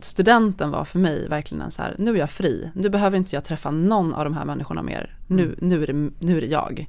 studenten 0.03 0.71
var 0.71 0.85
för 0.85 0.99
mig 0.99 1.29
verkligen 1.29 1.61
en 1.61 1.71
så 1.71 1.81
här, 1.81 1.95
nu 1.97 2.11
är 2.11 2.15
jag 2.19 2.29
fri. 2.29 2.71
Nu 2.73 2.89
behöver 2.89 3.17
inte 3.17 3.35
jag 3.35 3.43
träffa 3.43 3.71
någon 3.71 4.13
av 4.13 4.23
de 4.23 4.33
här 4.33 4.45
människorna 4.45 4.83
mer. 4.83 5.15
Nu, 5.27 5.43
Mm. 5.43 5.55
nu, 5.61 5.83
är, 5.83 5.87
det, 5.87 6.09
nu 6.19 6.37
är 6.37 6.41
det 6.41 6.47
jag. 6.47 6.87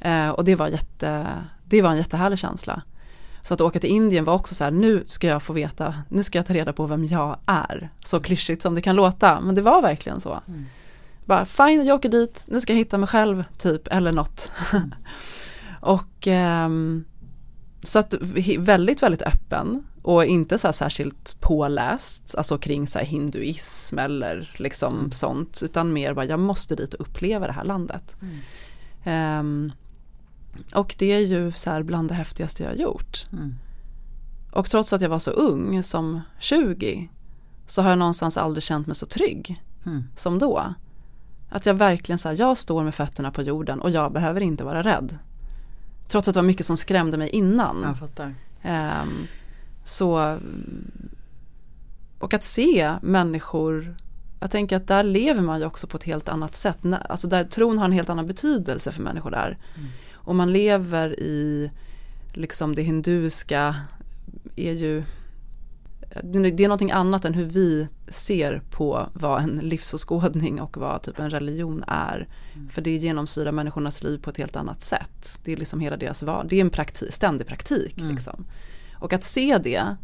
Eh, 0.00 0.28
och 0.28 0.44
det 0.44 0.54
var, 0.54 0.68
jätte, 0.68 1.26
det 1.64 1.82
var 1.82 1.90
en 1.90 1.96
jättehärlig 1.96 2.38
känsla. 2.38 2.82
Så 3.42 3.54
att 3.54 3.60
åka 3.60 3.80
till 3.80 3.90
Indien 3.90 4.24
var 4.24 4.34
också 4.34 4.54
så 4.54 4.64
här, 4.64 4.70
nu 4.70 5.04
ska 5.08 5.26
jag 5.26 5.42
få 5.42 5.52
veta, 5.52 5.94
nu 6.08 6.22
ska 6.22 6.38
jag 6.38 6.46
ta 6.46 6.52
reda 6.54 6.72
på 6.72 6.86
vem 6.86 7.04
jag 7.04 7.38
är. 7.46 7.90
Så 8.04 8.20
klyschigt 8.20 8.62
som 8.62 8.74
det 8.74 8.80
kan 8.80 8.96
låta, 8.96 9.40
men 9.40 9.54
det 9.54 9.62
var 9.62 9.82
verkligen 9.82 10.20
så. 10.20 10.40
Mm. 10.48 10.64
Bara 11.24 11.44
fine, 11.44 11.84
jag 11.84 11.94
åker 11.94 12.08
dit, 12.08 12.44
nu 12.48 12.60
ska 12.60 12.72
jag 12.72 12.78
hitta 12.78 12.98
mig 12.98 13.08
själv 13.08 13.44
typ, 13.58 13.88
eller 13.88 14.12
något. 14.12 14.50
Mm. 14.72 14.94
och 15.80 16.26
ehm, 16.26 17.04
så 17.82 17.98
att 17.98 18.14
väldigt, 18.58 19.02
väldigt 19.02 19.22
öppen 19.22 19.86
och 20.06 20.24
inte 20.24 20.58
så 20.58 20.72
särskilt 20.72 21.36
påläst, 21.40 22.34
alltså 22.38 22.58
kring 22.58 22.88
så 22.88 22.98
hinduism 22.98 23.98
eller 23.98 24.50
liksom 24.56 24.98
Mm. 24.98 25.10
sånt, 25.12 25.60
utan 25.62 25.92
mer 25.92 26.14
bara 26.14 26.24
jag 26.24 26.40
måste 26.40 26.76
dit 26.76 26.94
och 26.94 27.00
uppleva 27.00 27.46
det 27.46 27.52
här 27.52 27.64
landet. 27.64 28.16
Mm. 28.22 28.36
Ehm, 29.04 29.72
och 30.74 30.94
det 30.98 31.12
är 31.12 31.18
ju 31.20 31.52
så 31.52 31.82
bland 31.82 32.08
det 32.08 32.14
häftigaste 32.14 32.62
jag 32.62 32.70
har 32.70 32.76
gjort. 32.76 33.26
Mm. 33.32 33.54
Och 34.52 34.66
trots 34.70 34.92
att 34.92 35.00
jag 35.00 35.08
var 35.08 35.18
så 35.18 35.30
ung 35.30 35.82
som 35.82 36.20
20 36.38 37.08
så 37.66 37.82
har 37.82 37.88
jag 37.88 37.98
någonstans 37.98 38.36
aldrig 38.36 38.62
känt 38.62 38.86
mig 38.86 38.96
så 38.96 39.06
trygg 39.06 39.62
Mm. 39.86 40.04
som 40.16 40.38
då. 40.38 40.74
Att 41.50 41.66
jag 41.66 41.74
verkligen 41.74 42.18
så 42.18 42.28
här, 42.28 42.36
jag 42.38 42.56
står 42.58 42.84
med 42.84 42.94
fötterna 42.94 43.30
på 43.30 43.42
jorden 43.42 43.80
och 43.80 43.90
jag 43.90 44.12
behöver 44.12 44.40
inte 44.40 44.64
vara 44.64 44.82
rädd. 44.82 45.18
Trots 46.08 46.28
att 46.28 46.34
det 46.34 46.40
var 46.40 46.46
mycket 46.46 46.66
som 46.66 46.76
skrämde 46.76 47.16
mig 47.16 47.28
innan. 47.28 47.82
Jag 47.82 47.98
fattar. 47.98 48.34
Ehm, 48.62 49.26
så 49.86 50.38
och 52.18 52.34
att 52.34 52.42
se 52.42 52.94
människor 53.02 53.96
jag 54.40 54.50
tänker 54.50 54.76
att 54.76 54.88
där 54.88 55.02
lever 55.02 55.42
man 55.42 55.60
ju 55.60 55.66
också 55.66 55.86
på 55.86 55.96
ett 55.96 56.04
helt 56.04 56.28
annat 56.28 56.56
sätt. 56.56 56.78
Alltså 57.08 57.28
där 57.28 57.44
tron 57.44 57.78
har 57.78 57.84
en 57.84 57.92
helt 57.92 58.08
annan 58.08 58.26
betydelse 58.26 58.92
för 58.92 59.02
människor 59.02 59.30
där. 59.30 59.58
Mm. 59.76 59.88
Och 60.12 60.34
man 60.34 60.52
lever 60.52 61.20
i 61.20 61.70
liksom 62.32 62.74
det 62.74 62.82
hinduiska 62.82 63.76
är 64.56 64.72
ju 64.72 65.04
det 66.22 66.64
är 66.64 66.68
någonting 66.68 66.90
annat 66.90 67.24
än 67.24 67.34
hur 67.34 67.44
vi 67.44 67.88
ser 68.08 68.62
på 68.70 69.08
vad 69.12 69.42
en 69.42 69.58
livsåskådning 69.62 70.60
och 70.60 70.76
vad 70.76 71.02
typ 71.02 71.18
en 71.18 71.30
religion 71.30 71.84
är. 71.86 72.28
Mm. 72.54 72.68
För 72.68 72.82
det 72.82 72.96
genomsyrar 72.96 73.52
människornas 73.52 74.02
liv 74.02 74.18
på 74.18 74.30
ett 74.30 74.36
helt 74.36 74.56
annat 74.56 74.82
sätt. 74.82 75.40
Det 75.44 75.52
är 75.52 75.56
liksom 75.56 75.80
hela 75.80 75.96
deras 75.96 76.22
vardag. 76.22 76.50
Det 76.50 76.56
är 76.56 76.60
en 76.60 76.70
praktik, 76.70 77.12
ständig 77.12 77.46
praktik. 77.46 77.98
Mm. 77.98 78.10
Liksom. 78.10 78.44
Och 78.98 79.12
att 79.12 79.24
se 79.24 79.58
det 79.58 79.96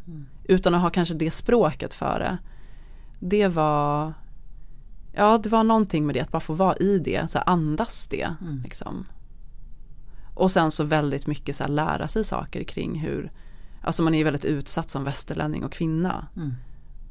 utan 0.45 0.75
att 0.75 0.83
ha 0.83 0.91
kanske 0.91 1.15
det 1.15 1.31
språket 1.31 1.95
för 1.95 2.19
det. 2.21 2.39
Det 3.21 3.49
var 3.49 4.13
Ja 5.15 5.39
det 5.39 5.49
var 5.49 5.65
någonting 5.65 6.07
med 6.07 6.15
det 6.15 6.21
att 6.21 6.31
bara 6.31 6.41
få 6.41 6.55
vara 6.55 6.77
i 6.77 6.99
det, 6.99 7.31
så 7.31 7.39
andas 7.39 8.07
det. 8.07 8.35
Mm. 8.41 8.63
Liksom. 8.63 9.07
Och 10.35 10.51
sen 10.51 10.71
så 10.71 10.85
väldigt 10.85 11.27
mycket 11.27 11.57
så 11.57 11.67
lära 11.67 12.09
sig 12.09 12.25
saker 12.25 12.65
kring 12.65 12.99
hur 13.01 13.31
Alltså 13.85 14.03
man 14.03 14.15
är 14.15 14.25
väldigt 14.25 14.45
utsatt 14.45 14.91
som 14.91 15.05
västerlänning 15.05 15.65
och 15.65 15.73
kvinna. 15.73 16.27
Mm. 16.37 16.55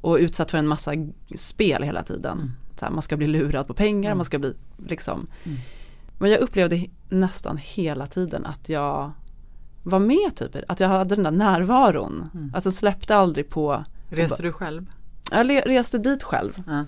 Och 0.00 0.16
utsatt 0.16 0.50
för 0.50 0.58
en 0.58 0.66
massa 0.66 0.92
spel 1.36 1.82
hela 1.82 2.02
tiden. 2.02 2.38
Mm. 2.38 2.52
Så 2.78 2.84
här, 2.84 2.92
man 2.92 3.02
ska 3.02 3.16
bli 3.16 3.26
lurad 3.26 3.66
på 3.66 3.74
pengar, 3.74 4.10
Mm. 4.10 4.18
man 4.18 4.24
ska 4.24 4.38
bli 4.38 4.54
liksom. 4.86 5.26
Mm. 5.44 5.58
Men 6.18 6.30
jag 6.30 6.40
upplevde 6.40 6.86
nästan 7.08 7.56
hela 7.56 8.06
tiden 8.06 8.46
att 8.46 8.68
jag 8.68 9.12
var 9.82 9.98
med 9.98 10.36
typ, 10.36 10.56
att 10.68 10.80
jag 10.80 10.88
hade 10.88 11.14
den 11.14 11.24
där 11.24 11.30
närvaron. 11.30 12.28
Mm. 12.34 12.52
Att 12.54 12.64
jag 12.64 12.74
släppte 12.74 13.16
aldrig 13.16 13.48
på, 13.48 13.84
Reste 14.08 14.42
du 14.42 14.52
själv? 14.52 14.86
jag 15.30 15.50
reste 15.66 15.98
dit 15.98 16.22
själv. 16.22 16.62
Ja. 16.66 16.84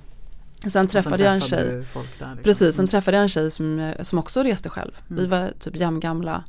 Sen 0.70 0.86
träffade 0.86 1.16
sen 1.16 1.26
jag 1.26 1.34
en 1.34 1.40
träffade 1.40 1.62
tjej. 1.68 1.78
du 1.78 1.84
Folk 1.84 2.18
där, 2.18 2.26
liksom. 2.26 2.42
Precis, 2.44 2.76
sen 2.76 2.82
Mm. 2.82 2.88
träffade 2.88 3.16
jag 3.16 3.22
en 3.22 3.28
tjej 3.28 3.50
som, 3.50 3.92
som 4.02 4.18
också 4.18 4.42
reste 4.42 4.68
själv. 4.68 4.92
Vi 5.08 5.18
Mm. 5.24 5.30
var 5.30 5.52
typ 5.58 5.76
jämngamla. 5.76 6.44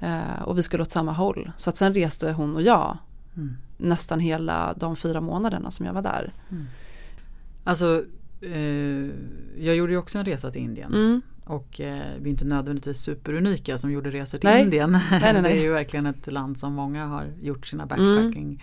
Eh, 0.00 0.42
och 0.44 0.58
vi 0.58 0.62
skulle 0.62 0.82
åt 0.82 0.90
samma 0.90 1.12
håll. 1.12 1.50
Så 1.56 1.70
att 1.70 1.76
sen 1.76 1.94
reste 1.94 2.32
hon 2.32 2.54
och 2.56 2.62
jag 2.62 2.98
Mm. 3.36 3.56
nästan 3.76 4.20
hela 4.20 4.74
de 4.76 4.96
fyra 4.96 5.20
månaderna 5.20 5.70
som 5.70 5.86
jag 5.86 5.92
var 5.92 6.02
där. 6.02 6.32
Alltså, 7.64 8.04
eh, 8.40 9.10
jag 9.64 9.76
gjorde 9.76 9.92
ju 9.92 9.98
också 9.98 10.18
en 10.18 10.24
resa 10.24 10.50
till 10.50 10.62
Indien. 10.62 11.22
Mm. 11.48 11.56
Och 11.60 11.80
eh, 11.80 12.12
vi 12.20 12.28
är 12.28 12.30
inte 12.30 12.44
nödvändigtvis 12.44 13.00
superunika 13.00 13.78
som 13.78 13.92
gjorde 13.92 14.10
resor 14.10 14.38
till 14.38 14.48
Nej. 14.50 14.62
Indien. 14.62 14.90
nej, 15.10 15.20
nej. 15.32 15.32
det 15.42 15.50
är 15.50 15.62
ju 15.62 15.72
verkligen 15.72 16.06
ett 16.06 16.32
land 16.32 16.58
som 16.58 16.72
många 16.72 17.06
har 17.06 17.26
gjort 17.42 17.66
sina 17.66 17.86
backpacking. 17.86 18.62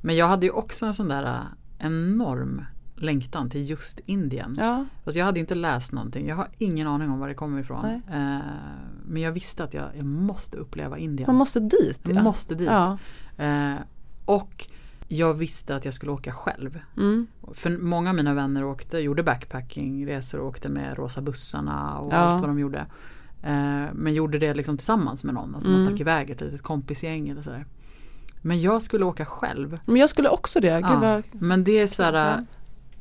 Men 0.00 0.16
jag 0.16 0.28
hade 0.28 0.46
ju 0.46 0.52
också 0.52 0.86
en 0.86 0.94
sån 0.94 1.08
där 1.08 1.24
eh, 1.24 1.86
enorm 1.86 2.64
längtan 2.96 3.50
till 3.50 3.70
just 3.70 4.00
Indien. 4.06 4.56
Ja, 4.58 4.84
Fast 5.04 5.16
jag 5.16 5.24
hade 5.24 5.40
inte 5.40 5.54
läst 5.54 5.92
någonting. 5.92 6.26
Jag 6.28 6.36
har 6.36 6.48
ingen 6.58 6.86
aning 6.86 7.10
om 7.10 7.18
var 7.18 7.28
det 7.28 7.34
kommer 7.34 7.60
ifrån. 7.60 7.84
Eh, 7.84 8.38
men 9.06 9.22
jag 9.22 9.32
visste 9.32 9.64
att 9.64 9.74
jag, 9.74 9.84
jag 9.96 10.04
måste 10.04 10.56
uppleva 10.56 10.98
Indien. 10.98 11.26
man 11.26 11.36
måste 11.36 11.60
dit. 11.60 12.00
Jag 12.02 12.16
Ja. 12.16 12.22
måste 12.22 12.54
dit. 12.54 12.68
Ja. 12.70 12.98
Eh, 13.44 13.74
och 14.24 14.66
jag 15.08 15.34
visste 15.34 15.76
att 15.76 15.84
jag 15.84 15.94
skulle 15.94 16.12
åka 16.12 16.32
själv. 16.32 16.80
Mm. 16.96 17.26
För 17.54 17.76
många 17.78 18.10
av 18.10 18.16
mina 18.16 18.34
vänner 18.34 18.64
åkte, 18.64 18.98
gjorde 18.98 19.22
backpackingresor 19.22 20.40
och 20.40 20.46
åkte 20.48 20.68
med 20.68 20.98
rosa 20.98 21.20
bussarna 21.20 21.98
och 21.98 22.12
Ja. 22.12 22.16
allt 22.16 22.40
vad 22.40 22.50
de 22.50 22.58
gjorde. 22.58 22.86
Eh, 23.42 23.84
men 23.92 24.14
gjorde 24.14 24.38
det 24.38 24.54
liksom 24.54 24.76
tillsammans 24.76 25.24
med 25.24 25.34
någon. 25.34 25.54
Alltså 25.54 25.70
man 25.70 25.80
Mm. 25.80 25.88
stack 25.90 26.00
iväg 26.00 26.30
ett 26.30 26.40
litet 26.40 26.62
kompisgäng 26.62 27.28
eller 27.28 27.42
sådär. 27.42 27.66
Men 28.42 28.60
jag 28.60 28.82
skulle 28.82 29.04
åka 29.04 29.26
själv. 29.26 29.78
Men 29.86 29.96
jag 29.96 30.10
skulle 30.10 30.28
också 30.28 30.60
det. 30.60 30.68
Ja. 30.80 30.98
vad 31.00 31.22
Men 31.32 31.64
det 31.64 31.78
är 31.78 31.86
såhär, 31.86 32.12
Ja, 32.12 32.44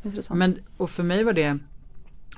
intressant. 0.03 0.38
men, 0.38 0.58
och 0.78 0.89
för 0.89 1.03
mig 1.03 1.24
var 1.24 1.34
det 1.34 1.58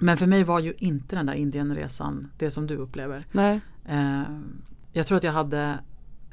Men 0.01 0.17
för 0.17 0.27
mig 0.27 0.43
var 0.43 0.59
ju 0.59 0.73
inte 0.77 1.15
den 1.15 1.25
där 1.25 1.33
Indienresan 1.33 2.31
det 2.37 2.51
som 2.51 2.67
du 2.67 2.75
upplever. 2.77 3.25
Nej. 3.31 3.61
Eh, 3.85 4.21
jag 4.91 5.07
tror 5.07 5.17
att 5.17 5.23
jag 5.23 5.33
hade 5.33 5.79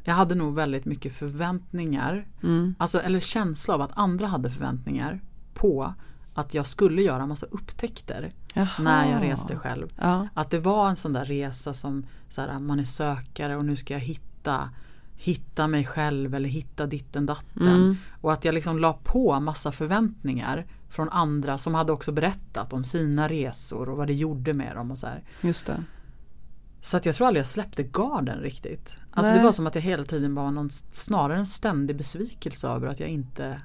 Jag 0.06 0.14
hade 0.14 0.34
nog 0.34 0.54
väldigt 0.54 0.84
mycket 0.84 1.12
förväntningar. 1.12 2.26
Mm. 2.42 2.74
Alltså, 2.78 3.00
eller 3.00 3.20
känsla 3.20 3.74
av 3.74 3.80
att 3.80 3.92
andra 3.94 4.26
hade 4.26 4.50
förväntningar 4.50 5.20
på 5.54 5.94
att 6.34 6.54
jag 6.54 6.66
skulle 6.66 7.02
göra 7.02 7.26
massa 7.26 7.46
upptäckter 7.46 8.32
Jaha. 8.54 8.68
när 8.78 9.12
jag 9.12 9.22
reste 9.22 9.56
själv. 9.56 9.88
Ja. 10.00 10.28
Att 10.34 10.50
det 10.50 10.58
var 10.58 10.88
en 10.88 10.96
sån 10.96 11.12
där 11.12 11.24
resa 11.24 11.74
som 11.74 12.06
så 12.28 12.40
här, 12.40 12.58
man 12.58 12.80
är 12.80 12.84
sökare 12.84 13.56
och 13.56 13.64
nu 13.64 13.76
ska 13.76 13.94
jag 13.94 14.00
hitta 14.00 14.70
Hitta 15.18 15.68
mig 15.68 15.84
själv 15.84 16.34
eller 16.34 16.48
hitta 16.48 16.86
ditten 16.86 17.26
datten. 17.26 17.68
Mm. 17.68 17.96
Och 18.20 18.32
att 18.32 18.44
jag 18.44 18.54
liksom 18.54 18.78
la 18.78 18.92
på 18.92 19.40
massa 19.40 19.72
förväntningar 19.72 20.66
från 20.88 21.08
andra 21.08 21.58
som 21.58 21.74
hade 21.74 21.92
också 21.92 22.12
berättat 22.12 22.72
om 22.72 22.84
sina 22.84 23.28
resor 23.28 23.88
och 23.88 23.96
vad 23.96 24.06
det 24.06 24.14
gjorde 24.14 24.54
med 24.54 24.76
dem 24.76 24.90
och 24.90 24.98
så 24.98 25.06
här. 25.06 25.22
Just 25.40 25.66
det. 25.66 25.82
Så 26.86 26.96
att 26.96 27.06
jag 27.06 27.14
tror 27.14 27.26
aldrig 27.26 27.40
jag 27.40 27.46
släppte 27.46 27.82
garden 27.82 28.38
riktigt. 28.40 28.94
Alltså 29.10 29.32
Nej. 29.32 29.38
det 29.38 29.44
var 29.44 29.52
som 29.52 29.66
att 29.66 29.74
jag 29.74 29.82
hela 29.82 30.04
tiden 30.04 30.34
var 30.34 30.50
någon, 30.50 30.70
snarare 30.90 31.38
en 31.38 31.46
ständig 31.46 31.96
besvikelse 31.96 32.68
över 32.68 32.88
att 32.88 33.00
jag 33.00 33.08
inte 33.08 33.62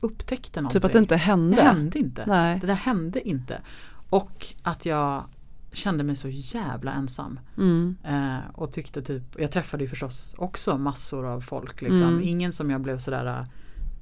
upptäckte 0.00 0.60
någonting. 0.60 0.80
Typ 0.80 0.84
att 0.84 0.92
det 0.92 0.98
inte 0.98 1.16
hände. 1.16 1.56
Det 1.56 1.62
hände 1.62 1.98
inte. 1.98 2.24
Nej. 2.26 2.58
Det 2.60 2.66
där 2.66 2.74
hände 2.74 3.28
inte. 3.28 3.60
Och 4.10 4.46
att 4.62 4.86
jag 4.86 5.24
kände 5.72 6.04
mig 6.04 6.16
så 6.16 6.28
jävla 6.28 6.92
ensam. 6.92 7.40
Mm. 7.56 7.96
Eh, 8.04 8.50
och 8.54 8.72
tyckte 8.72 9.02
typ, 9.02 9.22
jag 9.38 9.50
träffade 9.50 9.84
ju 9.84 9.88
förstås 9.88 10.34
också 10.38 10.78
massor 10.78 11.26
av 11.26 11.40
folk. 11.40 11.82
Liksom. 11.82 12.02
Mm. 12.02 12.20
Ingen 12.22 12.52
som 12.52 12.70
jag 12.70 12.80
blev 12.80 12.98
sådär 12.98 13.46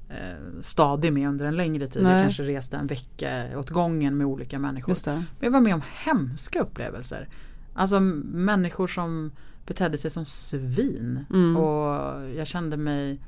eh, 0.08 0.16
stadig 0.60 1.12
med 1.12 1.28
under 1.28 1.46
en 1.46 1.56
längre 1.56 1.88
tid. 1.88 2.02
Nej. 2.02 2.12
Jag 2.12 2.22
kanske 2.22 2.42
reste 2.42 2.76
en 2.76 2.86
vecka 2.86 3.58
åt 3.58 3.70
gången 3.70 4.16
med 4.16 4.26
olika 4.26 4.58
människor. 4.58 4.96
Men 5.06 5.24
jag 5.40 5.50
var 5.50 5.60
med 5.60 5.74
om 5.74 5.82
hemska 6.04 6.60
upplevelser. 6.60 7.28
Alltså 7.74 8.00
människor 8.00 8.86
som 8.86 9.30
betedde 9.66 9.98
sig 9.98 10.10
som 10.10 10.26
svin. 10.26 11.24
Mm. 11.30 11.56
Och 11.56 11.94
jag 12.30 12.46
kände 12.46 12.76
mig 12.76 13.20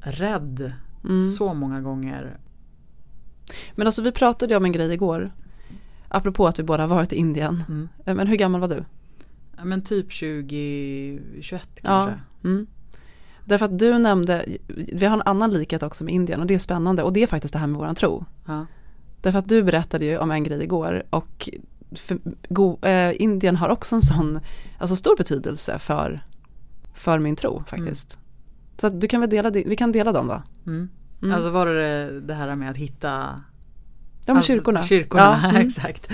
rädd 0.00 0.72
Mm. 1.04 1.22
så 1.22 1.54
många 1.54 1.80
gånger. 1.80 2.36
Men 3.74 3.86
alltså 3.86 4.02
vi 4.02 4.12
pratade 4.12 4.52
ju 4.52 4.56
om 4.56 4.64
en 4.64 4.72
grej 4.72 4.92
igår. 4.92 5.30
Apropå 6.08 6.46
att 6.46 6.58
vi 6.58 6.62
båda 6.62 6.86
varit 6.86 7.12
i 7.12 7.16
Indien. 7.16 7.64
Mm. 7.68 7.88
Eh, 8.04 8.14
Men 8.14 8.26
hur 8.26 8.36
gammal 8.36 8.60
var 8.60 8.68
du? 8.68 8.84
Men 9.64 9.82
typ 9.82 10.12
20, 10.12 11.20
21 11.40 11.68
Ja. 11.74 11.80
kanske. 11.82 12.20
Mm. 12.44 12.66
Därför 13.44 13.64
att 13.64 13.78
du 13.78 13.98
nämnde, 13.98 14.46
vi 14.92 15.06
har 15.06 15.14
en 15.16 15.22
annan 15.22 15.50
likhet 15.50 15.82
också 15.82 16.04
med 16.04 16.14
Indien 16.14 16.40
och 16.40 16.46
det 16.46 16.54
är 16.54 16.58
spännande 16.58 17.02
och 17.02 17.12
det 17.12 17.22
är 17.22 17.26
faktiskt 17.26 17.52
det 17.52 17.58
här 17.58 17.66
med 17.66 17.78
våran 17.78 17.94
tro. 17.94 18.24
Ja. 18.46 18.66
Därför 19.22 19.38
att 19.38 19.48
du 19.48 19.62
berättade 19.62 20.04
ju 20.04 20.18
om 20.18 20.30
en 20.30 20.44
grej 20.44 20.62
igår 20.62 21.02
och 21.10 21.48
för, 21.96 22.18
go, 22.48 22.78
eh, 22.82 23.22
Indien 23.22 23.56
har 23.56 23.68
också 23.68 23.94
en 23.94 24.02
sån, 24.02 24.40
alltså 24.78 24.96
stor 24.96 25.16
betydelse 25.16 25.78
för, 25.78 26.20
för 26.94 27.18
min 27.18 27.36
tro 27.36 27.62
faktiskt. 27.66 28.18
Så 28.80 28.86
att 28.86 29.00
du 29.00 29.08
kan 29.08 29.20
väl 29.20 29.30
dela, 29.30 29.50
vi 29.50 29.76
kan 29.76 29.92
dela 29.92 30.12
dem 30.12 30.26
då. 30.28 30.42
Mm. 30.66 30.88
Mm. 31.22 31.34
Alltså 31.34 31.50
var 31.50 31.66
det 31.66 32.20
det 32.20 32.34
här 32.34 32.54
med 32.54 32.70
att 32.70 32.76
hitta 32.76 33.08
ja 33.08 33.40
men 34.26 34.36
Alltså, 34.36 34.52
kyrkorna. 34.52 34.82
Kyrkorna, 34.82 35.40
Ja, 35.42 35.48
mm. 35.50 35.66
exakt. 35.66 36.08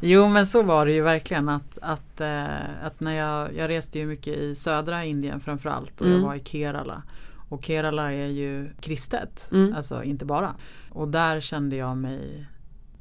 Jo 0.00 0.28
men 0.28 0.46
så 0.46 0.62
var 0.62 0.86
det 0.86 0.92
ju 0.92 1.02
verkligen 1.02 1.48
att, 1.48 1.78
att, 1.82 2.20
eh, 2.20 2.84
att 2.84 3.00
när 3.00 3.12
jag, 3.14 3.54
jag 3.56 3.68
reste 3.68 3.98
ju 3.98 4.06
mycket 4.06 4.36
i 4.36 4.54
södra 4.54 5.04
Indien 5.04 5.40
framförallt 5.40 6.00
och 6.00 6.06
Mm. 6.06 6.18
jag 6.18 6.26
var 6.26 6.34
i 6.34 6.40
Kerala. 6.44 7.02
Och 7.48 7.64
Kerala 7.64 8.12
är 8.12 8.26
ju 8.26 8.70
kristet, 8.80 9.48
Mm. 9.52 9.74
alltså 9.76 10.02
inte 10.02 10.24
bara. 10.24 10.54
Och 10.90 11.08
där 11.08 11.40
kände 11.40 11.76
jag 11.76 11.96
mig 11.96 12.46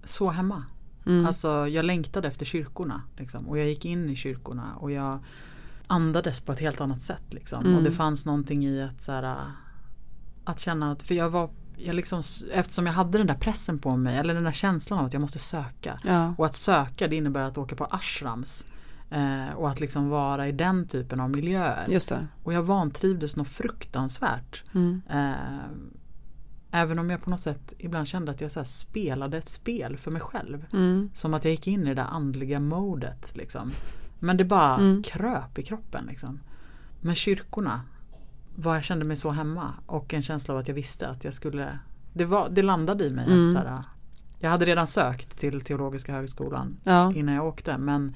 så 0.03 0.30
hemma. 0.30 0.63
Mm. 1.05 1.25
Alltså 1.25 1.67
jag 1.67 1.85
längtade 1.85 2.27
efter 2.27 2.45
kyrkorna. 2.45 3.01
Liksom. 3.17 3.49
Och 3.49 3.57
jag 3.57 3.67
gick 3.67 3.85
in 3.85 4.09
i 4.09 4.15
kyrkorna 4.15 4.75
och 4.75 4.91
jag 4.91 5.19
andades 5.87 6.41
på 6.41 6.51
ett 6.51 6.59
helt 6.59 6.81
annat 6.81 7.01
sätt. 7.01 7.33
Liksom. 7.33 7.65
Mm. 7.65 7.77
Och 7.77 7.83
det 7.83 7.91
fanns 7.91 8.25
någonting 8.25 8.65
i 8.65 8.83
att, 8.83 9.01
så 9.01 9.11
här, 9.11 9.37
att 10.43 10.59
känna 10.59 10.91
att, 10.91 11.03
för 11.03 11.15
jag 11.15 11.29
var 11.29 11.49
jag 11.77 11.95
liksom, 11.95 12.21
eftersom 12.51 12.85
jag 12.85 12.93
hade 12.93 13.17
den 13.17 13.27
där 13.27 13.35
pressen 13.35 13.79
på 13.79 13.97
mig 13.97 14.17
eller 14.17 14.33
den 14.33 14.43
där 14.43 14.51
känslan 14.51 14.99
av 14.99 15.05
att 15.05 15.13
jag 15.13 15.21
måste 15.21 15.39
söka. 15.39 15.99
ja. 16.05 16.33
Och 16.37 16.45
att 16.45 16.55
söka 16.55 17.07
det 17.07 17.15
innebär 17.15 17.41
att 17.41 17.57
åka 17.57 17.75
på 17.75 17.85
ashrams. 17.85 18.65
Eh, 19.09 19.53
och 19.55 19.69
att 19.69 19.79
liksom 19.79 20.09
vara 20.09 20.47
i 20.47 20.51
den 20.51 20.87
typen 20.87 21.19
av 21.19 21.29
miljöer. 21.29 21.85
Och 22.43 22.53
jag 22.53 22.63
vantrivdes 22.63 23.35
något 23.35 23.47
fruktansvärt. 23.47 24.63
Mm. 24.73 25.01
Eh, 25.09 25.59
även 26.76 26.99
om 26.99 27.09
jag 27.09 27.21
på 27.23 27.30
något 27.30 27.39
sätt 27.39 27.73
ibland 27.78 28.07
kände 28.07 28.32
att 28.32 28.41
jag 28.41 28.51
så 28.51 28.63
spelade 28.65 29.38
ett 29.38 29.49
spel 29.49 29.97
för 29.97 30.11
mig 30.11 30.21
själv. 30.21 30.65
Mm. 30.73 31.09
Som 31.13 31.34
att 31.34 31.45
jag 31.45 31.51
gick 31.51 31.67
in 31.67 31.82
i 31.82 31.86
det 31.86 31.93
där 31.93 32.03
andliga 32.11 32.59
modet. 32.59 33.36
Liksom. 33.36 33.71
Men 34.19 34.38
det 34.38 34.43
bara 34.45 34.76
Mm. 34.76 35.03
kröp 35.03 35.59
i 35.59 35.63
kroppen. 35.63 36.05
Liksom. 36.05 36.39
Men 37.01 37.15
kyrkorna 37.15 37.82
var 38.55 38.76
jag 38.76 38.84
kände 38.84 39.05
mig 39.05 39.17
så 39.17 39.32
hemma. 39.32 39.73
Och 39.86 40.13
en 40.13 40.21
känsla 40.21 40.53
av 40.53 40.59
att 40.59 40.67
jag 40.67 40.76
visste 40.76 41.07
att 41.09 41.23
jag 41.23 41.34
skulle 41.34 41.80
Det, 42.13 42.26
var, 42.26 42.49
det 42.49 42.61
landade 42.61 43.03
i 43.05 43.09
mig. 43.09 43.26
Mm. 43.26 43.45
Att, 43.45 43.51
så 43.51 43.57
här, 43.57 43.84
jag 44.39 44.49
hade 44.49 44.65
redan 44.65 44.88
sökt 44.88 45.38
till 45.39 45.61
Teologiska 45.61 46.11
högskolan 46.13 46.78
Ja. 46.84 47.13
innan 47.13 47.36
jag 47.36 47.45
åkte. 47.45 47.78
Men, 47.78 48.15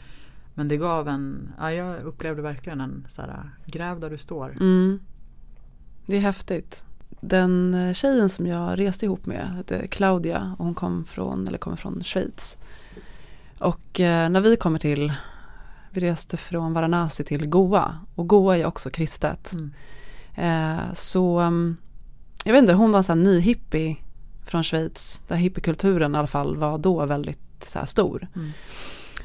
men 0.54 0.68
det 0.68 0.78
gav 0.78 1.08
en 1.08 1.50
ja, 1.60 1.72
Jag 1.72 2.04
upplevde 2.04 2.42
verkligen 2.42 2.82
en 2.82 3.06
så 3.10 3.22
här, 3.22 3.50
gräv 3.66 4.00
där 4.00 4.10
du 4.10 4.18
står. 4.18 4.52
Mm. 4.52 5.00
Det 6.06 6.16
är 6.16 6.22
häftigt. 6.22 6.86
Den 7.22 7.74
eh, 7.74 7.94
tjejen 7.94 8.30
som 8.30 8.48
jag 8.48 8.80
reste 8.80 9.06
ihop 9.06 9.26
med 9.26 9.56
hette 9.56 9.88
Claudia 9.88 10.56
och 10.58 10.66
hon 10.66 10.74
kom 10.74 11.06
från, 11.06 11.48
eller 11.48 11.58
kommer 11.58 11.78
från 11.78 12.04
Schweiz. 12.04 12.58
Och 13.60 14.00
eh, 14.00 14.30
när 14.30 14.42
vi 14.42 14.56
kommer 14.56 14.80
till, 14.80 15.14
vi 15.92 16.02
reste 16.02 16.38
från 16.38 16.74
Varanasi 16.74 17.24
till 17.24 17.48
Goa 17.48 18.00
och 18.16 18.28
Goa 18.28 18.58
är 18.58 18.66
också 18.66 18.90
kristet. 18.90 19.54
Mm. 19.54 19.74
Eh, 20.36 20.94
så 20.94 21.40
um, 21.40 21.78
jag 22.44 22.54
vet 22.54 22.62
inte, 22.62 22.74
hon 22.74 22.92
var 22.92 22.98
en 22.98 23.04
sån 23.04 23.24
ny 23.24 23.40
hippie 23.40 23.96
från 24.46 24.64
Schweiz. 24.64 25.22
Där 25.28 25.36
hippiekulturen 25.36 26.16
i 26.16 26.18
alla 26.18 26.28
fall 26.28 26.58
var 26.58 26.78
då 26.78 27.06
väldigt 27.06 27.64
så 27.64 27.80
här 27.80 27.86
stor. 27.86 28.28
Mm. 28.36 28.52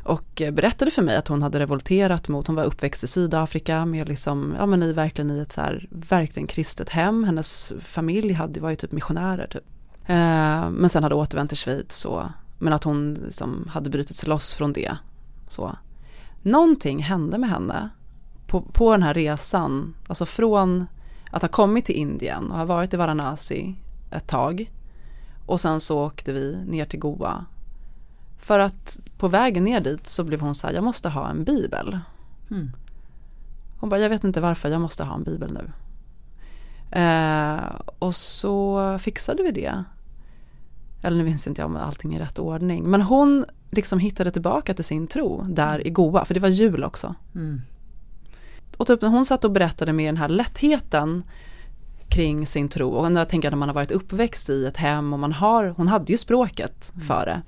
Och 0.05 0.43
berättade 0.53 0.91
för 0.91 1.03
mig 1.03 1.17
att 1.17 1.29
hon 1.29 1.43
hade 1.43 1.59
revolterat 1.59 2.29
mot, 2.29 2.47
hon 2.47 2.57
var 2.57 2.65
uppväxt 2.65 3.05
i 3.05 3.07
Sydafrika 3.07 3.85
med 3.85 4.09
liksom, 4.09 4.55
ja 4.59 4.67
men 4.67 4.83
i, 4.83 4.93
verkligen 4.93 5.31
i 5.31 5.39
ett 5.39 5.53
så 5.53 5.61
här, 5.61 5.89
verkligen 5.91 6.47
kristet 6.47 6.89
hem. 6.89 7.25
Hennes 7.25 7.73
familj 7.81 8.33
hade, 8.33 8.61
var 8.61 8.71
ju 8.71 8.77
typ 8.77 8.93
missionärer 8.93 9.47
typ. 9.47 9.65
Eh, 10.07 10.71
men 10.71 10.89
sen 10.89 11.03
hade 11.03 11.15
återvänt 11.15 11.51
till 11.51 11.59
Schweiz 11.59 11.97
så, 11.97 12.29
men 12.59 12.73
att 12.73 12.85
hon 12.85 13.15
liksom 13.15 13.71
hade 13.73 13.91
brutit 13.91 14.17
sig 14.17 14.29
loss 14.29 14.55
från 14.55 14.73
det. 14.73 14.97
Så. 15.49 15.77
Någonting 16.43 17.03
hände 17.03 17.39
med 17.39 17.51
henne 17.51 17.91
på, 18.47 18.61
på 18.61 18.93
den 18.93 19.03
här 19.03 19.15
resan, 19.15 19.95
alltså 20.07 20.27
från 20.27 20.87
att 21.31 21.43
ha 21.43 21.49
kommit 21.49 21.85
till 21.85 21.95
Indien 21.95 22.51
och 22.51 22.59
ha 22.59 22.65
varit 22.65 22.95
i 22.95 22.97
Varanasi 22.97 23.75
ett 24.11 24.27
tag 24.27 24.71
och 25.47 25.61
sen 25.61 25.81
så 25.81 26.05
åkte 26.05 26.33
vi 26.33 26.59
ner 26.67 26.85
till 26.85 26.99
Goa. 27.01 27.45
För 28.45 28.59
att 28.59 28.99
på 29.19 29.29
vägen 29.29 29.65
ner 29.65 29.81
dit 29.81 30.07
så 30.07 30.25
blev 30.25 30.41
hon 30.41 30.55
så 30.55 30.67
här, 30.67 30.75
jag 30.75 30.85
måste 30.85 31.09
ha 31.09 31.29
en 31.29 31.45
bibel. 31.45 31.99
Mm. 32.51 32.71
Hon 33.81 33.91
bara, 33.91 34.01
jag 34.01 34.09
vet 34.09 34.25
inte 34.25 34.41
varför, 34.41 34.69
jag 34.69 34.81
måste 34.81 35.05
ha 35.05 35.15
en 35.15 35.23
bibel 35.23 35.53
nu. 35.53 35.71
Eh, 37.01 37.81
och 37.99 38.15
så 38.15 38.99
fixade 38.99 39.43
vi 39.43 39.51
det. 39.51 39.85
Eller 41.03 41.17
nu 41.17 41.25
minns 41.25 41.47
inte 41.47 41.63
jag 41.63 41.71
om 41.71 41.77
allting 41.77 42.15
är 42.15 42.21
i 42.21 42.23
rätt 42.23 42.39
ordning. 42.39 42.91
Men 42.91 43.03
hon 43.03 43.45
liksom 43.71 43.99
hittade 43.99 44.31
tillbaka 44.31 44.75
till 44.75 44.85
sin 44.85 45.07
tro 45.07 45.43
där 45.49 45.87
i 45.87 45.91
Goa, 45.91 46.25
för 46.25 46.35
det 46.35 46.41
var 46.41 46.49
jul 46.49 46.85
också. 46.85 47.15
Mm. 47.35 47.63
Och 48.77 48.87
typ 48.87 49.03
när 49.03 49.09
hon 49.09 49.25
satt 49.25 49.45
och 49.45 49.51
berättade 49.51 49.93
med 49.93 50.09
den 50.09 50.17
här 50.17 50.29
lättheten 50.29 51.23
kring 52.09 52.47
sin 52.47 52.69
tro 52.69 52.91
och 52.91 53.13
när 53.13 53.21
jag 53.21 53.29
tänker 53.29 53.49
att 53.49 53.59
man 53.59 53.69
har 53.69 53.75
varit 53.75 53.93
uppväxt 53.93 54.51
i 54.51 54.67
ett 54.67 54.77
hem 54.77 55.13
och 55.13 55.19
man 55.19 55.33
har, 55.33 55.69
hon 55.69 55.89
hade 55.89 56.13
ju 56.13 56.19
språket 56.19 56.93
för 57.07 57.27
det. 57.27 57.43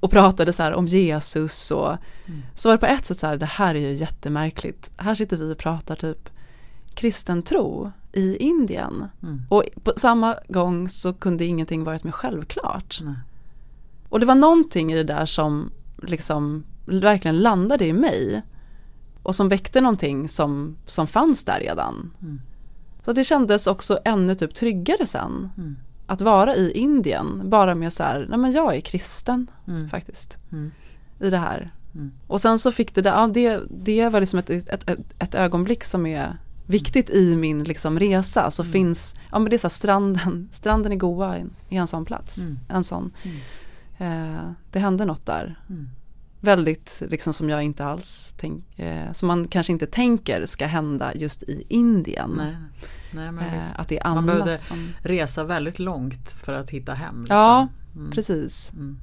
Och 0.00 0.10
pratade 0.10 0.52
så 0.52 0.74
om 0.74 0.86
Jesus 0.86 1.70
och 1.70 1.96
Mm. 2.28 2.42
så 2.54 2.68
var 2.68 2.74
det 2.74 2.80
på 2.80 2.86
ett 2.86 3.06
sätt 3.06 3.18
så 3.18 3.26
här, 3.26 3.36
det 3.36 3.46
här 3.46 3.74
är 3.74 3.78
ju 3.78 3.92
jättemärkligt. 3.92 4.90
Här 4.96 5.14
sitter 5.14 5.36
vi 5.36 5.52
och 5.52 5.58
pratar 5.58 5.96
typ 5.96 6.28
kristen 6.94 7.42
tro 7.42 7.92
i 8.12 8.36
Indien. 8.36 9.08
Mm. 9.22 9.42
Och 9.48 9.64
på 9.82 9.92
samma 9.96 10.36
gång 10.48 10.88
så 10.88 11.12
kunde 11.12 11.44
ingenting 11.44 11.84
varit 11.84 12.04
mer 12.04 12.12
självklart. 12.12 12.98
Nej. 13.02 13.14
Och 14.08 14.20
det 14.20 14.26
var 14.26 14.34
någonting 14.34 14.92
i 14.92 14.96
det 14.96 15.04
där 15.04 15.26
som 15.26 15.70
liksom 16.02 16.64
verkligen 16.86 17.38
landade 17.38 17.86
i 17.86 17.92
mig. 17.92 18.42
Och 19.22 19.34
som 19.34 19.48
väckte 19.48 19.80
någonting 19.80 20.28
som, 20.28 20.76
som 20.86 21.06
fanns 21.06 21.44
där 21.44 21.60
redan. 21.60 22.12
Mm. 22.22 22.40
Så 23.04 23.12
det 23.12 23.24
kändes 23.24 23.66
också 23.66 23.98
ännu 24.04 24.34
typ 24.34 24.54
tryggare 24.54 25.06
sen. 25.06 25.50
Att 26.06 26.20
vara 26.20 26.54
i 26.56 26.70
Indien, 26.72 27.50
bara 27.50 27.74
med 27.74 27.92
så 27.92 28.02
här, 28.02 28.26
nej 28.28 28.38
men 28.38 28.52
jag 28.52 28.76
är 28.76 28.80
kristen 28.80 29.46
Mm. 29.68 29.88
faktiskt. 29.88 30.38
Mm. 30.52 30.70
I 31.20 31.30
det 31.30 31.38
här. 31.38 31.70
Mm. 31.94 32.12
Och 32.26 32.40
sen 32.40 32.58
så 32.58 32.72
fick 32.72 32.94
det 32.94 33.02
där, 33.02 33.12
ja, 33.12 33.26
det, 33.26 33.60
det 33.70 34.08
var 34.08 34.20
liksom 34.20 34.38
ett, 34.38 34.50
ett, 34.50 34.68
ett, 34.68 34.98
ett 35.18 35.34
ögonblick 35.34 35.84
som 35.84 36.06
är 36.06 36.38
viktigt 36.66 37.10
i 37.10 37.36
min 37.36 37.64
liksom 37.64 37.98
resa. 37.98 38.50
Så 38.50 38.62
Mm. 38.62 38.72
finns, 38.72 39.14
ja 39.32 39.38
men 39.38 39.50
det 39.50 39.56
är 39.56 39.58
så 39.58 39.66
här 39.66 39.70
stranden, 39.70 40.48
stranden 40.52 40.92
i 40.92 40.96
Goa 40.96 41.36
är 41.36 41.46
en 41.68 41.86
sån 41.86 42.04
plats. 42.04 42.38
Mm. 42.38 42.58
En 42.68 42.84
sån. 42.84 43.12
Mm. 43.22 43.36
Eh, 43.98 44.40
det 44.72 44.78
hände 44.78 45.04
något 45.04 45.26
där. 45.26 45.58
Väldigt 46.46 47.02
liksom 47.08 47.34
som 47.34 47.48
jag 47.48 47.62
inte 47.62 47.84
alls 47.84 48.34
tänk, 48.36 48.78
eh, 48.78 49.12
som 49.12 49.28
man 49.28 49.48
kanske 49.48 49.72
inte 49.72 49.86
tänker 49.86 50.46
ska 50.46 50.66
hända 50.66 51.12
just 51.14 51.42
i 51.42 51.66
Indien. 51.68 52.34
Nej. 52.36 52.56
Nej 53.10 53.48
Eh, 53.58 53.80
att 53.80 53.88
det 53.88 53.98
är 53.98 54.04
Man 54.04 54.18
annat 54.18 54.26
behövde 54.26 54.58
som, 54.58 54.88
resa 55.02 55.44
väldigt 55.44 55.78
långt 55.78 56.30
för 56.44 56.52
att 56.52 56.70
hitta 56.70 56.94
hem. 56.94 57.20
Liksom. 57.20 57.36
Ja, 57.36 57.68
Mm. 57.96 58.10
precis. 58.10 58.72
Mm. 58.72 58.98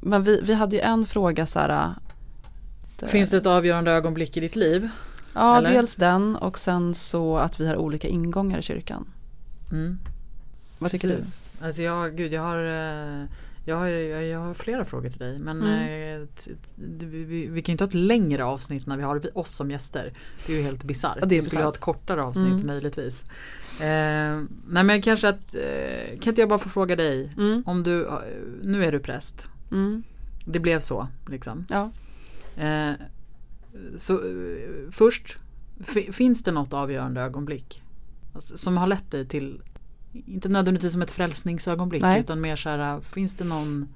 Men 0.00 0.22
vi, 0.24 0.40
vi 0.42 0.54
hade 0.54 0.76
ju 0.76 0.82
en 0.82 1.06
fråga 1.06 1.46
så 1.46 1.58
här. 1.58 1.92
eh, 3.02 3.08
Finns 3.08 3.30
det 3.30 3.36
ett 3.36 3.46
avgörande 3.46 3.90
ögonblick 3.90 4.36
i 4.36 4.40
ditt 4.40 4.56
liv? 4.56 4.88
Ja, 5.34 5.58
eller? 5.58 5.70
dels 5.72 5.96
den 5.96 6.36
och 6.36 6.58
sen 6.58 6.94
så 6.94 7.38
att 7.38 7.60
vi 7.60 7.66
har 7.66 7.76
olika 7.76 8.08
ingångar 8.08 8.58
i 8.58 8.62
kyrkan. 8.62 9.06
Mm. 9.72 9.98
Vad 10.78 10.90
tycker 10.90 11.16
Precis. 11.16 11.42
Alltså 11.60 11.82
jag, 11.82 12.16
gud, 12.16 12.32
jag 12.32 12.42
har 12.42 12.64
eh, 12.64 13.24
jag 13.64 13.76
har, 13.76 13.86
jag 13.86 14.40
har 14.40 14.54
flera 14.54 14.84
frågor 14.84 15.08
till 15.10 15.18
dig 15.18 15.38
men 15.38 15.62
Mm. 15.62 16.22
eh, 16.22 16.28
vi, 17.00 17.46
vi, 17.46 17.62
kan 17.62 17.72
inte 17.72 17.84
ha 17.84 17.88
ett 17.88 17.94
längre 17.94 18.44
avsnitt 18.44 18.86
när 18.86 18.96
vi 18.96 19.02
har 19.02 19.38
oss 19.38 19.54
som 19.54 19.70
gäster. 19.70 20.12
Det 20.46 20.52
är 20.52 20.56
ju 20.56 20.62
helt 20.62 20.84
bisarrt. 20.84 21.18
Ja, 21.20 21.26
vi 21.26 21.40
skulle 21.42 21.62
ha 21.62 21.70
ett 21.70 21.80
kortare 21.80 22.22
avsnitt 22.22 22.52
Mm. 22.52 22.66
möjligtvis. 22.66 23.24
Eh, 23.80 24.40
nej 24.68 24.84
men 24.84 25.02
kanske 25.02 25.28
att, 25.28 25.54
eh, 25.54 26.18
kan 26.20 26.30
inte 26.30 26.40
jag 26.40 26.48
bara 26.48 26.58
få 26.58 26.68
fråga 26.68 26.96
dig 26.96 27.32
du? 27.36 27.42
Mm. 27.42 27.62
om 27.66 27.82
du, 27.82 28.10
nu 28.62 28.84
är 28.84 28.92
du 28.92 28.98
präst 29.00 29.48
Mm. 29.70 30.02
Det 30.44 30.58
blev 30.58 30.80
så 30.80 31.08
liksom. 31.28 31.66
Ja. 31.70 31.90
Eh, 32.56 32.92
så 33.96 34.14
eh, 34.14 34.90
först, 34.90 35.38
fi- 35.80 36.12
finns 36.12 36.42
det 36.42 36.52
något 36.52 36.72
avgörande 36.72 37.20
ögonblick? 37.20 37.82
Alltså, 38.34 38.56
som 38.56 38.76
har 38.76 38.86
lett 38.86 39.10
dig 39.10 39.26
till, 39.28 39.62
inte 40.12 40.48
nödvändigtvis 40.48 40.92
som 40.92 41.02
ett 41.02 41.10
frälsningsögonblick 41.10 42.02
Nej. 42.02 42.20
utan 42.20 42.40
mer 42.40 42.56
så 42.56 42.68
här, 42.68 43.00
finns 43.00 43.34
det 43.34 43.44
någon 43.44 43.88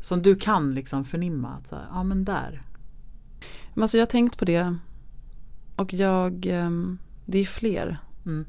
som 0.00 0.22
du 0.22 0.36
kan 0.36 0.74
liksom 0.74 1.04
förnimma? 1.04 1.48
Att, 1.48 1.68
så 1.68 1.74
här, 1.76 1.86
ja 1.92 2.02
men 2.02 2.24
där. 2.24 2.62
Men 3.74 3.82
alltså 3.82 3.96
jag 3.98 4.02
har 4.02 4.10
tänkt 4.10 4.38
på 4.38 4.44
det. 4.44 4.76
Och 5.76 5.92
jag, 5.94 6.46
ehm, 6.46 6.98
det 7.26 7.38
är 7.38 7.44
fler. 7.46 7.98
Mm. 8.26 8.46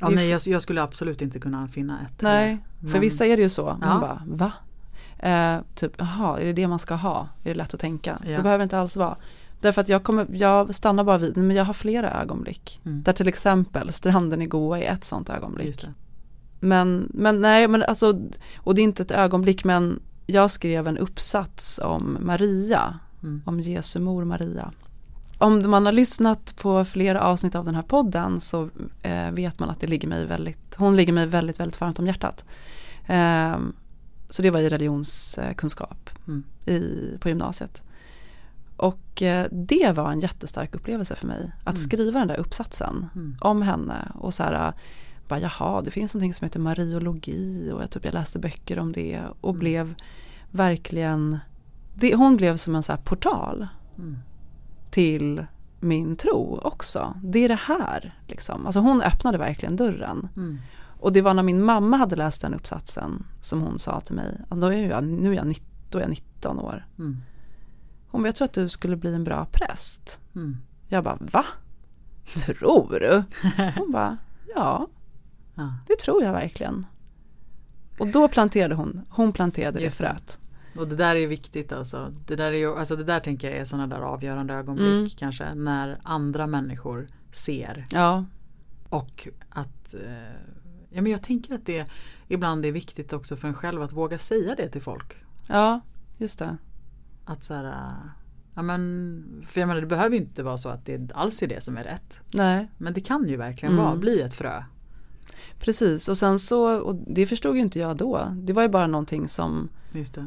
Ja, 0.00 0.08
nej, 0.08 0.28
jag, 0.28 0.40
jag 0.46 0.62
skulle 0.62 0.82
absolut 0.82 1.22
inte 1.22 1.38
kunna 1.40 1.68
finna 1.68 2.00
ett. 2.06 2.22
Nej, 2.22 2.58
för 2.80 2.88
Men- 2.88 3.00
vissa 3.00 3.26
är 3.26 3.36
det 3.36 3.42
ju 3.42 3.48
så. 3.48 3.64
Man 3.64 3.78
Ja. 3.82 4.00
bara, 4.00 4.22
va? 4.26 4.52
Eh, 5.18 5.60
typ, 5.74 5.92
jaha, 5.98 6.40
är 6.40 6.44
det 6.44 6.52
det 6.52 6.66
man 6.68 6.78
ska 6.78 6.94
ha? 6.94 7.28
Är 7.44 7.48
det 7.48 7.54
lätt 7.54 7.74
att 7.74 7.80
tänka? 7.80 8.18
Ja. 8.24 8.36
Det 8.36 8.42
behöver 8.42 8.62
inte 8.64 8.78
alls 8.78 8.96
vara. 8.96 9.16
Därför 9.64 9.80
att 9.80 9.88
jag, 9.88 10.02
kommer, 10.04 10.26
jag 10.30 10.74
stannar 10.74 11.04
bara 11.04 11.18
vid, 11.18 11.36
men 11.36 11.56
jag 11.56 11.64
har 11.64 11.72
flera 11.72 12.10
ögonblick. 12.22 12.80
Mm. 12.84 13.02
Där 13.02 13.12
till 13.12 13.28
exempel 13.28 13.92
stranden 13.92 14.42
i 14.42 14.46
Goa 14.46 14.78
är 14.80 14.92
ett 14.92 15.04
sånt 15.04 15.30
ögonblick. 15.30 15.86
Men, 16.60 17.08
men 17.14 17.40
nej, 17.40 17.68
men 17.68 17.82
alltså, 17.82 18.20
och 18.56 18.74
det 18.74 18.80
är 18.80 18.82
inte 18.82 19.02
ett 19.02 19.10
ögonblick, 19.10 19.64
men 19.64 20.00
jag 20.26 20.50
skrev 20.50 20.88
en 20.88 20.98
uppsats 20.98 21.80
om 21.84 22.18
Maria, 22.20 22.98
Mm. 23.22 23.42
om 23.46 23.60
Jesu 23.60 24.00
mor 24.00 24.24
Maria. 24.24 24.72
Om 25.38 25.70
man 25.70 25.86
har 25.86 25.92
lyssnat 25.92 26.56
på 26.56 26.84
flera 26.84 27.20
avsnitt 27.20 27.54
av 27.54 27.64
den 27.64 27.74
här 27.74 27.82
podden 27.82 28.40
så 28.40 28.68
eh, 29.02 29.30
vet 29.30 29.58
man 29.58 29.70
att 29.70 29.80
det 29.80 29.86
ligger 29.86 30.08
mig 30.08 30.26
väldigt, 30.26 30.74
hon 30.76 30.96
ligger 30.96 31.12
mig 31.12 31.26
väldigt, 31.26 31.60
väldigt 31.60 31.80
varmt 31.80 31.98
om 31.98 32.06
hjärtat. 32.06 32.44
Eh, 33.06 33.56
så 34.30 34.42
det 34.42 34.50
var 34.50 34.60
i 34.60 34.68
religionskunskap 34.68 36.10
Mm. 36.26 36.42
i, 36.66 37.08
på 37.20 37.28
gymnasiet. 37.28 37.82
Och 38.76 39.22
eh, 39.22 39.46
det 39.52 39.92
var 39.96 40.12
en 40.12 40.20
jättestark 40.20 40.74
upplevelse 40.74 41.14
för 41.16 41.26
mig. 41.26 41.52
Att 41.64 41.74
Mm. 41.74 41.76
skriva 41.76 42.18
den 42.18 42.28
där 42.28 42.36
uppsatsen 42.36 43.06
Mm. 43.14 43.36
om 43.40 43.62
henne 43.62 44.12
och 44.14 44.34
så 44.34 44.42
här, 44.42 44.72
bara 45.28 45.40
jaha, 45.40 45.82
det 45.82 45.90
finns 45.90 46.14
någonting 46.14 46.34
som 46.34 46.44
heter 46.44 46.60
mariologi 46.60 47.70
och 47.74 47.82
jag, 47.82 47.90
typ, 47.90 48.04
jag 48.04 48.14
läste 48.14 48.38
böcker 48.38 48.78
om 48.78 48.92
det 48.92 49.20
och 49.40 49.50
Mm. 49.50 49.58
blev 49.60 49.94
verkligen, 50.50 51.38
det, 51.94 52.14
hon 52.14 52.36
blev 52.36 52.56
som 52.56 52.74
en 52.74 52.82
så 52.82 52.96
portal 52.96 53.66
Mm. 53.98 54.18
till 54.90 55.46
min 55.80 56.16
tro 56.16 56.60
också. 56.62 57.14
Det 57.22 57.38
är 57.44 57.48
det 57.48 57.60
här 57.66 58.18
liksom. 58.26 58.66
Alltså 58.66 58.80
hon 58.80 59.02
öppnade 59.02 59.38
verkligen 59.38 59.76
dörren. 59.76 60.28
Mm. 60.36 60.58
Och 61.00 61.12
det 61.12 61.20
var 61.22 61.34
när 61.34 61.42
min 61.42 61.62
mamma 61.64 61.96
hade 61.96 62.16
läst 62.16 62.42
den 62.42 62.54
uppsatsen 62.54 63.26
som 63.40 63.60
hon 63.62 63.78
sa 63.78 64.00
till 64.00 64.14
mig, 64.14 64.40
då 64.48 64.66
är 64.66 64.90
jag, 64.90 65.04
nu 65.04 65.30
är 65.30 65.34
jag, 65.34 65.46
nitt- 65.46 65.62
då 65.90 65.98
är 65.98 66.02
jag 66.02 66.10
19 66.10 66.58
år. 66.58 66.86
Mm. 66.98 67.22
Hon 68.14 68.22
bara, 68.22 68.28
jag 68.28 68.36
tror 68.36 68.44
att 68.44 68.52
du 68.52 68.68
skulle 68.68 68.96
bli 68.96 69.14
en 69.14 69.24
bra 69.24 69.46
präst. 69.52 70.20
Mm. 70.34 70.56
Jag 70.88 71.04
bara, 71.04 71.18
va? 71.20 71.44
Tror 72.46 72.98
du? 73.00 73.24
Hon 73.76 73.92
bara, 73.92 74.16
ja, 74.54 74.88
det 75.86 75.96
tror 75.98 76.22
jag 76.22 76.32
verkligen. 76.32 76.86
Och 77.98 78.06
då 78.06 78.28
planterade 78.28 78.74
hon, 78.74 79.00
hon 79.08 79.32
planterade 79.32 79.80
Just 79.80 79.98
det. 79.98 80.04
fröet. 80.06 80.40
Och 80.76 80.88
det 80.88 80.96
där 80.96 81.16
är 81.16 81.26
viktigt 81.26 81.72
alltså. 81.72 82.12
Det 82.26 82.36
där, 82.36 82.52
är 82.52 82.56
ju, 82.56 82.76
alltså 82.78 82.96
det 82.96 83.04
där 83.04 83.20
tänker 83.20 83.50
jag 83.50 83.56
är 83.58 83.64
sådana 83.64 83.86
där 83.86 84.02
avgörande 84.02 84.54
ögonblick 84.54 84.86
Mm. 84.96 85.08
kanske. 85.08 85.54
När 85.54 85.98
andra 86.02 86.46
människor 86.46 87.06
ser. 87.32 87.86
Ja, 87.90 88.24
Och 88.88 89.28
att 89.48 89.94
eh, 89.94 90.34
ja, 90.90 91.02
men 91.02 91.12
jag 91.12 91.22
tänker 91.22 91.54
att 91.54 91.66
det 91.66 91.86
ibland 92.28 92.66
är 92.66 92.72
viktigt 92.72 93.12
också 93.12 93.36
för 93.36 93.48
en 93.48 93.54
själv 93.54 93.82
att 93.82 93.92
våga 93.92 94.18
säga 94.18 94.54
det 94.54 94.68
till 94.68 94.82
folk. 94.82 95.14
ja, 95.46 95.80
just 96.18 96.38
det. 96.38 96.56
Att 97.24 97.44
så 97.44 97.54
här, 97.54 97.64
äh, 97.64 98.10
ja 98.54 98.62
men, 98.62 99.44
för 99.48 99.60
jag 99.60 99.66
menar 99.68 99.80
det 99.80 99.86
behöver 99.86 100.16
inte 100.16 100.42
vara 100.42 100.58
så 100.58 100.68
att 100.68 100.86
det 100.86 101.12
alls 101.14 101.42
är 101.42 101.46
det 101.46 101.64
som 101.64 101.76
är 101.76 101.84
rätt. 101.84 102.20
Nej, 102.34 102.68
Men 102.78 102.92
det 102.92 103.00
kan 103.00 103.28
ju 103.28 103.36
verkligen 103.36 103.72
Mm. 103.72 103.84
vara, 103.84 103.96
bli 103.96 104.20
ett 104.20 104.34
frö. 104.34 104.62
precis. 105.58 106.08
Och 106.08 106.18
sen 106.18 106.38
så, 106.38 106.76
och 106.80 106.94
det 107.06 107.26
förstod 107.26 107.54
ju 107.56 107.60
inte 107.62 107.78
jag 107.78 107.96
då. 107.96 108.28
Det 108.32 108.52
var 108.52 108.62
ju 108.62 108.68
bara 108.68 108.86
någonting 108.86 109.28
som 109.28 109.68
Just 109.92 110.14
det. 110.14 110.20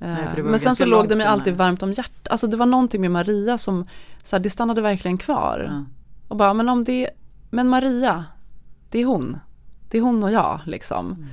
Eh, 0.00 0.08
Nej, 0.08 0.42
men 0.42 0.58
sen 0.60 0.76
så 0.76 0.84
låg 0.86 1.08
det 1.08 1.16
mig 1.16 1.26
alltid 1.26 1.56
varmt 1.56 1.82
om 1.82 1.92
hjärtat. 1.92 2.28
Alltså 2.28 2.46
det 2.46 2.56
var 2.56 2.66
någonting 2.66 3.00
med 3.00 3.10
Maria 3.10 3.58
som, 3.58 3.86
så 4.22 4.36
här, 4.36 4.42
det 4.42 4.50
stannade 4.50 4.80
verkligen 4.80 5.18
kvar. 5.18 5.66
Ja. 5.70 5.84
Och 6.28 6.36
bara, 6.36 6.54
men 6.54 6.68
om 6.68 6.84
det, 6.84 7.10
men 7.50 7.68
Maria, 7.68 8.24
det 8.90 8.98
är 8.98 9.04
hon. 9.04 9.36
Det 9.90 9.98
är 9.98 10.02
hon 10.02 10.22
och 10.24 10.30
jag 10.32 10.60
liksom. 10.64 11.26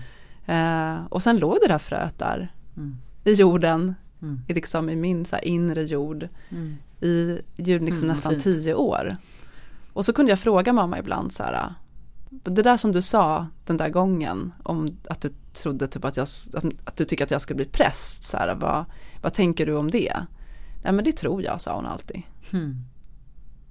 Eh, 0.46 0.96
och 1.10 1.22
sen 1.22 1.38
låg 1.38 1.58
det 1.62 1.68
där 1.68 1.78
fröet 1.78 2.20
där 2.20 2.54
Mm. 2.78 2.98
i 3.24 3.34
jorden, 3.34 3.96
Mm. 4.22 4.40
i, 4.48 4.54
liksom, 4.54 4.90
i 4.90 4.96
min 4.96 5.26
så 5.26 5.38
inre 5.38 5.84
jord, 5.84 6.28
Mm. 6.50 6.76
i 7.02 7.40
liksom, 7.58 7.86
Mm, 7.86 8.08
nästan 8.08 8.32
fint. 8.32 8.44
tio 8.44 8.74
år. 8.74 9.18
Och 9.94 10.06
så 10.06 10.14
kunde 10.14 10.32
jag 10.32 10.40
fråga 10.40 10.74
mamma 10.74 11.00
ibland 11.00 11.32
så 11.34 11.44
här, 11.44 11.74
det 12.30 12.62
där 12.62 12.78
som 12.78 12.92
du 12.92 13.02
sa 13.02 13.48
den 13.66 13.78
där 13.78 13.90
gången 13.90 14.54
om 14.64 14.98
att 15.10 15.22
du 15.22 15.30
trodde 15.54 15.88
typ 15.88 16.06
att, 16.06 16.18
jag, 16.18 16.28
att, 16.86 16.96
du 16.98 17.06
tycker 17.06 17.24
att 17.24 17.32
jag 17.32 17.42
skulle 17.42 17.56
bli 17.58 17.66
präst, 17.66 18.24
så 18.24 18.38
här, 18.38 18.56
vad, 18.56 18.86
vad 19.22 19.34
tänker 19.34 19.66
du 19.66 19.76
om 19.76 19.92
det? 19.92 20.14
Nej 20.84 20.94
men 20.94 21.06
det 21.06 21.12
tror 21.12 21.44
jag, 21.44 21.62
sa 21.62 21.76
hon 21.76 21.86
alltid. 21.86 22.22
Mm. 22.54 22.76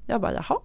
Jag 0.06 0.20
bara 0.20 0.32
jaha, 0.32 0.58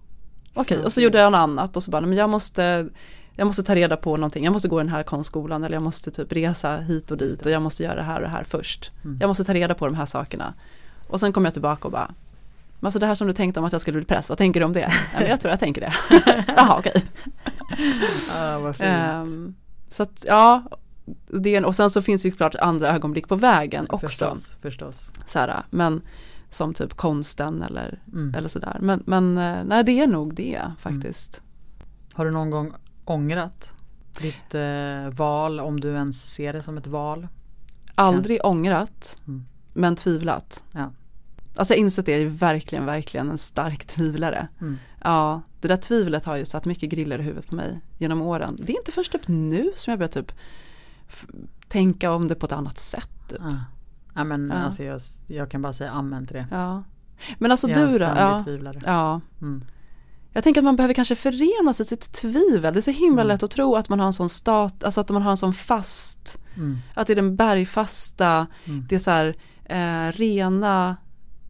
okej. 0.54 0.78
Ja, 0.80 0.84
Och 0.84 0.92
så 0.92 1.00
gjorde 1.00 1.18
jag 1.18 1.32
något 1.32 1.38
annat 1.38 1.76
och 1.76 1.82
så 1.82 1.90
bara, 1.90 2.06
men 2.06 2.18
jag 2.18 2.30
måste, 2.30 2.88
jag 3.36 3.46
måste 3.46 3.62
ta 3.62 3.74
reda 3.74 3.96
på 3.96 4.16
någonting, 4.16 4.44
jag 4.44 4.52
måste 4.52 4.68
gå 4.68 4.78
den 4.78 4.88
här 4.88 5.02
konstskolan 5.02 5.64
eller 5.64 5.76
jag 5.76 5.82
måste 5.82 6.10
typ 6.10 6.32
resa 6.32 6.76
hit 6.76 7.10
och 7.10 7.16
dit 7.18 7.46
och 7.46 7.52
jag 7.52 7.62
måste 7.62 7.82
göra 7.82 7.94
det 7.94 8.02
här 8.02 8.16
och 8.16 8.22
det 8.22 8.28
här 8.28 8.44
först. 8.44 8.90
Mm. 9.04 9.16
Jag 9.20 9.28
måste 9.28 9.44
ta 9.44 9.54
reda 9.54 9.74
på 9.74 9.86
de 9.86 9.94
här 9.94 10.06
sakerna. 10.06 10.54
Och 11.08 11.20
sen 11.20 11.32
kom 11.32 11.44
jag 11.44 11.54
tillbaka 11.54 11.88
och 11.88 11.92
bara, 11.92 12.14
men 12.80 12.86
alltså 12.86 12.98
det 12.98 13.06
här 13.06 13.14
som 13.14 13.26
du 13.26 13.32
tänkte 13.32 13.60
om 13.60 13.66
att 13.66 13.72
jag 13.72 13.80
skulle 13.80 13.96
bli 13.98 14.04
präst, 14.06 14.28
vad 14.28 14.38
tänker 14.38 14.60
du 14.60 14.66
om 14.66 14.72
det? 14.72 14.92
Ja, 15.14 15.26
jag 15.26 15.40
tror 15.40 15.50
jag 15.50 15.60
tänker 15.60 15.80
det. 15.80 15.92
Jaha, 16.56 16.78
okej. 16.78 17.04
Ah. 18.34 18.72
Ehm, 18.78 19.54
så 19.88 20.02
att 20.02 20.24
ja, 20.26 20.62
det, 21.26 21.60
och 21.64 21.74
sen 21.74 21.90
så 21.90 22.02
finns 22.02 22.22
det 22.22 22.28
ju 22.28 22.34
klart 22.36 22.54
andra 22.54 22.94
ögonblick 22.94 23.28
på 23.28 23.36
vägen 23.36 23.86
också. 23.88 24.08
Förstås, 24.08 24.56
förstås. 24.62 25.10
Så 25.26 25.38
här, 25.38 25.62
men 25.70 26.00
som 26.50 26.74
typ 26.74 26.94
konsten 26.94 27.62
eller, 27.62 28.00
Mm. 28.12 28.34
eller 28.34 28.48
sådär. 28.48 28.76
Men, 28.80 29.02
men 29.06 29.38
eh, 29.38 29.64
nej, 29.64 29.84
det 29.84 30.00
är 30.00 30.06
nog 30.06 30.34
det 30.34 30.62
faktiskt. 30.80 31.42
Har 32.14 32.24
du 32.24 32.30
någon 32.30 32.50
gång 32.50 32.72
ångrat 33.10 33.70
ditt 34.20 34.54
eh, 34.54 35.08
val 35.16 35.60
om 35.60 35.80
du 35.80 35.88
ens 35.92 36.32
ser 36.34 36.52
det 36.52 36.62
som 36.62 36.78
ett 36.78 36.86
val? 36.86 37.28
Aldrig 37.94 38.40
ångrat, 38.44 39.18
Mm. 39.26 39.44
men 39.72 39.96
tvivlat. 39.96 40.64
Ja. 40.72 40.90
Alltså 41.56 41.74
jag 41.74 41.78
insett 41.80 42.06
det, 42.06 42.12
jag 42.12 42.20
är 42.20 42.26
verkligen, 42.26 42.86
verkligen 42.86 43.30
en 43.30 43.38
stark 43.38 43.84
tvivlare. 43.86 44.48
Mm. 44.60 44.76
Ja, 45.04 45.42
det 45.60 45.68
där 45.68 45.76
tvivlet 45.76 46.24
har 46.26 46.36
ju 46.36 46.44
satt 46.44 46.64
mycket 46.64 46.90
griller 46.90 47.18
i 47.18 47.22
huvudet 47.22 47.48
på 47.48 47.54
mig 47.54 47.80
genom 47.98 48.22
åren. 48.22 48.56
Det 48.60 48.72
är 48.72 48.78
inte 48.78 48.92
först 48.92 49.12
typ 49.12 49.28
nu 49.28 49.72
som 49.76 49.90
jag 49.90 49.98
börjar 49.98 50.08
typ 50.08 50.32
tänka 51.68 52.12
om 52.12 52.28
det 52.28 52.34
på 52.34 52.46
ett 52.46 52.52
annat 52.52 52.78
sätt. 52.78 53.10
Typ. 53.28 53.38
Ja. 53.40 53.54
Ja, 54.14 54.24
men 54.24 54.48
Ja. 54.54 54.54
Alltså 54.54 54.82
jag, 54.84 55.00
jag 55.26 55.50
kan 55.50 55.62
bara 55.62 55.72
säga 55.72 55.90
amen 55.90 56.26
till 56.26 56.36
det. 56.36 56.46
Ja. 56.50 56.82
Men 57.38 57.50
alltså 57.50 57.68
jag 57.68 57.76
är 57.78 57.82
en 57.82 57.88
du 57.92 57.98
då? 57.98 58.04
ständig 58.04 58.22
Ja, 58.22 58.42
tvivlare. 58.44 58.80
ja. 58.84 59.20
Mm. 59.40 59.64
Jag 60.36 60.44
tänker 60.44 60.60
att 60.60 60.64
man 60.64 60.76
behöver 60.76 60.94
kanske 60.94 61.14
förena 61.14 61.72
sig 61.74 61.86
sitt 61.86 62.12
tvivel. 62.12 62.74
Det 62.74 62.80
är 62.80 62.80
så 62.80 62.90
himla 62.90 63.22
Mm. 63.22 63.28
lätt 63.34 63.42
att 63.42 63.50
tro 63.50 63.76
att 63.76 63.88
man 63.88 64.00
har 64.00 64.06
en 64.06 64.12
sån 64.12 64.28
stat, 64.28 64.84
alltså 64.84 65.00
att 65.00 65.08
man 65.10 65.22
har 65.22 65.30
en 65.30 65.36
sån 65.36 65.52
fast, 65.54 66.38
Mm. 66.56 66.78
att 66.94 67.06
det 67.06 67.12
är 67.12 67.14
den 67.14 67.36
bergfasta, 67.36 68.46
Mm. 68.64 68.86
det 68.88 68.94
är 68.94 68.98
så 68.98 69.10
här 69.10 69.36
eh, 69.64 70.12
rena, 70.12 70.96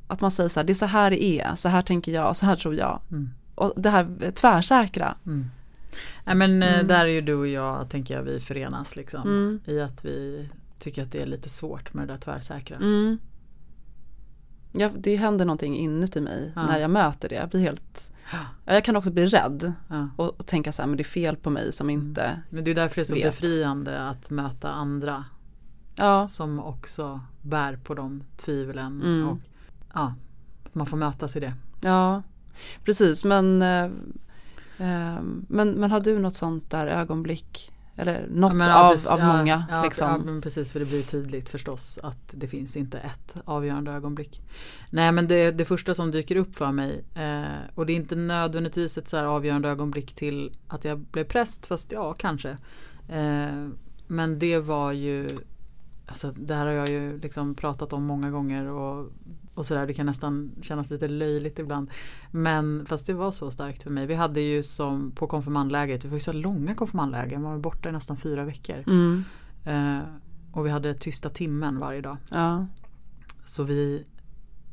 att 0.07 0.21
man 0.21 0.31
säger 0.31 0.49
så 0.49 0.61
här, 0.61 0.65
det 0.65 0.73
är 0.73 0.75
så 0.75 0.87
här 0.87 1.11
det 1.11 1.25
är, 1.25 1.55
så 1.55 1.69
här 1.69 1.83
tänker 1.83 2.13
jag, 2.13 2.37
så 2.37 2.47
här 2.47 2.57
tror 2.57 2.75
jag. 2.75 3.01
Mm. 3.11 3.31
Och 3.55 3.73
det 3.77 3.91
här 3.91 4.09
eh, 4.21 4.31
tvärsäkra. 4.31 5.15
Mm. 5.27 5.47
Nej, 6.25 6.35
men 6.35 6.63
eh, 6.63 6.75
Mm. 6.75 6.87
där 6.87 7.01
är 7.05 7.07
ju 7.11 7.21
du 7.21 7.35
och 7.35 7.49
jag, 7.49 7.91
tänker 7.91 8.15
jag, 8.15 8.23
vi 8.23 8.41
förenas 8.41 8.97
liksom. 8.97 9.61
I 9.67 9.81
att 9.81 10.05
vi 10.05 10.49
tycker 10.79 11.03
att 11.03 11.13
det 11.13 11.23
är 11.23 11.27
lite 11.27 11.49
svårt 11.49 11.95
med 11.95 12.09
det 12.09 12.13
där 12.15 12.21
tvärsäkra. 12.21 12.77
Mm. 14.77 14.91
Ja, 14.95 15.01
det 15.01 15.17
händer 15.17 15.45
någonting 15.45 15.77
inuti 15.77 16.21
mig 16.21 16.53
Ja. 16.57 16.67
när 16.67 16.79
jag 16.79 16.91
möter 16.91 17.29
det. 17.29 17.35
Jag 17.35 17.49
blir 17.49 17.61
helt, 17.61 18.11
ja, 18.65 18.75
jag 18.75 18.85
kan 18.85 18.97
också 18.97 19.11
bli 19.11 19.27
rädd 19.27 19.73
Ja. 19.89 20.09
och, 20.17 20.41
och 20.41 20.47
tänka 20.47 20.73
så 20.73 20.83
här, 20.83 20.87
men 20.87 20.97
det 20.97 21.03
är 21.03 21.05
fel 21.05 21.37
på 21.37 21.51
mig 21.51 21.73
som 21.73 21.91
inte, 21.91 22.43
Men 22.51 22.65
det 22.65 22.71
är 22.71 22.75
därför 22.75 22.95
det 22.97 23.01
är 23.03 23.05
så 23.05 23.15
Vet. 23.15 23.25
befriande 23.25 24.01
att 24.09 24.31
möta 24.31 24.71
andra 24.71 25.25
ja, 25.97 26.27
som 26.27 26.61
också 26.61 27.21
bär 27.43 27.77
på 27.77 27.95
de 27.95 28.23
tvivlen. 28.37 29.03
Mm. 29.03 29.29
Och 29.29 29.39
ja, 29.95 30.15
man 30.73 30.87
får 30.87 30.97
mötas 30.97 31.37
i 31.37 31.41
det. 31.41 31.53
ja, 31.81 32.23
precis. 32.85 33.25
Men, 33.25 33.63
eh, 33.63 33.85
eh, 34.79 35.21
men, 35.49 35.71
men 35.71 35.91
har 35.91 36.01
du 36.01 36.19
något 36.19 36.37
sånt 36.37 36.71
där 36.71 36.87
ögonblick? 36.87 37.73
Eller 37.97 38.27
något 38.31 38.55
Ja, 38.55 38.89
av, 38.89 38.91
precis. 38.93 39.09
av 39.09 39.21
många? 39.21 39.65
Ja, 39.71 39.83
liksom. 39.83 40.29
ja 40.35 40.41
precis 40.41 40.73
för 40.73 40.81
det 40.81 40.87
blir 40.87 41.03
tydligt 41.03 41.49
förstås 41.49 41.99
att 42.03 42.31
det 42.31 42.49
finns 42.49 42.77
inte 42.77 42.99
ett 42.99 43.37
avgörande 43.45 43.91
ögonblick. 43.91 44.43
Nej 44.91 45.13
men 45.13 45.29
det, 45.29 45.51
det 45.51 45.65
första 45.65 45.95
som 45.95 46.11
dyker 46.11 46.37
upp 46.37 46.57
för 46.57 46.73
mig 46.73 47.05
eh, 47.15 47.45
och 47.75 47.87
det 47.87 47.93
är 47.93 47.97
inte 47.97 48.17
nödvändigtvis 48.17 48.99
ett 48.99 49.09
så 49.09 49.19
avgörande 49.19 49.69
ögonblick 49.69 50.15
till 50.15 50.59
att 50.69 50.85
jag 50.85 50.99
blev 50.99 51.25
präst 51.25 51.67
fast 51.67 51.93
ja 51.93 52.13
kanske. 52.13 52.51
Eh, 53.09 53.69
men 54.07 54.39
det 54.39 54.59
var 54.59 54.93
ju 54.93 55.29
alltså 56.07 56.33
det 56.37 56.55
här 56.55 56.67
har 56.67 56.73
jag 56.73 56.89
ju 56.89 57.19
liksom 57.21 57.55
pratat 57.55 57.93
om 57.93 58.05
många 58.05 58.31
gånger 58.31 58.67
och, 58.67 59.11
och 59.57 59.67
sådär. 59.67 59.87
Det 59.87 59.95
kan 59.95 60.07
nästan 60.07 60.53
kännas 60.63 60.91
lite 60.91 61.09
löjligt 61.09 61.59
ibland. 61.59 61.91
Men 62.31 62.87
fast 62.87 63.07
det 63.07 63.15
var 63.15 63.33
så 63.33 63.51
starkt 63.51 63.83
för 63.83 63.91
mig. 63.91 64.07
Vi 64.07 64.15
hade 64.15 64.41
ju 64.41 64.63
som 64.63 65.11
på 65.11 65.27
konfirmandlägret, 65.27 66.05
vi 66.05 66.09
var 66.09 66.17
ju 66.17 66.21
så 66.21 66.33
långa 66.33 66.75
konfirmandläger. 66.75 67.39
Man 67.39 67.53
var 67.53 67.59
borta 67.59 67.89
i 67.89 67.93
nästan 67.93 68.17
fyra 68.17 68.45
veckor. 68.45 68.85
Mm. 68.87 69.25
Eh, 69.65 70.05
och 70.53 70.67
vi 70.67 70.71
hade 70.71 70.95
tysta 70.95 71.31
timmen 71.31 71.79
varje 71.79 72.01
dag. 72.01 72.17
Ja. 72.31 72.67
Så 73.45 73.63
vi 73.63 74.05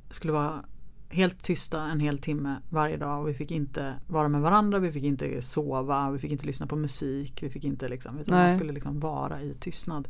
skulle 0.10 0.34
vara 0.34 0.66
helt 1.10 1.44
tysta 1.44 1.82
en 1.82 2.00
hel 2.00 2.20
timme 2.20 2.56
varje 2.70 2.98
dag 2.98 3.22
och 3.22 3.30
vi 3.30 3.34
fick 3.34 3.52
inte 3.52 3.94
vara 4.08 4.28
med 4.28 4.42
varandra, 4.42 4.80
vi 4.80 4.92
fick 4.92 5.04
inte 5.04 5.42
sova, 5.42 6.12
vi 6.12 6.20
fick 6.20 6.32
inte 6.32 6.46
lyssna 6.46 6.68
på 6.68 6.76
musik, 6.76 7.44
vi 7.44 7.50
fick 7.50 7.64
inte 7.64 7.88
liksom, 7.88 8.20
utan 8.20 8.36
Nej. 8.36 8.48
man 8.48 8.58
skulle 8.58 8.74
liksom 8.74 9.00
vara 9.00 9.42
i 9.42 9.56
tystnad. 9.60 10.08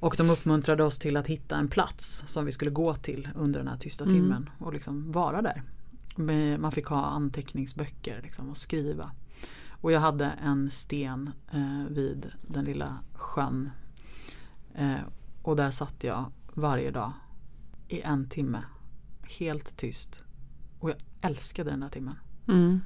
Och 0.00 0.14
de 0.18 0.30
uppmuntrade 0.30 0.84
oss 0.84 0.98
till 0.98 1.16
att 1.16 1.26
hitta 1.26 1.56
en 1.56 1.68
plats 1.68 2.24
som 2.26 2.44
vi 2.44 2.52
skulle 2.52 2.70
gå 2.70 2.94
till 2.94 3.28
under 3.34 3.60
den 3.60 3.68
här 3.68 3.76
tysta 3.76 4.04
Mm. 4.04 4.16
timmen 4.16 4.50
och 4.58 4.72
liksom 4.72 5.12
vara 5.12 5.42
där. 5.42 5.62
Man 6.58 6.72
fick 6.72 6.86
ha 6.86 7.04
anteckningsböcker 7.04 8.20
liksom 8.22 8.50
och 8.50 8.56
skriva. 8.56 9.10
Och 9.70 9.92
jag 9.92 10.00
hade 10.00 10.24
en 10.26 10.70
sten 10.70 11.30
eh, 11.52 11.84
vid 11.90 12.26
den 12.46 12.64
lilla 12.64 12.98
sjön. 13.14 13.70
Eh, 14.74 14.96
och 15.42 15.56
där 15.56 15.70
satt 15.70 16.04
jag 16.04 16.32
varje 16.54 16.90
dag 16.90 17.12
i 17.88 18.00
en 18.00 18.28
timme. 18.28 18.62
Helt 19.38 19.76
tyst. 19.76 20.22
Och 20.80 20.90
jag 20.90 20.96
älskade 21.20 21.70
den 21.70 21.80
där 21.80 21.88
timmen. 21.88 22.18
Mm. 22.48 22.80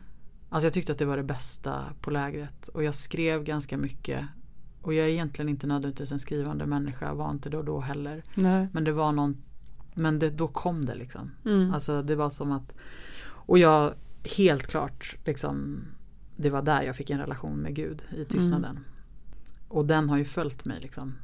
Alltså 0.49 0.67
jag 0.67 0.73
tyckte 0.73 0.93
att 0.93 0.99
det 0.99 1.05
var 1.05 1.17
det 1.17 1.23
bästa 1.23 1.85
på 2.01 2.11
lägret. 2.11 2.69
Och 2.69 2.85
jag 2.85 2.95
skrev 2.95 3.45
ganska 3.45 3.77
mycket. 3.77 4.25
Och 4.83 4.95
jag 4.95 5.07
är 5.07 5.11
egentligen 5.11 5.49
inte 5.49 5.67
nödvändigtvis 5.67 6.13
en 6.13 6.19
skrivande 6.19 6.67
människa. 6.67 7.15
Var 7.15 7.31
inte 7.31 7.51
då 7.51 7.63
då 7.63 7.81
heller. 7.81 8.23
Nej. 8.35 8.69
Men 8.73 8.85
det 8.85 8.93
var 8.93 9.13
någon 9.13 9.37
Men 9.95 10.19
det, 10.19 10.31
då 10.31 10.49
kom 10.49 10.85
det 10.85 10.95
liksom. 10.95 11.31
Mm. 11.45 11.75
Alltså 11.75 12.03
det 12.03 12.17
var 12.17 12.31
som 12.31 12.53
att 12.53 12.73
Och 13.25 13.59
jag 13.59 13.95
helt 14.39 14.67
klart 14.67 15.17
liksom 15.25 15.81
Det 16.37 16.51
var 16.51 16.63
där 16.63 16.83
jag 16.83 16.97
fick 16.97 17.11
en 17.11 17.19
relation 17.19 17.57
med 17.57 17.75
Gud 17.75 18.03
i 18.17 18.25
tystnaden. 18.25 18.79
Och 19.69 19.87
den 19.87 20.09
har 20.09 20.17
ju 20.17 20.25
följt 20.25 20.65
mig 20.65 20.81
liksom. 20.81 21.15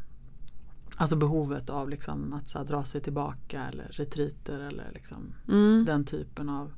Alltså 0.97 1.17
behovet 1.17 1.71
av 1.71 1.89
liksom 1.89 2.33
att 2.33 2.49
så 2.49 2.59
här, 2.59 2.65
dra 2.65 2.85
sig 2.85 3.01
tillbaka 3.01 3.63
eller 3.63 3.89
retriter 3.91 4.59
eller 4.59 4.91
liksom 4.95 5.35
Mm. 5.49 5.85
den 5.85 6.05
typen 6.05 6.49
av 6.49 6.73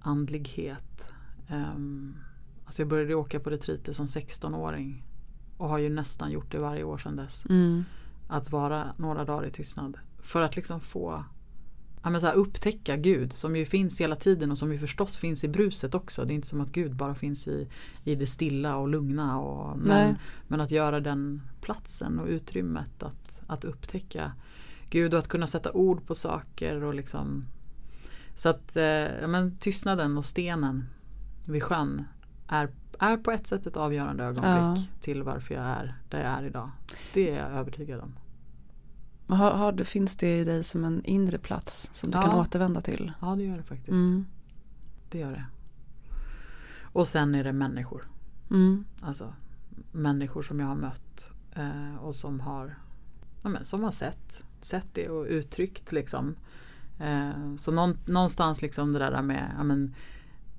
andlighet. 0.00 1.06
Um, 1.50 2.16
alltså 2.64 2.82
jag 2.82 2.88
började 2.88 3.14
åka 3.14 3.40
på 3.40 3.50
retriter 3.50 3.92
som 3.92 4.06
16-åring 4.06 5.04
och 5.62 5.68
har 5.68 5.78
ju 5.78 5.88
nästan 5.88 6.30
gjort 6.30 6.52
det 6.52 6.58
varje 6.58 6.84
år 6.84 6.98
sedan 6.98 7.16
dess. 7.16 7.44
Mm. 7.48 7.84
Att 8.28 8.50
vara 8.50 8.94
några 8.96 9.24
dagar 9.24 9.46
i 9.46 9.50
tystnad. 9.50 9.98
För 10.18 10.42
att 10.42 10.56
liksom 10.56 10.80
få 10.80 11.24
ja, 12.02 12.10
men 12.10 12.20
så 12.20 12.26
här, 12.26 12.34
upptäcka 12.34 12.96
Gud 12.96 13.32
som 13.32 13.56
ju 13.56 13.64
finns 13.64 14.00
hela 14.00 14.16
tiden 14.16 14.50
och 14.50 14.58
som 14.58 14.72
ju 14.72 14.78
förstås 14.78 15.16
finns 15.16 15.44
i 15.44 15.48
bruset 15.48 15.94
också. 15.94 16.24
Det 16.24 16.32
är 16.32 16.34
inte 16.34 16.48
som 16.48 16.60
att 16.60 16.72
Gud 16.72 16.96
bara 16.96 17.14
finns 17.14 17.48
i, 17.48 17.68
i 18.04 18.14
det 18.14 18.26
stilla 18.26 18.76
och 18.76 18.88
lugna. 18.88 19.40
Och, 19.40 19.78
men, 19.78 20.16
men 20.48 20.60
att 20.60 20.70
göra 20.70 21.00
den 21.00 21.42
platsen 21.60 22.18
och 22.18 22.26
utrymmet 22.26 23.02
att, 23.02 23.40
att 23.46 23.64
upptäcka 23.64 24.32
Gud 24.90 25.14
och 25.14 25.20
att 25.20 25.28
kunna 25.28 25.46
sätta 25.46 25.72
ord 25.72 26.06
på 26.06 26.14
saker 26.14 26.82
och 26.82 26.94
liksom 26.94 27.44
Så 28.34 28.48
att 28.48 28.76
eh, 28.76 29.20
ja, 29.20 29.26
men 29.26 29.56
tystnaden 29.56 30.18
och 30.18 30.24
stenen 30.24 30.84
vid 31.44 31.62
sjön 31.62 32.04
är, 32.48 32.68
är 32.98 33.16
på 33.16 33.30
ett 33.30 33.46
sätt 33.46 33.66
ett 33.66 33.76
avgörande 33.76 34.24
ögonblick 34.24 34.90
till 35.00 35.22
varför 35.22 35.54
jag 35.54 35.64
är 35.64 35.94
där 36.08 36.18
jag 36.24 36.30
är 36.32 36.42
idag. 36.42 36.70
Det 37.14 37.30
är 37.30 37.36
jag 37.38 37.50
övertygad 37.50 38.00
om. 38.00 38.14
Har, 39.36 39.50
har, 39.50 39.72
det- 39.72 39.84
finns 39.84 40.16
det 40.16 40.38
i 40.40 40.44
dig 40.44 40.64
som 40.64 40.84
en 40.84 41.04
inre 41.04 41.38
plats 41.38 41.90
som 41.92 42.10
du 42.10 42.18
Ja. 42.18 42.22
kan 42.22 42.34
återvända 42.38 42.80
till? 42.80 43.12
Ja 43.20 43.34
det 43.36 43.42
gör 43.44 43.56
det 43.56 43.62
faktiskt. 43.62 43.88
Mm. 43.90 44.26
Det 45.10 45.18
gör 45.18 45.30
det. 45.32 45.44
Och 46.82 47.06
sen 47.08 47.34
är 47.34 47.44
det 47.44 47.52
människor. 47.52 48.08
Mm. 48.50 48.84
Alltså 49.00 49.34
människor 49.92 50.42
som 50.42 50.60
jag 50.60 50.66
har 50.66 50.74
mött 50.74 51.30
eh, 51.52 51.96
och 51.96 52.14
som 52.14 52.40
har, 52.40 52.78
ja, 53.42 53.48
men, 53.48 53.64
som 53.64 53.84
har 53.84 53.90
sett, 53.90 54.42
sett 54.60 54.86
det 54.94 55.08
och 55.08 55.26
uttryckt 55.28 55.92
liksom. 55.92 56.34
Eh, 57.00 57.56
så 57.58 57.70
någon, 57.72 57.96
någonstans 58.06 58.62
liksom 58.62 58.92
det 58.92 58.98
där 58.98 59.22
med, 59.22 59.52
ja, 59.56 59.62
men, 59.64 59.94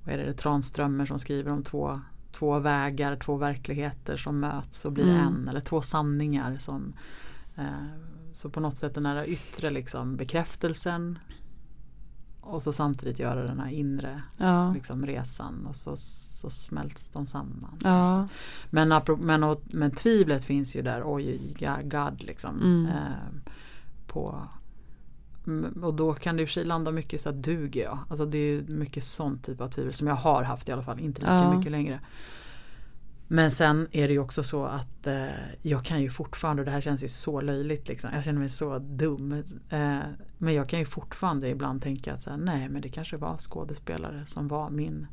vad 0.04 0.14
är 0.16 0.18
det, 0.26 0.34
Tranströmer 0.34 1.06
som 1.06 1.20
skriver 1.20 1.52
om 1.52 1.64
två, 1.64 2.02
två 2.34 2.60
vägar, 2.60 3.16
två 3.16 3.38
verkligheter 3.38 4.18
som 4.18 4.40
möts 4.40 4.86
och 4.86 4.92
blir 4.92 5.10
Mm. 5.10 5.28
en. 5.28 5.48
Eller 5.48 5.60
två 5.60 5.82
sanningar 5.82 6.56
som 6.56 6.94
eh, 7.56 7.66
så 8.34 8.50
på 8.50 8.60
något 8.60 8.78
sätt 8.78 8.94
den 8.96 9.06
här 9.06 9.26
yttre 9.30 9.70
liksom 9.70 10.16
bekräftelsen 10.16 11.20
och 12.42 12.64
så 12.64 12.72
samtidigt 12.72 13.20
göra 13.20 13.44
den 13.44 13.60
här 13.60 13.70
inre 13.70 14.22
Ja. 14.38 14.74
liksom, 14.74 15.06
resan 15.06 15.66
och 15.66 15.76
så, 15.76 15.96
så 15.98 16.50
smälts 16.50 17.10
de 17.10 17.26
samman. 17.26 17.78
Ja. 17.84 18.28
Men, 18.70 19.02
men, 19.20 19.44
och, 19.44 19.62
men 19.66 19.92
tvivlet 19.92 20.44
finns 20.44 20.76
ju 20.76 20.82
där, 20.82 21.02
oj 21.06 21.56
God 21.84 22.24
liksom. 22.24 22.62
Mm. 22.62 22.86
Eh, 22.86 23.52
på, 24.08 24.48
och 25.84 25.94
då 25.94 26.14
kan 26.14 26.36
det 26.36 26.42
i 26.42 26.46
och 26.46 26.50
för 26.50 26.54
sig 26.54 26.66
landa 26.66 26.92
mycket 26.92 27.22
så 27.22 27.30
att 27.30 27.44
duger 27.44 27.84
jag? 27.84 28.00
Alltså 28.10 28.26
det 28.26 28.38
är 28.38 28.62
mycket 28.62 29.04
sånt 29.04 29.46
typ 29.46 29.62
av 29.62 29.68
tvivel 29.68 29.94
som 29.94 30.08
jag 30.08 30.16
har 30.16 30.44
haft 30.44 30.70
i 30.70 30.72
alla 30.72 30.84
fall, 30.84 31.00
inte 31.00 31.22
lika 31.22 31.34
Ja. 31.34 31.58
mycket 31.58 31.72
längre. 31.72 32.00
Men 33.28 33.52
sen 33.52 33.88
är 33.92 34.08
det 34.08 34.14
ju 34.14 34.20
också 34.20 34.44
så 34.44 34.66
att 34.66 35.08
eh, 35.08 35.26
jag 35.62 35.86
kan 35.86 36.02
ju 36.02 36.10
fortfarande, 36.10 36.62
och 36.62 36.66
det 36.66 36.72
här 36.72 36.82
känns 36.82 37.04
ju 37.04 37.08
så 37.08 37.42
löjligt 37.42 37.88
liksom, 37.88 38.10
jag 38.14 38.24
känner 38.24 38.40
mig 38.40 38.50
så 38.50 38.80
dum. 38.80 39.32
Eh, 39.70 40.00
men 40.38 40.54
jag 40.54 40.70
kan 40.70 40.80
ju 40.80 40.86
fortfarande 40.86 41.50
ibland 41.50 41.82
tänka 41.82 42.14
att 42.14 42.22
så 42.22 42.30
här, 42.30 42.38
nej 42.38 42.70
men 42.70 42.82
det 42.82 42.90
kanske 42.90 43.18
var 43.18 43.38
skådespelare 43.38 44.26
som 44.26 44.48
var 44.48 44.70
min 44.70 45.08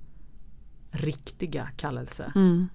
riktiga 0.91 1.69
kallelse. 1.77 2.33
Mm. 2.35 2.69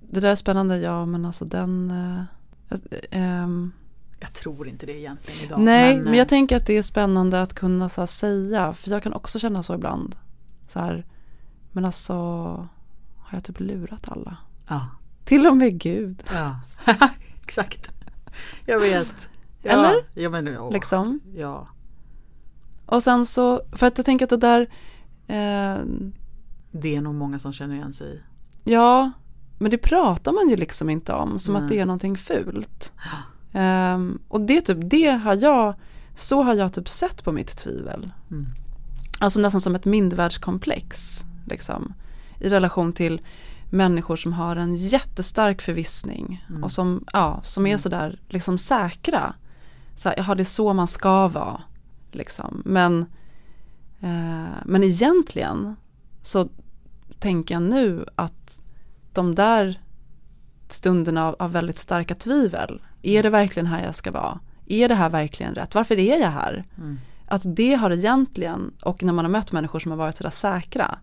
Det 0.00 0.20
där 0.20 0.30
är 0.30 0.34
spännande, 0.34 0.78
ja 0.78 1.06
men 1.06 1.24
alltså 1.24 1.44
den 1.44 1.90
eh, 1.90 2.22
ehm, 3.10 3.72
Jag 4.24 4.32
tror 4.32 4.68
inte 4.68 4.86
det 4.86 4.98
egentligen 4.98 5.44
idag. 5.44 5.60
Nej, 5.60 5.98
men, 5.98 6.12
eh, 6.12 6.18
jag 6.18 6.28
tänker 6.28 6.56
att 6.56 6.66
det 6.66 6.76
är 6.76 6.82
spännande 6.82 7.42
att 7.42 7.54
kunna 7.54 7.90
här, 7.96 8.06
säga, 8.06 8.72
för 8.72 8.90
jag 8.90 9.02
kan 9.02 9.12
också 9.12 9.38
känna 9.38 9.62
så 9.62 9.74
ibland. 9.74 10.16
Så 10.66 10.78
här, 10.78 11.06
men 11.72 11.84
alltså, 11.84 12.14
har 13.18 13.36
jag 13.36 13.44
typ 13.44 13.60
lurat 13.60 14.08
alla? 14.08 14.36
Ja, 14.68 14.88
Till 15.24 15.46
och 15.46 15.56
med 15.56 15.78
Gud, 15.78 16.22
ja. 16.32 16.60
exakt. 17.42 17.90
Jag 18.66 18.80
vet. 18.80 19.28
Ja, 19.62 19.70
Eller? 19.70 19.94
Ja, 20.14 20.30
men, 20.30 20.58
åh, 20.58 20.72
liksom. 20.72 21.20
Ja. 21.36 21.68
Och 22.86 23.02
sen 23.02 23.26
så, 23.26 23.62
för 23.72 23.86
att 23.86 23.98
jag 23.98 24.06
tänker 24.06 24.24
att 24.26 24.30
det 24.30 24.36
där, 24.36 24.60
eh, 25.26 25.84
Det 26.70 26.96
är 26.96 27.00
nog 27.00 27.14
många 27.14 27.38
som 27.38 27.52
känner 27.52 27.74
igen 27.74 27.92
sig 27.92 28.14
i. 28.14 28.20
ja, 28.70 29.10
men 29.58 29.70
det 29.70 29.78
pratar 29.78 30.32
man 30.32 30.48
ju 30.48 30.56
liksom 30.56 30.90
inte 30.90 31.12
om, 31.12 31.38
som 31.38 31.54
Nej. 31.54 31.62
att 31.62 31.68
det 31.68 31.78
är 31.78 31.86
någonting 31.86 32.16
fult. 32.16 32.92
Ehm, 33.54 34.18
och 34.28 34.40
det, 34.40 34.60
typ, 34.60 34.78
det 34.80 35.10
har 35.10 35.34
jag, 35.34 35.74
så 36.14 36.42
har 36.42 36.54
jag 36.54 36.72
typ 36.72 36.88
sett 36.88 37.24
på 37.24 37.32
mitt 37.32 37.56
tvivel. 37.56 38.10
Mm. 38.30 38.46
Alltså 39.20 39.40
nästan 39.40 39.60
som 39.60 39.74
ett 39.74 39.84
mindervärldskomplex. 39.84 41.20
Liksom, 41.46 41.94
I 42.40 42.48
relation 42.48 42.92
till 42.92 43.20
människor 43.70 44.16
som 44.16 44.32
har 44.32 44.56
en 44.56 44.76
jättestark 44.76 45.62
förvissning. 45.62 46.46
Mm. 46.48 46.64
Och 46.64 46.70
som, 46.70 47.04
ja, 47.12 47.40
som 47.42 47.66
är 47.66 47.70
Mm. 47.70 47.78
sådär 47.78 48.20
liksom 48.28 48.58
säkra. 48.58 49.34
Så 49.94 50.08
här, 50.08 50.24
ja, 50.28 50.34
det 50.34 50.42
är 50.42 50.44
så 50.44 50.72
man 50.72 50.86
ska 50.88 51.28
vara. 51.28 51.62
Liksom. 52.12 52.62
Men, 52.64 53.00
eh, 54.00 54.54
men 54.64 54.82
egentligen 54.84 55.76
så 56.22 56.48
tänker 57.18 57.54
jag 57.54 57.62
nu 57.62 58.04
att 58.14 58.60
de 59.12 59.34
där 59.34 59.80
stunderna 60.68 61.26
av, 61.26 61.36
av 61.38 61.52
väldigt 61.52 61.78
starka 61.78 62.14
tvivel. 62.14 62.80
Är 63.06 63.22
det 63.22 63.30
verkligen 63.30 63.66
här 63.66 63.84
jag 63.84 63.94
ska 63.94 64.10
vara? 64.10 64.40
Är 64.66 64.88
det 64.88 64.94
här 64.94 65.10
verkligen 65.10 65.54
rätt? 65.54 65.74
Varför 65.74 65.98
är 65.98 66.20
jag 66.20 66.30
här? 66.30 66.64
Mm. 66.78 66.98
Att 67.26 67.42
det 67.44 67.74
har 67.74 67.90
egentligen, 67.90 68.74
och 68.82 69.02
när 69.02 69.12
man 69.12 69.24
har 69.24 69.32
mött 69.32 69.52
människor 69.52 69.78
som 69.78 69.90
har 69.90 69.98
varit 69.98 70.16
sådär 70.16 70.30
säkra, 70.30 70.98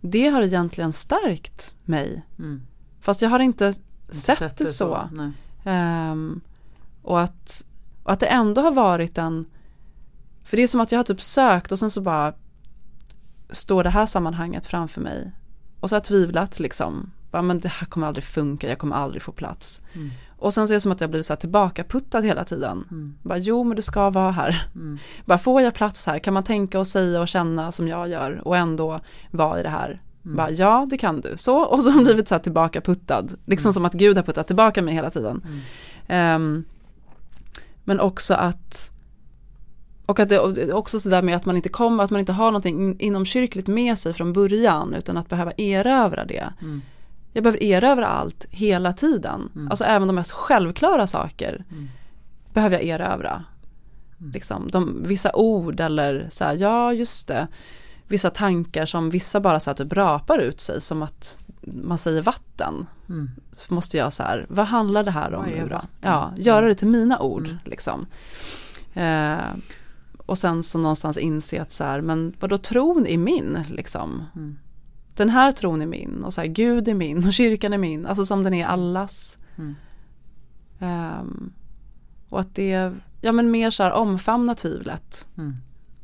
det 0.00 0.28
har 0.28 0.42
egentligen 0.42 0.92
stärkt 0.92 1.76
mig. 1.84 2.26
Mm. 2.38 2.62
Fast 3.00 3.22
jag 3.22 3.30
har 3.30 3.38
inte 3.38 3.74
Inte 4.06 4.16
sett, 4.16 4.56
det 4.56 4.66
så. 4.66 5.08
Nej. 5.12 5.30
Ehm, 5.64 6.40
och, 7.02 7.20
att, 7.20 7.64
och 8.02 8.12
att 8.12 8.20
det 8.20 8.26
ändå 8.26 8.62
har 8.62 8.72
varit 8.72 9.18
en, 9.18 9.46
för 10.44 10.56
det 10.56 10.62
är 10.62 10.68
som 10.68 10.80
att 10.80 10.92
jag 10.92 10.98
har 10.98 11.04
typ 11.04 11.20
sökt 11.20 11.72
och 11.72 11.78
sen 11.78 11.90
så 11.90 12.00
bara 12.00 12.34
står 13.50 13.84
det 13.84 13.90
här 13.90 14.06
sammanhanget 14.06 14.66
framför 14.66 15.00
mig. 15.00 15.32
Och 15.80 15.88
så 15.88 15.94
har 15.94 15.96
jag 15.96 16.04
tvivlat 16.04 16.60
liksom, 16.60 17.10
bara, 17.30 17.42
men 17.42 17.60
det 17.60 17.68
här 17.68 17.86
kommer 17.86 18.06
aldrig 18.06 18.24
funka, 18.24 18.68
jag 18.68 18.78
kommer 18.78 18.96
aldrig 18.96 19.22
få 19.22 19.32
plats. 19.32 19.82
Mm. 19.94 20.10
Och 20.38 20.54
sen 20.54 20.68
så 20.68 20.72
är 20.72 20.76
det 20.76 20.80
som 20.80 20.92
att 20.92 21.00
jag 21.00 21.10
blivit 21.10 21.26
så 21.26 21.32
här 21.32 21.40
tillbakaputtad 21.40 22.24
hela 22.24 22.44
tiden. 22.44 22.84
Mm. 22.90 23.14
Bara, 23.22 23.38
jo 23.38 23.64
men 23.64 23.76
du 23.76 23.82
ska 23.82 24.10
vara 24.10 24.30
här. 24.30 24.68
Mm. 24.74 24.98
Bara 25.24 25.38
får 25.38 25.62
jag 25.62 25.74
plats 25.74 26.06
här? 26.06 26.18
Kan 26.18 26.34
man 26.34 26.44
tänka 26.44 26.78
och 26.78 26.86
säga 26.86 27.20
och 27.20 27.28
känna 27.28 27.72
som 27.72 27.88
jag 27.88 28.08
gör 28.08 28.40
och 28.44 28.56
ändå 28.56 29.00
vara 29.30 29.60
i 29.60 29.62
det 29.62 29.68
här? 29.68 30.02
Mm. 30.24 30.36
Bara, 30.36 30.50
ja, 30.50 30.86
det 30.90 30.98
kan 30.98 31.20
du. 31.20 31.36
Så, 31.36 31.58
och 31.58 31.82
så 31.82 31.90
har 31.90 32.02
blivit 32.04 32.28
så 32.28 32.34
här 32.34 32.42
tillbaka 32.42 32.80
puttad. 32.80 33.26
Liksom 33.46 33.68
mm. 33.68 33.72
som 33.72 33.84
att 33.84 33.92
Gud 33.92 34.16
har 34.16 34.24
puttat 34.24 34.46
tillbaka 34.46 34.82
mig 34.82 34.94
hela 34.94 35.10
tiden. 35.10 35.42
Um, 36.08 36.64
men 37.84 38.00
också 38.00 38.34
att 38.34 38.90
och 40.06 40.20
att 40.20 40.28
det 40.28 40.72
också 40.72 41.00
sådär 41.00 41.22
med 41.22 41.36
att 41.36 41.44
man 41.44 41.56
inte 41.56 41.68
kommer, 41.68 42.04
att 42.04 42.10
man 42.10 42.20
inte 42.20 42.32
har 42.32 42.46
någonting 42.46 43.00
inomkyrkligt 43.00 43.68
med 43.68 43.98
sig 43.98 44.14
från 44.14 44.32
början 44.32 44.94
utan 44.94 45.16
att 45.16 45.28
behöva 45.28 45.52
erövra 45.56 46.24
det. 46.24 46.52
Mm. 46.60 46.82
Jag 47.38 47.42
behöver 47.42 47.62
erövra 47.62 48.06
allt 48.06 48.46
hela 48.50 48.92
tiden. 48.92 49.50
Mm. 49.54 49.70
Alltså 49.70 49.84
även 49.84 50.08
de 50.08 50.14
mest 50.14 50.30
självklara 50.30 51.06
saker 51.06 51.64
mm. 51.70 51.88
behöver 52.52 52.76
jag 52.76 52.84
erövra. 52.86 53.44
Mm. 54.20 54.32
Liksom, 54.32 54.68
de, 54.72 55.02
vissa 55.02 55.30
ord 55.34 55.80
eller 55.80 56.26
så 56.30 56.44
här, 56.44 56.54
ja 56.54 56.92
just 56.92 57.28
det. 57.28 57.48
Vissa 58.06 58.30
tankar 58.30 58.86
som 58.86 59.10
vissa 59.10 59.40
bara 59.40 59.60
så 59.60 59.70
här, 59.70 59.74
typ 59.74 59.92
rapar 59.92 60.38
ut 60.38 60.60
sig 60.60 60.80
som 60.80 61.02
att 61.02 61.38
man 61.60 61.98
säger 61.98 62.22
vatten. 62.22 62.86
Mm. 63.08 63.30
Så 63.52 63.74
måste 63.74 63.96
jag 63.96 64.12
så 64.12 64.22
här, 64.22 64.46
vad 64.48 64.66
handlar 64.66 65.02
det 65.02 65.10
här 65.10 65.34
om 65.34 65.46
nu 65.46 65.68
då? 65.68 65.80
Ja, 66.00 66.32
göra 66.36 66.68
det 66.68 66.74
till 66.74 66.88
mina 66.88 67.20
ord 67.20 67.46
mm. 67.46 67.58
liksom. 67.64 68.06
Eh, 68.94 69.38
och 70.26 70.38
sen 70.38 70.62
så 70.62 70.78
någonstans 70.78 71.18
inse 71.18 71.62
att 71.62 71.72
så 71.72 71.84
här, 71.84 72.00
men 72.00 72.34
vadå 72.40 72.58
tron 72.58 73.06
är 73.06 73.18
min 73.18 73.64
liksom. 73.70 74.24
Mm. 74.36 74.58
Den 75.18 75.30
här 75.30 75.52
tron 75.52 75.82
är 75.82 75.86
min 75.86 76.24
och 76.24 76.34
så 76.34 76.40
här, 76.40 76.48
Gud 76.48 76.88
är 76.88 76.94
min 76.94 77.26
och 77.26 77.32
kyrkan 77.32 77.72
är 77.72 77.78
min, 77.78 78.06
alltså 78.06 78.26
som 78.26 78.44
den 78.44 78.54
är 78.54 78.66
allas. 78.66 79.38
Mm. 79.56 79.74
Um, 81.20 81.52
och 82.28 82.40
att 82.40 82.54
det, 82.54 82.92
ja 83.20 83.32
men 83.32 83.50
mer 83.50 83.70
så 83.70 83.82
här 83.82 83.92
omfamna 83.92 84.54
tvivlet. 84.54 85.28
Mm. 85.38 85.56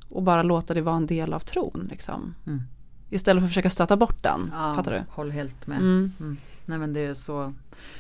Och 0.08 0.22
bara 0.22 0.42
låta 0.42 0.74
det 0.74 0.82
vara 0.82 0.96
en 0.96 1.06
del 1.06 1.32
av 1.32 1.40
tron 1.40 1.88
liksom. 1.90 2.34
Mm. 2.46 2.62
Istället 3.10 3.40
för 3.40 3.46
att 3.46 3.50
försöka 3.50 3.70
stöta 3.70 3.96
bort 3.96 4.22
den. 4.22 4.50
Ja, 4.52 4.74
Fattar 4.74 4.92
du? 4.92 5.02
Håll 5.08 5.30
helt 5.30 5.66
med. 5.66 5.78
Mm. 5.78 6.12
Mm. 6.20 6.36
Nej 6.64 6.78
men 6.78 6.92
det 6.92 7.00
är 7.00 7.14
så, 7.14 7.54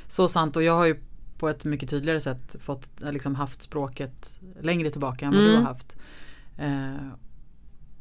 så 0.08 0.28
sant 0.28 0.56
och 0.56 0.62
jag 0.62 0.76
har 0.76 0.84
ju 0.84 0.96
på 1.38 1.48
ett 1.48 1.64
mycket 1.64 1.90
tydligare 1.90 2.20
sätt 2.20 2.56
fått, 2.60 2.90
liksom 3.00 3.34
haft 3.34 3.62
språket 3.62 4.40
längre 4.60 4.90
tillbaka 4.90 5.26
än 5.26 5.32
vad 5.32 5.40
mm. 5.40 5.52
du 5.52 5.58
har 5.58 5.64
haft. 5.64 5.96
Eh, 6.56 7.08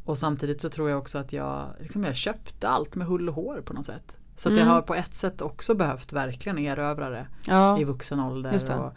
och 0.06 0.18
samtidigt 0.18 0.62
så 0.62 0.70
tror 0.70 0.90
jag 0.90 1.00
också 1.00 1.18
att 1.18 1.34
jag, 1.34 1.68
liksom 1.80 2.04
jag 2.04 2.16
köpte 2.16 2.68
allt 2.68 2.96
med 2.96 3.08
hull 3.08 3.30
och 3.30 3.36
hår 3.36 3.62
på 3.62 3.74
något 3.74 3.86
sätt. 3.86 4.18
Så 4.36 4.50
att 4.50 4.54
mm. 4.54 4.68
jag 4.68 4.74
har 4.74 4.82
på 4.82 4.96
ett 4.96 5.14
sätt 5.14 5.42
också 5.42 5.76
behövt 5.76 6.14
verkligen 6.14 6.58
erövra 6.60 7.10
det 7.10 7.28
ja, 7.48 7.80
i 7.80 7.84
vuxen 7.84 8.20
ålder. 8.20 8.80
Och, 8.80 8.94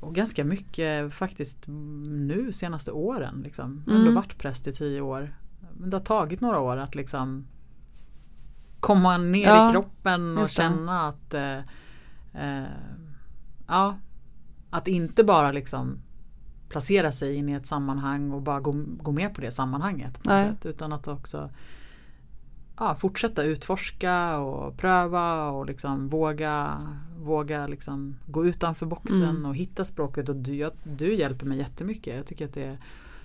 och, 0.00 0.14
ganska 0.14 0.44
mycket 0.44 1.14
faktiskt 1.14 1.58
nu 1.66 2.52
senaste 2.52 2.92
åren. 2.92 3.40
Liksom. 3.44 3.82
Jag 3.86 3.92
har 3.92 4.00
mm. 4.00 4.14
varit 4.14 4.38
präst 4.38 4.66
i 4.66 4.72
tio 4.72 5.00
år. 5.00 5.36
Men 5.72 5.90
det 5.90 5.96
har 5.96 6.04
tagit 6.04 6.40
några 6.40 6.60
år 6.60 6.76
att 6.76 6.94
liksom 6.94 7.46
komma 8.80 9.18
ner 9.18 9.48
ja, 9.48 9.68
i 9.68 9.72
kroppen 9.72 10.38
och 10.38 10.48
känna 10.48 11.08
att 11.08 11.34
eh, 11.34 11.58
eh, 12.32 12.68
Ja 13.68 13.98
Att 14.70 14.88
inte 14.88 15.24
bara 15.24 15.52
liksom 15.52 15.98
placera 16.72 17.12
sig 17.12 17.34
in 17.34 17.48
i 17.48 17.52
ett 17.52 17.66
sammanhang 17.66 18.32
och 18.32 18.42
bara 18.42 18.60
gå, 18.60 18.72
gå 18.86 19.12
med 19.12 19.34
på 19.34 19.40
det 19.40 19.50
sammanhanget. 19.50 20.22
På 20.22 20.30
något 20.30 20.42
sätt, 20.42 20.66
utan 20.66 20.92
att 20.92 21.08
också 21.08 21.50
ja, 22.78 22.94
fortsätta 22.94 23.42
utforska 23.42 24.38
och 24.38 24.76
pröva 24.76 25.50
och 25.50 25.66
liksom 25.66 26.08
våga, 26.08 26.82
våga 27.18 27.66
liksom 27.66 28.16
gå 28.26 28.46
utanför 28.46 28.86
boxen 28.86 29.22
mm. 29.22 29.46
och 29.46 29.56
hitta 29.56 29.84
språket. 29.84 30.28
Och 30.28 30.36
du, 30.36 30.54
jag, 30.54 30.72
du 30.82 31.14
hjälper 31.14 31.46
mig 31.46 31.58
jättemycket. 31.58 32.16
Jag 32.16 32.26
tycker 32.26 32.44
att 32.44 32.54
det 32.54 32.64
är, 32.64 32.78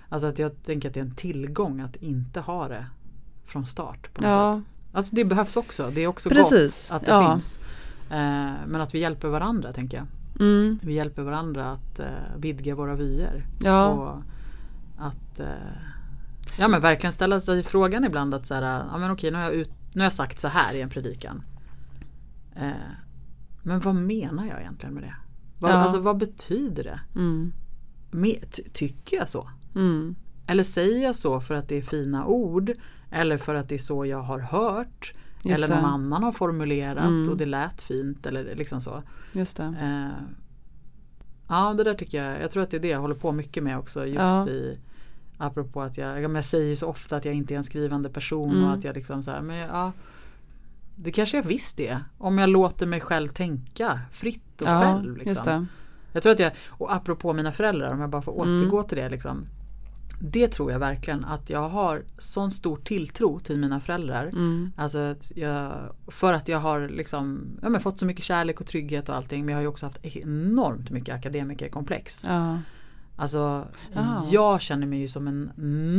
alltså 0.08 0.26
att 0.26 0.38
jag 0.38 0.62
tänker 0.62 0.88
att 0.88 0.94
det 0.94 1.00
är 1.00 1.04
en 1.04 1.14
tillgång 1.14 1.80
att 1.80 1.96
inte 1.96 2.40
ha 2.40 2.68
det 2.68 2.86
från 3.46 3.66
start. 3.66 4.14
På 4.14 4.22
något 4.22 4.30
ja. 4.30 4.54
sätt. 4.54 4.64
Alltså 4.92 5.16
det 5.16 5.24
behövs 5.24 5.56
också. 5.56 5.90
Det 5.94 6.00
är 6.00 6.06
också 6.06 6.28
Precis. 6.28 6.90
gott 6.90 6.96
att 6.96 7.06
det 7.06 7.12
ja. 7.12 7.32
finns. 7.32 7.58
Eh, 8.10 8.52
men 8.66 8.80
att 8.80 8.94
vi 8.94 8.98
hjälper 8.98 9.28
varandra 9.28 9.72
tänker 9.72 9.96
jag. 9.96 10.06
Mm. 10.38 10.78
Vi 10.82 10.92
hjälper 10.92 11.22
varandra 11.22 11.70
att 11.72 12.00
uh, 12.00 12.06
vidga 12.36 12.74
våra 12.74 12.94
vyer. 12.94 13.46
Ja. 13.64 13.86
Och 13.88 14.22
att 14.98 15.40
uh, 15.40 15.46
ja, 16.58 16.68
men 16.68 16.80
verkligen 16.80 17.12
ställa 17.12 17.40
sig 17.40 17.62
frågan 17.62 18.04
ibland 18.04 18.34
att 18.34 18.46
så 18.46 18.54
här, 18.54 18.86
ja, 18.92 18.98
men 18.98 19.10
okej, 19.10 19.30
nu, 19.30 19.36
har 19.36 19.44
jag 19.44 19.54
ut, 19.54 19.70
nu 19.92 20.00
har 20.00 20.06
jag 20.06 20.12
sagt 20.12 20.38
så 20.38 20.48
här 20.48 20.74
i 20.74 20.80
en 20.80 20.88
predikan. 20.88 21.42
Uh, 22.56 22.72
men 23.62 23.80
vad 23.80 23.94
menar 23.94 24.46
jag 24.46 24.60
egentligen 24.60 24.94
med 24.94 25.02
det? 25.02 25.14
Vad, 25.58 25.70
ja. 25.70 25.74
Alltså 25.74 26.00
vad 26.00 26.16
betyder 26.16 26.84
det? 26.84 27.00
Mm. 27.14 27.52
Med, 28.10 28.44
ty, 28.52 28.62
tycker 28.72 29.16
jag 29.16 29.28
så? 29.28 29.50
Mm. 29.74 30.14
Eller 30.46 30.62
säger 30.62 31.04
jag 31.04 31.16
så 31.16 31.40
för 31.40 31.54
att 31.54 31.68
det 31.68 31.76
är 31.76 31.82
fina 31.82 32.26
ord? 32.26 32.72
Eller 33.10 33.36
för 33.36 33.54
att 33.54 33.68
det 33.68 33.74
är 33.74 33.78
så 33.78 34.06
jag 34.06 34.22
har 34.22 34.38
hört? 34.38 35.14
Just 35.42 35.64
eller 35.64 35.74
någon 35.74 35.82
det. 35.82 35.88
annan 35.88 36.22
har 36.22 36.32
formulerat 36.32 37.06
mm. 37.06 37.30
och 37.30 37.36
det 37.36 37.46
lät 37.46 37.80
fint 37.82 38.26
eller 38.26 38.54
liksom 38.54 38.80
så. 38.80 39.02
Just 39.32 39.56
det. 39.56 39.74
Eh, 39.80 40.24
ja 41.48 41.74
det 41.74 41.84
där 41.84 41.94
tycker 41.94 42.24
jag, 42.24 42.42
jag 42.42 42.50
tror 42.50 42.62
att 42.62 42.70
det 42.70 42.76
är 42.76 42.80
det 42.80 42.88
jag 42.88 43.00
håller 43.00 43.14
på 43.14 43.32
mycket 43.32 43.62
med 43.62 43.78
också 43.78 44.06
just 44.06 44.18
ja. 44.18 44.48
i 44.48 44.78
Apropå 45.40 45.82
att 45.82 45.98
jag, 45.98 46.22
jag 46.22 46.44
säger 46.44 46.76
så 46.76 46.86
ofta 46.86 47.16
att 47.16 47.24
jag 47.24 47.34
inte 47.34 47.54
är 47.54 47.58
en 47.58 47.64
skrivande 47.64 48.08
person 48.08 48.50
mm. 48.50 48.64
och 48.64 48.74
att 48.74 48.84
jag 48.84 48.94
liksom 48.94 49.22
så 49.22 49.30
här, 49.30 49.40
men 49.40 49.56
ja 49.56 49.92
Det 50.96 51.10
kanske 51.10 51.36
jag 51.36 51.44
visst 51.44 51.80
är 51.80 52.04
om 52.18 52.38
jag 52.38 52.50
låter 52.50 52.86
mig 52.86 53.00
själv 53.00 53.28
tänka 53.28 54.00
fritt 54.12 54.62
och 54.62 54.68
ja, 54.68 54.82
själv. 54.82 55.16
Liksom. 55.16 55.68
Jag 56.12 56.22
tror 56.22 56.32
att 56.32 56.38
jag, 56.38 56.52
och 56.68 56.94
apropå 56.94 57.32
mina 57.32 57.52
föräldrar 57.52 57.92
om 57.92 58.00
jag 58.00 58.10
bara 58.10 58.22
får 58.22 58.44
mm. 58.44 58.62
återgå 58.62 58.82
till 58.82 58.98
det 58.98 59.08
liksom 59.08 59.46
det 60.18 60.48
tror 60.48 60.72
jag 60.72 60.78
verkligen 60.78 61.24
att 61.24 61.50
jag 61.50 61.68
har 61.68 62.02
sån 62.18 62.50
stor 62.50 62.76
tilltro 62.76 63.40
till 63.40 63.58
mina 63.58 63.80
föräldrar. 63.80 64.26
Mm. 64.26 64.72
Alltså 64.76 64.98
att 64.98 65.32
jag, 65.36 65.72
för 66.06 66.32
att 66.32 66.48
jag 66.48 66.58
har 66.58 66.88
liksom, 66.88 67.46
ja, 67.62 67.68
men 67.68 67.80
fått 67.80 67.98
så 67.98 68.06
mycket 68.06 68.24
kärlek 68.24 68.60
och 68.60 68.66
trygghet 68.66 69.08
och 69.08 69.16
allting. 69.16 69.44
Men 69.44 69.52
jag 69.52 69.56
har 69.56 69.62
ju 69.62 69.68
också 69.68 69.86
haft 69.86 70.06
enormt 70.06 70.90
mycket 70.90 71.14
akademikerkomplex. 71.14 72.24
Ja. 72.28 72.58
Alltså 73.16 73.66
ja. 73.92 74.26
jag 74.30 74.60
känner 74.60 74.86
mig 74.86 74.98
ju 74.98 75.08
som 75.08 75.28
en 75.28 75.50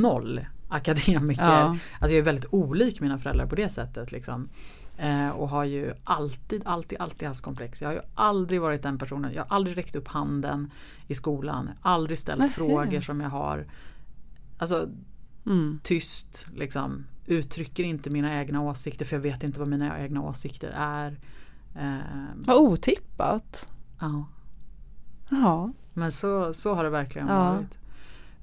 noll 0.02 0.46
akademiker. 0.70 1.44
Ja. 1.44 1.78
Alltså 2.00 2.16
jag 2.16 2.20
är 2.20 2.22
väldigt 2.22 2.54
olik 2.54 3.02
mina 3.02 3.18
föräldrar 3.18 3.46
på 3.46 3.56
det 3.56 3.70
sättet. 3.70 4.12
Liksom. 4.12 4.50
Eh, 4.98 5.30
och 5.30 5.50
har 5.50 5.64
ju 5.64 5.92
alltid, 6.04 6.62
alltid, 6.66 7.02
alltid 7.02 7.28
haft 7.28 7.42
komplex. 7.42 7.82
Jag 7.82 7.90
har 7.90 7.94
ju 7.94 8.02
aldrig 8.16 8.62
varit 8.62 8.84
den 8.84 8.98
personen. 8.98 9.34
Jag 9.34 9.46
har 9.46 9.56
aldrig 9.56 9.78
räckt 9.78 9.96
upp 9.96 10.08
handen 10.08 10.72
i 11.08 11.16
skolan. 11.16 11.70
Aldrig 11.82 12.20
ställt 12.20 12.40
Nej. 12.40 12.50
frågor 12.50 13.02
som 13.02 13.22
jag 13.22 13.30
har 13.30 13.66
Alltså 14.60 14.90
mm. 15.46 15.80
tyst 15.84 16.48
liksom. 16.56 17.06
Uttrycker 17.26 17.84
inte 17.84 18.10
mina 18.10 18.40
egna 18.40 18.62
åsikter 18.62 19.06
för 19.06 19.16
jag 19.16 19.22
vet 19.22 19.44
inte 19.44 19.60
vad 19.60 19.68
mina 19.68 20.00
egna 20.00 20.22
åsikter 20.22 20.74
är. 20.76 21.20
Eh, 21.76 21.98
vad 22.36 22.58
otippat. 22.58 23.70
Ja. 24.00 24.26
Ja. 25.30 25.74
Men 25.94 26.12
så, 26.12 26.54
så 26.54 26.76
har 26.76 26.84
det 26.84 26.90
verkligen 26.90 27.28
ja. 27.28 27.54
varit. 27.54 27.80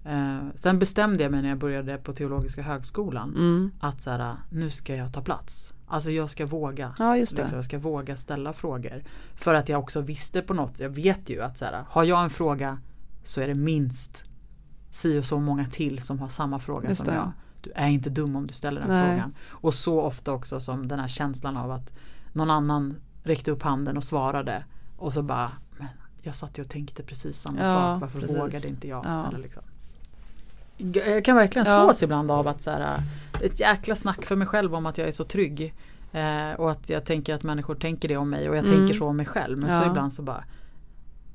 Eh, 0.05 0.39
sen 0.55 0.79
bestämde 0.79 1.23
jag 1.23 1.33
mig 1.33 1.43
när 1.43 1.49
jag 1.49 1.59
började 1.59 1.99
på 1.99 2.13
Teologiska 2.13 2.63
högskolan 2.63 3.31
mm. 3.31 3.71
att 3.81 4.03
så 4.03 4.11
här, 4.11 4.37
nu 4.51 4.71
ska 4.71 4.95
jag 4.95 5.13
ta 5.13 5.23
plats. 5.23 5.75
Alltså 5.87 6.11
jag 6.11 6.31
ska 6.31 6.47
våga. 6.47 6.95
Ja, 6.99 7.17
just 7.17 7.37
det. 7.37 7.43
Liksom, 7.43 7.57
jag 7.57 7.65
ska 7.65 7.79
våga 7.79 8.17
ställa 8.17 8.53
frågor. 8.53 9.03
För 9.35 9.55
att 9.55 9.69
jag 9.69 9.81
också 9.81 10.01
visste 10.01 10.43
på 10.43 10.55
något, 10.55 10.81
jag 10.81 10.91
vet 10.91 11.31
ju 11.31 11.43
att 11.43 11.59
så 11.59 11.65
här, 11.65 11.85
har 11.89 12.05
jag 12.05 12.25
en 12.25 12.31
fråga 12.31 12.79
så 13.25 13.41
är 13.41 13.49
det 13.49 13.55
minst 13.55 14.25
si 14.97 15.19
och 15.19 15.25
så 15.25 15.41
många 15.41 15.67
till 15.67 16.03
som 16.03 16.19
har 16.19 16.29
samma 16.29 16.59
fråga 16.59 16.89
Just 16.89 16.99
som 16.99 17.09
det. 17.09 17.15
jag. 17.15 17.33
Du 17.61 17.73
är 17.75 17.89
inte 17.89 18.11
dum 18.11 18.37
om 18.37 18.47
du 18.47 18.55
ställer 18.55 18.81
den 18.81 18.91
Nej. 18.91 19.11
frågan. 19.11 19.35
Och 19.49 19.75
så 19.75 20.01
ofta 20.01 20.33
också 20.33 20.61
som 20.61 20.89
den 20.89 20.99
här 20.99 21.09
känslan 21.09 21.57
av 21.57 21.71
att 21.71 21.91
någon 22.33 22.51
annan 22.51 22.97
räckte 23.23 23.51
upp 23.51 23.63
handen 23.63 23.97
och 23.97 24.05
svarade 24.05 24.65
och 24.97 25.13
så 25.13 25.23
bara 25.23 25.53
men 25.79 25.89
jag 26.23 26.37
satt 26.37 26.59
ju 26.59 26.63
och 26.63 26.69
tänkte 26.69 27.03
precis 27.03 27.41
samma 27.41 27.59
ja, 27.59 27.65
sak. 27.65 28.01
Varför 28.01 28.21
precis. 28.21 28.37
vågade 28.37 28.69
inte 28.69 28.89
jag? 28.89 29.05
Ja. 29.07 29.29
Eller 29.29 29.39
liksom. 29.39 29.63
Jag 30.77 31.25
kan 31.25 31.37
verkligen 31.37 31.67
ja. 31.67 31.85
slås 31.85 32.03
ibland 32.03 32.31
av 32.31 32.49
att 32.49 32.63
så 32.63 32.71
här, 32.71 33.01
ett 33.43 33.61
jäkla 33.61 33.97
snack 33.97 34.25
för 34.25 34.37
mig 34.37 34.47
själv 34.47 34.75
om 34.75 34.87
att 34.87 34.99
jag 34.99 35.09
är 35.09 35.13
så 35.13 35.25
trygg. 35.25 35.75
Eh, 36.13 36.53
och 36.53 36.71
att 36.71 36.89
jag 36.89 37.05
tänker 37.05 37.35
att 37.35 37.43
människor 37.43 37.75
tänker 37.75 38.09
det 38.09 38.17
om 38.17 38.31
mig 38.31 38.49
och 38.49 38.57
jag 38.57 38.65
mm. 38.65 38.79
tänker 38.79 38.95
så 38.95 39.07
om 39.07 39.17
mig 39.17 39.27
själv. 39.27 39.59
Men 39.59 39.71
ja. 39.71 39.81
så 39.81 39.87
ibland 39.87 40.13
så 40.13 40.23
bara 40.23 40.45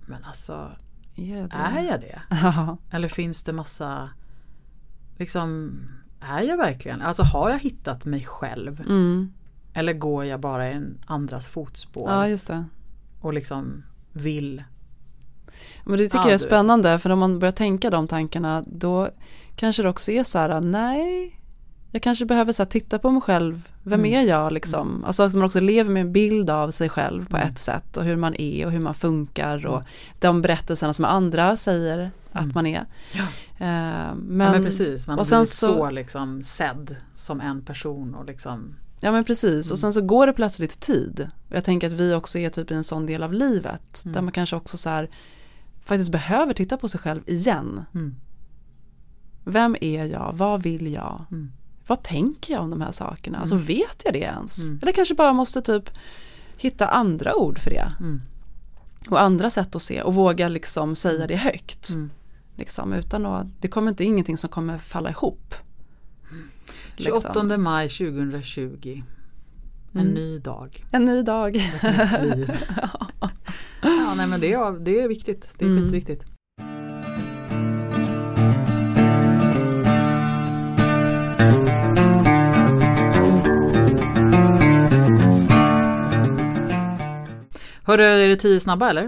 Men 0.05 0.23
alltså 0.23 0.71
är, 1.15 1.49
är 1.53 1.83
jag 1.83 2.01
det? 2.01 2.21
Eller 2.95 3.07
finns 3.07 3.43
det 3.43 3.53
massa 3.53 4.09
Liksom 5.17 5.79
Är 6.19 6.41
jag 6.41 6.57
verkligen? 6.57 7.01
Alltså 7.01 7.23
har 7.23 7.49
jag 7.49 7.59
hittat 7.59 8.05
mig 8.05 8.23
själv? 8.23 8.81
Mm. 8.81 9.33
Eller 9.73 9.93
går 9.93 10.25
jag 10.25 10.39
bara 10.39 10.69
i 10.69 10.73
en 10.73 10.97
andras 11.05 11.47
fotspår? 11.47 12.09
Ja 12.09 12.27
just 12.27 12.47
det. 12.47 12.65
Och 13.21 13.33
liksom 13.33 13.83
vill 14.11 14.63
men 15.83 15.97
det 15.97 16.03
tycker 16.03 16.17
ja, 16.17 16.25
jag 16.25 16.33
är 16.33 16.37
spännande 16.37 16.99
för 16.99 17.09
om 17.09 17.19
man 17.19 17.39
börjar 17.39 17.51
tänka 17.51 17.89
de 17.89 18.07
tankarna 18.07 18.63
då 18.67 19.09
kanske 19.55 19.83
det 19.83 19.89
också 19.89 20.11
är 20.11 20.23
så 20.23 20.37
här, 20.37 20.61
nej 20.61 21.40
jag 21.91 22.01
kanske 22.01 22.25
behöver 22.25 22.51
så 22.51 22.65
titta 22.65 22.99
på 22.99 23.11
mig 23.11 23.21
själv, 23.21 23.69
vem 23.83 23.99
mm. 23.99 24.13
är 24.13 24.27
jag 24.27 24.53
liksom? 24.53 24.89
Mm. 24.89 25.05
Alltså 25.05 25.23
att 25.23 25.33
man 25.33 25.43
också 25.43 25.59
lever 25.59 25.89
med 25.91 26.01
en 26.01 26.11
bild 26.13 26.49
av 26.49 26.71
sig 26.71 26.89
själv 26.89 27.29
på 27.29 27.37
mm. 27.37 27.47
ett 27.47 27.59
sätt 27.59 27.97
och 27.97 28.03
hur 28.03 28.15
man 28.15 28.35
är 28.35 28.65
och 28.65 28.71
hur 28.71 28.79
man 28.79 28.93
funkar 28.93 29.65
och 29.65 29.77
mm. 29.77 29.87
de 30.19 30.41
berättelserna 30.41 30.93
som 30.93 31.05
andra 31.05 31.57
säger 31.57 32.11
att 32.31 32.43
mm. 32.43 32.51
man 32.55 32.67
är. 32.67 32.85
Ja. 33.13 33.21
Uh, 33.21 34.15
men, 34.15 34.47
ja, 34.47 34.51
men, 34.51 34.63
precis, 34.63 35.07
man 35.07 35.19
och 35.19 35.25
blir 35.25 35.45
så, 35.45 35.45
så 35.45 35.89
liksom 35.89 36.43
sedd 36.43 36.95
som 37.15 37.41
en 37.41 37.61
person 37.61 38.15
och 38.15 38.25
liksom 38.25 38.75
Ja 39.03 39.11
men 39.11 39.23
precis 39.23 39.67
Mm. 39.67 39.73
och 39.73 39.79
sen 39.79 39.93
så 39.93 40.01
går 40.01 40.27
det 40.27 40.33
plötsligt 40.33 40.79
tid. 40.79 41.27
Och 41.49 41.55
jag 41.55 41.63
tänker 41.63 41.87
att 41.87 41.93
vi 41.93 42.13
också 42.13 42.39
är 42.39 42.49
typ 42.49 42.71
i 42.71 42.73
en 42.73 42.83
sån 42.83 43.05
del 43.05 43.23
av 43.23 43.33
livet 43.33 44.03
Mm. 44.05 44.13
där 44.13 44.21
man 44.21 44.31
kanske 44.31 44.55
också 44.55 44.77
så 44.77 44.89
här 44.89 45.09
faktiskt 45.85 46.11
behöver 46.11 46.53
titta 46.53 46.77
på 46.77 46.87
sig 46.87 46.99
själv 46.99 47.21
igen. 47.25 47.85
Mm. 47.93 48.15
Vem 49.43 49.75
är 49.81 50.05
jag? 50.05 50.33
Vad 50.33 50.63
vill 50.63 50.93
jag? 50.93 51.25
Mm. 51.91 51.97
Vad 51.97 52.03
tänker 52.03 52.53
jag 52.53 52.63
om 52.63 52.69
de 52.69 52.81
här 52.81 52.91
sakerna? 52.91 53.37
Alltså 53.39 53.55
Mm. 53.55 53.67
vet 53.67 54.01
jag 54.05 54.13
det 54.13 54.19
ens? 54.19 54.67
Mm. 54.67 54.79
Eller 54.81 54.91
kanske 54.91 55.15
bara 55.15 55.33
måste 55.33 55.61
typ 55.61 55.89
hitta 56.57 56.87
andra 56.87 57.35
ord 57.35 57.59
för 57.59 57.69
det. 57.69 57.91
Mm. 57.99 58.21
Och 59.09 59.21
andra 59.21 59.49
sätt 59.49 59.75
att 59.75 59.81
se 59.81 60.01
och 60.01 60.15
våga 60.15 60.47
liksom 60.49 60.95
säga 60.95 61.27
det 61.27 61.35
högt. 61.35 61.89
Mm. 61.89 62.09
Liksom, 62.55 62.93
utan 62.93 63.25
att, 63.25 63.47
det 63.61 63.67
kommer 63.67 63.89
inte 63.91 64.03
ingenting 64.03 64.37
som 64.37 64.49
kommer 64.49 64.77
falla 64.77 65.09
ihop. 65.09 65.55
Liksom. 66.97 67.21
28 67.21 67.57
maj 67.57 67.89
2020. 67.89 69.03
En 69.93 69.99
Mm. 70.01 70.13
ny 70.13 70.39
dag. 70.39 70.85
En 70.91 71.05
ny 71.05 71.21
dag. 71.23 71.55
Ett 71.55 71.83
nytt 72.23 72.37
liv. 72.37 72.51
ja, 73.81 74.13
nej, 74.17 74.27
men 74.27 74.39
det 74.41 74.53
är, 74.53 74.79
det 74.79 75.01
är 75.01 75.07
viktigt. 75.07 75.47
Det 75.57 75.65
är 75.65 75.69
Mm. 75.69 75.83
skitviktigt. 75.83 76.31
Hörru, 87.91 88.03
är 88.03 88.29
det 88.29 88.35
tio 88.35 88.59
snabba 88.59 88.89
eller? 88.89 89.03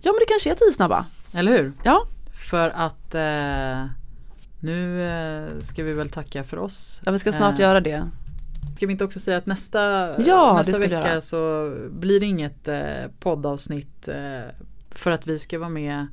Ja 0.00 0.12
men 0.12 0.18
det 0.18 0.26
kanske 0.28 0.50
är 0.50 0.54
tio 0.54 0.72
snabba. 0.72 1.06
Eller 1.32 1.52
hur? 1.52 1.72
Ja, 1.82 2.06
För 2.50 2.70
att 2.70 3.14
eh, 3.14 3.86
nu 4.60 5.06
eh, 5.08 5.60
ska 5.60 5.82
vi 5.82 5.92
väl 5.92 6.10
tacka 6.10 6.44
för 6.44 6.56
oss. 6.58 7.00
ja 7.04 7.12
vi 7.12 7.18
ska 7.18 7.32
snart 7.32 7.54
Eh, 7.54 7.60
göra 7.60 7.80
det. 7.80 8.10
Ska 8.76 8.86
vi 8.86 8.92
inte 8.92 9.04
också 9.04 9.20
säga 9.20 9.38
att 9.38 9.46
nästa, 9.46 9.80
Ja, 10.22 10.54
nästa 10.66 10.78
vecka 10.78 10.94
göra. 11.08 11.20
så 11.20 11.72
blir 11.90 12.20
det 12.20 12.26
inget 12.26 12.68
eh, 12.68 12.82
poddavsnitt 13.20 14.08
eh, 14.08 14.40
för 14.90 15.10
att 15.10 15.26
vi 15.26 15.38
ska 15.38 15.58
vara 15.58 15.68
med 15.68 16.06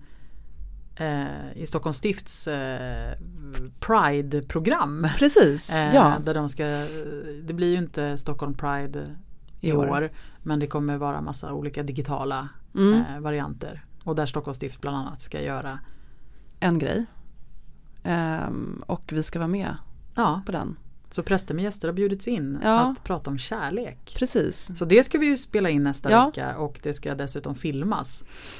eh, 0.95 1.25
i 1.55 1.65
Stockholms 1.67 1.97
stifts 1.97 2.47
Pride-program. 3.79 5.07
Precis, 5.17 5.71
ja. 5.93 6.13
där 6.23 6.33
de 6.33 6.49
ska, 6.49 6.63
det 7.43 7.53
blir 7.53 7.71
ju 7.71 7.77
inte 7.77 8.17
Stockholm 8.17 8.53
Pride 8.53 9.15
i, 9.61 9.71
år. 9.71 9.89
år. 9.89 10.11
Men 10.43 10.59
det 10.59 10.67
kommer 10.67 10.97
vara 10.97 11.21
massa 11.21 11.53
olika 11.53 11.83
digitala 11.83 12.49
Mm, 12.75 12.93
eh, 12.93 13.19
varianter. 13.19 13.85
Och 14.03 14.15
där 14.15 14.25
Stockholms 14.25 14.57
stift 14.57 14.81
bland 14.81 14.97
annat 14.97 15.21
ska 15.21 15.41
göra 15.41 15.79
en 16.59 16.79
grej. 16.79 17.05
Ehm, 18.03 18.83
och 18.87 19.03
vi 19.13 19.23
ska 19.23 19.39
vara 19.39 19.47
med 19.47 19.75
Ja, 20.15 20.41
på 20.45 20.51
den. 20.51 20.75
så 21.09 21.23
präster 21.23 21.53
med 21.55 21.63
gäster 21.63 21.87
har 21.87 21.93
bjudits 21.95 22.27
in 22.27 22.59
Ja. 22.63 22.79
att 22.79 23.03
prata 23.03 23.29
om 23.29 23.37
kärlek. 23.37 24.15
Precis. 24.19 24.71
Så 24.77 24.85
det 24.85 25.03
ska 25.03 25.17
vi 25.17 25.25
ju 25.25 25.37
spela 25.37 25.69
in 25.69 25.83
nästa 25.83 26.11
Ja. 26.11 26.25
vecka 26.25 26.57
och 26.57 26.79
det 26.83 26.93
ska 26.93 27.15
dessutom 27.15 27.55
filmas. 27.55 28.17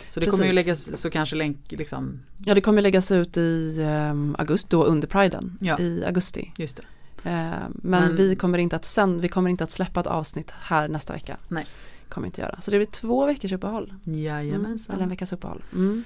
Så 0.10 0.20
det 0.20 0.26
Precis. 0.26 0.32
kommer 0.32 0.46
ju 0.48 0.54
läggas 0.54 1.02
så 1.02 1.10
kanske 1.10 1.36
länk 1.36 1.58
liksom, 1.72 2.20
Ja 2.38 2.54
det 2.56 2.62
kommer 2.62 2.82
läggas 2.82 3.12
ut 3.12 3.38
i 3.38 3.82
um, 4.12 4.36
augusti, 4.40 4.68
då 4.72 4.84
under 4.84 5.08
priden. 5.08 5.58
Ja. 5.62 5.80
I 5.80 6.06
augusti. 6.06 6.52
just 6.58 6.78
det. 6.78 6.84
Ehm, 7.24 7.72
men, 7.76 8.04
Men- 8.04 8.16
vi 8.16 8.36
kommer 8.36 8.58
inte 8.58 8.76
att 8.76 8.86
sen, 8.86 9.22
vi 9.22 9.30
kommer 9.30 9.50
inte 9.50 9.64
att 9.64 9.72
släppa 9.72 10.00
ett 10.00 10.08
avsnitt 10.08 10.52
här 10.62 10.88
nästa 10.88 11.14
vecka. 11.14 11.38
Nej. 11.48 11.66
Kommer 12.10 12.28
inte 12.28 12.42
göra. 12.42 12.62
Så 12.62 12.72
det 12.72 12.78
blir 12.78 12.88
två 12.88 13.26
veckors 13.26 13.52
uppehåll. 13.52 13.94
Mm. 14.06 14.20
Jajamensan. 14.20 14.94
Eller 14.96 15.04
en 15.04 15.10
veckas 15.10 15.34
uppehåll. 15.34 15.64
Mm. 15.74 16.04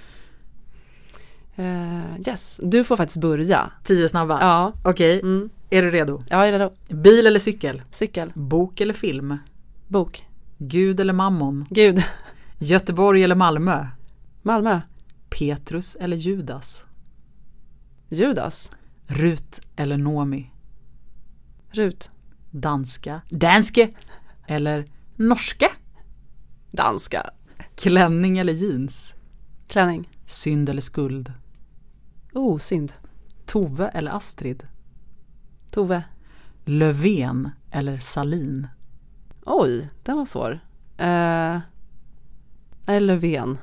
Eh, 1.56 2.22
yes, 2.28 2.60
du 2.64 2.84
får 2.84 2.98
faktiskt 2.98 3.22
börja. 3.22 3.72
Tio 3.84 4.10
snabba. 4.10 4.38
Ja, 4.42 4.74
Okej, 4.84 5.20
mm. 5.20 5.50
är 5.70 5.82
du 5.82 5.92
redo? 5.92 6.24
ja 6.30 6.46
är 6.46 6.52
det 6.52 6.58
då? 6.58 6.96
Bil 6.96 7.28
eller 7.28 7.40
cykel? 7.40 7.82
Cykel, 7.92 8.32
Bok 8.36 8.82
eller 8.82 8.94
film? 8.94 9.38
bok, 9.88 10.26
Gud 10.58 11.00
eller 11.00 11.14
mammon? 11.14 11.66
Gud, 11.70 12.04
Göteborg 12.60 13.24
eller 13.24 13.36
Malmö? 13.36 13.88
Malmö, 14.42 14.82
Petrus 15.30 15.96
eller 15.96 16.18
Judas? 16.18 16.86
Judas, 18.10 18.72
Rut 19.08 19.62
eller 19.76 19.98
Nomi? 19.98 20.52
Rut, 21.76 22.12
Danska? 22.52 23.22
Danske? 23.30 23.90
Eller 24.48 24.86
norska? 25.16 25.68
danska, 26.72 27.30
Klänning 27.76 28.38
eller 28.38 28.54
jeans? 28.54 29.14
klänning, 29.68 30.10
Synd 30.26 30.70
eller 30.70 30.82
skuld? 30.82 31.34
oh 32.34 32.58
synd, 32.58 32.94
Tove 33.46 33.88
eller 33.88 34.12
Astrid? 34.12 34.68
Tove, 35.72 36.04
Löfven 36.66 37.50
eller 37.72 37.98
Salin? 38.00 38.68
oj, 39.46 39.90
den 40.04 40.18
var 40.18 40.26
svår. 40.26 40.52
Eh, 40.98 41.60
nej, 42.86 43.00
Löfven. 43.00 43.58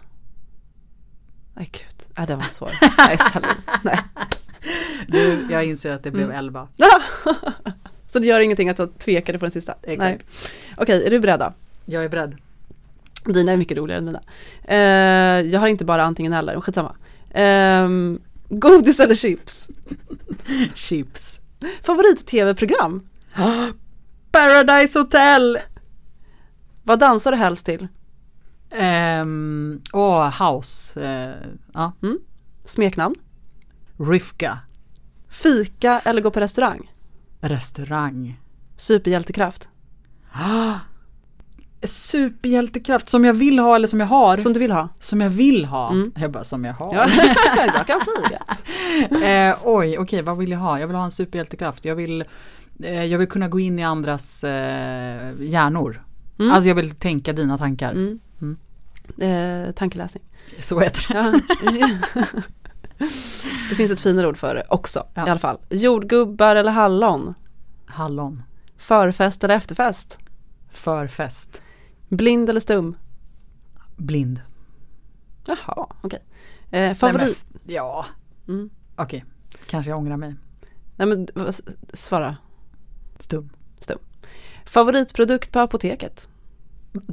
Nej 1.54 1.70
gud, 1.72 2.06
nej 2.16 2.26
den 2.26 2.38
var 2.38 2.46
svår. 2.48 2.72
nej, 2.98 3.18
Salin. 3.18 3.50
Nej. 3.84 3.98
Du, 5.08 5.46
jag 5.50 5.64
inser 5.64 5.92
att 5.92 6.02
det 6.02 6.10
blev 6.10 6.24
Mm. 6.24 6.36
elva. 6.38 6.68
Så 8.12 8.18
det 8.18 8.26
gör 8.26 8.40
ingenting 8.40 8.68
att 8.68 8.78
jag 8.78 8.98
tvekade 8.98 9.38
på 9.38 9.44
den 9.44 9.52
sista? 9.52 9.74
Exakt. 9.82 9.98
Nej. 9.98 10.18
Okej, 10.76 11.06
är 11.06 11.10
du 11.10 11.20
beredd 11.20 11.40
då? 11.40 11.52
Jag 11.84 12.04
är 12.04 12.08
beredd. 12.08 12.36
Dina 13.24 13.52
är 13.52 13.56
mycket 13.56 13.76
roligare 13.76 13.98
än 13.98 14.04
mina. 14.04 14.22
Eh, 14.64 15.50
jag 15.50 15.60
har 15.60 15.66
inte 15.66 15.84
bara 15.84 16.02
antingen 16.02 16.32
eller, 16.32 16.52
men 16.52 16.62
skitsamma. 16.62 16.94
Um, 17.34 18.20
godis 18.48 19.00
eller 19.00 19.14
chips? 19.14 19.68
Chips. 20.74 21.40
Favorit-tv-program? 21.82 23.08
Paradise 24.30 24.98
Hotel! 24.98 25.58
Vad 26.82 26.98
dansar 26.98 27.30
du 27.30 27.36
helst 27.36 27.66
till? 27.66 27.88
Ehm, 28.70 29.80
Åh, 29.92 30.42
House. 30.42 31.04
Eh, 31.04 31.48
ja. 31.74 31.92
Smeknamn? 32.64 33.14
Rivka. 33.98 34.58
Fika 35.28 36.00
eller 36.04 36.22
gå 36.22 36.30
på 36.30 36.40
restaurang? 36.40 36.91
Restaurang. 37.42 38.40
Superhjältekraft? 38.76 39.68
Ah, 40.32 40.74
superhjältekraft 41.82 43.08
som 43.08 43.24
jag 43.24 43.34
vill 43.34 43.58
ha 43.58 43.76
eller 43.76 43.88
som 43.88 44.00
jag 44.00 44.06
har. 44.06 44.36
Som, 44.36 44.42
Som 44.42 44.52
du 44.52 44.60
vill 44.60 44.70
ha? 44.72 44.88
jag 45.10 45.30
vill 45.30 45.64
ha. 45.64 45.90
Mm. 45.90 46.12
Jag 46.16 46.30
bara 46.30 46.44
som 46.44 46.64
jag 46.64 46.74
har. 46.74 46.94
Ja, 46.94 47.08
jag 47.76 47.86
kan 47.86 48.00
flyga. 48.00 49.26
eh, 49.50 49.56
oj, 49.64 49.98
okej 49.98 50.22
vad 50.22 50.38
vill 50.38 50.50
jag 50.50 50.58
ha? 50.58 50.80
Jag 50.80 50.86
vill 50.86 50.96
ha 50.96 51.04
en 51.04 51.10
superhjältekraft. 51.10 51.84
Jag 51.84 51.94
vill, 51.94 52.24
eh, 52.82 53.04
jag 53.04 53.18
vill 53.18 53.28
kunna 53.28 53.48
gå 53.48 53.60
in 53.60 53.78
i 53.78 53.84
andras 53.84 54.44
eh, 54.44 55.32
hjärnor. 55.38 56.04
Mm. 56.38 56.52
Alltså 56.52 56.68
jag 56.68 56.74
vill 56.74 56.90
tänka 56.90 57.32
dina 57.32 57.58
tankar. 57.58 57.92
Mm. 57.92 58.18
Mm. 58.40 58.56
Eh, 59.18 59.72
tankeläsning. 59.72 60.22
Så 60.58 60.80
heter 60.80 61.12
det. 61.12 61.32
Ja. 61.78 61.88
det 63.70 63.74
finns 63.74 63.90
ett 63.90 64.00
finare 64.00 64.26
ord 64.28 64.36
för 64.36 64.54
det 64.54 64.64
också 64.68 65.06
Ja. 65.14 65.26
i 65.26 65.30
alla 65.30 65.38
fall. 65.38 65.58
Jordgubbar 65.70 66.56
eller 66.56 66.72
hallon? 66.72 67.34
Hallon. 67.86 68.42
Förfest 68.76 69.44
eller 69.44 69.54
efterfest? 69.56 70.18
Förfest. 70.70 71.62
Blind 72.08 72.50
eller 72.50 72.60
stum? 72.60 72.96
Blind. 73.96 74.42
Jaha, 75.46 75.86
okej. 76.02 76.18
Eh, 76.22 76.70
Nej, 76.70 76.86
men 76.88 76.96
favorit? 76.96 77.30
f- 77.54 77.60
ja, 77.66 78.06
Mm. 78.48 78.70
okej. 78.96 79.24
Kanske 79.66 79.90
jag 79.90 79.98
ångrar 79.98 80.16
mig. 80.16 80.34
Nej 80.96 81.08
men 81.08 81.28
svara. 81.92 82.36
Stum. 83.18 83.50
Favoritprodukt 84.64 85.52
på 85.52 85.58
apoteket? 85.60 86.28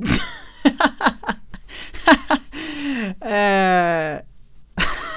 eh, 3.22 4.20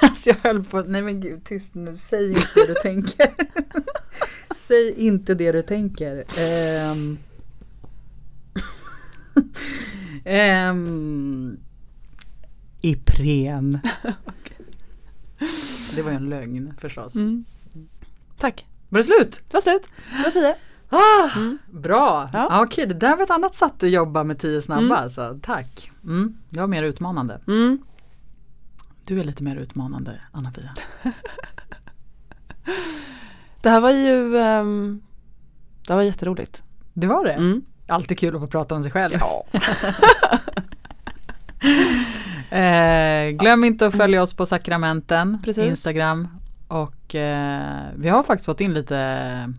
alltså 0.02 0.30
jag 0.30 0.36
höll 0.42 0.64
på, 0.64 0.80
nej 0.82 1.02
men 1.02 1.20
gud 1.20 1.44
tyst 1.44 1.74
nu, 1.74 1.96
säg 1.96 2.28
inte 2.28 2.48
det 2.54 2.66
du 2.66 2.74
tänker. 2.74 3.30
säg 4.56 4.94
inte 4.96 5.34
det 5.34 5.52
du 5.52 5.62
tänker. 5.62 6.24
Ehm. 6.38 7.18
Ehm. 10.24 11.56
Ipren. 12.80 13.78
Det 15.96 16.02
var 16.02 16.10
ju 16.10 16.16
en 16.16 16.28
lögn 16.28 16.74
förstås. 16.78 17.14
Tack. 18.38 18.66
Var 18.88 18.98
det 18.98 19.04
slut? 19.04 19.40
Det 19.48 19.54
var 19.54 19.60
slut. 19.60 19.88
Det 20.16 20.22
var 20.24 20.30
tio. 20.30 20.56
Ah, 20.88 21.30
Mm. 21.38 21.58
Bra! 21.70 22.30
Ja. 22.32 22.62
Okej, 22.62 22.86
det 22.86 22.94
där 22.94 23.16
var 23.16 23.24
ett 23.24 23.30
annat 23.30 23.54
sätt 23.54 23.82
att 23.82 23.90
jobba 23.90 24.24
med 24.24 24.38
tio 24.38 24.62
snabba 24.62 24.80
Mm. 24.82 24.92
alltså. 24.92 25.38
Tack! 25.42 25.90
Mm. 26.04 26.36
Det 26.50 26.60
var 26.60 26.66
mer 26.66 26.82
utmanande. 26.82 27.40
Mm. 27.46 27.78
Du 29.06 29.20
är 29.20 29.24
lite 29.24 29.42
mer 29.42 29.56
utmanande, 29.56 30.20
Anna-Fia. 30.32 30.74
Det 33.62 33.70
här 33.70 33.80
var 33.80 33.90
ju 33.90 34.38
ehm, 34.38 35.02
Det 35.86 35.94
var 35.94 36.02
jätteroligt. 36.02 36.62
Det 36.92 37.06
var 37.06 37.24
det? 37.24 37.32
Mm. 37.32 37.62
Alltid 37.88 38.18
kul 38.18 38.34
att 38.34 38.40
få 38.40 38.46
prata 38.46 38.74
om 38.74 38.82
sig 38.82 38.92
själv. 38.92 39.14
Ja. 39.20 39.44
Eh, 42.50 43.30
glöm 43.30 43.64
inte 43.64 43.86
att 43.86 43.96
följa 43.96 44.22
oss 44.22 44.34
på 44.34 44.46
Sakramenten, 44.46 45.38
Precis. 45.44 45.64
Instagram. 45.64 46.28
Och 46.68 47.14
eh, 47.14 47.82
vi 47.96 48.08
har 48.08 48.22
faktiskt 48.22 48.46
fått 48.46 48.60
in 48.60 48.74
lite 48.74 49.52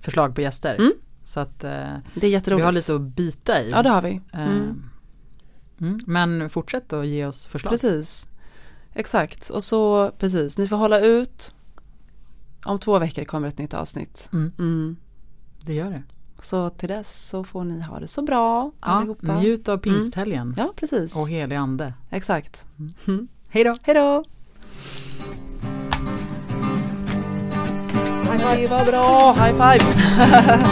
förslag 0.00 0.34
på 0.34 0.40
gäster. 0.40 0.74
Mm. 0.78 0.92
Så 1.22 1.40
att 1.40 1.64
eh, 1.64 1.70
Det 2.14 2.26
är 2.26 2.30
jätteroligt. 2.30 2.62
vi 2.62 2.64
har 2.64 2.72
lite 2.72 2.94
att 2.94 3.00
bita 3.00 3.62
i. 3.62 3.70
Ja 3.70 3.82
det 3.82 3.88
har 3.88 4.02
vi. 4.02 4.20
Eh, 4.32 4.40
Mm. 4.46 4.82
mm. 5.80 6.00
Men 6.06 6.50
fortsätt 6.50 6.92
att 6.92 7.06
ge 7.06 7.26
oss 7.26 7.46
förslag. 7.46 7.70
Precis. 7.70 8.28
Exakt. 8.98 9.50
Och 9.50 9.64
så 9.64 10.10
precis, 10.18 10.58
ni 10.58 10.68
får 10.68 10.76
hålla 10.76 11.00
ut. 11.00 11.54
Om 12.66 12.78
två 12.78 12.98
veckor 12.98 13.24
kommer 13.24 13.48
ett 13.48 13.58
nytt 13.58 13.74
avsnitt. 13.74 14.28
Mm. 14.32 14.52
Mm. 14.58 14.96
Det 15.64 15.74
gör 15.74 15.90
det. 15.90 16.02
Så 16.42 16.70
till 16.70 16.88
dess 16.88 17.28
så 17.28 17.44
får 17.44 17.64
ni 17.64 17.80
ha 17.80 18.00
det 18.00 18.08
så 18.08 18.22
bra 18.22 18.70
Ja, 18.80 18.86
allihopa. 18.86 19.40
njut 19.40 19.68
av 19.68 19.78
pingsthelgen 19.78 20.54
Ja, 20.58 20.72
precis. 20.76 21.16
och 21.16 21.28
helig 21.28 21.56
ande. 21.56 21.94
Exakt. 22.10 22.66
Mm. 23.06 23.28
Hej 23.48 23.64
då! 23.64 23.76
Hej 23.82 23.94
då! 23.94 24.24
High 28.32 28.38
five, 28.56 28.68
vad 28.68 28.86
bra! 28.86 29.32
High 29.32 29.52
five! 29.52 29.84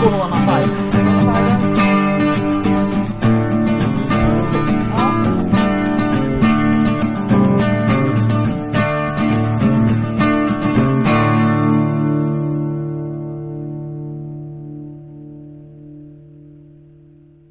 Corona 0.03 0.37
five. 0.37 1.14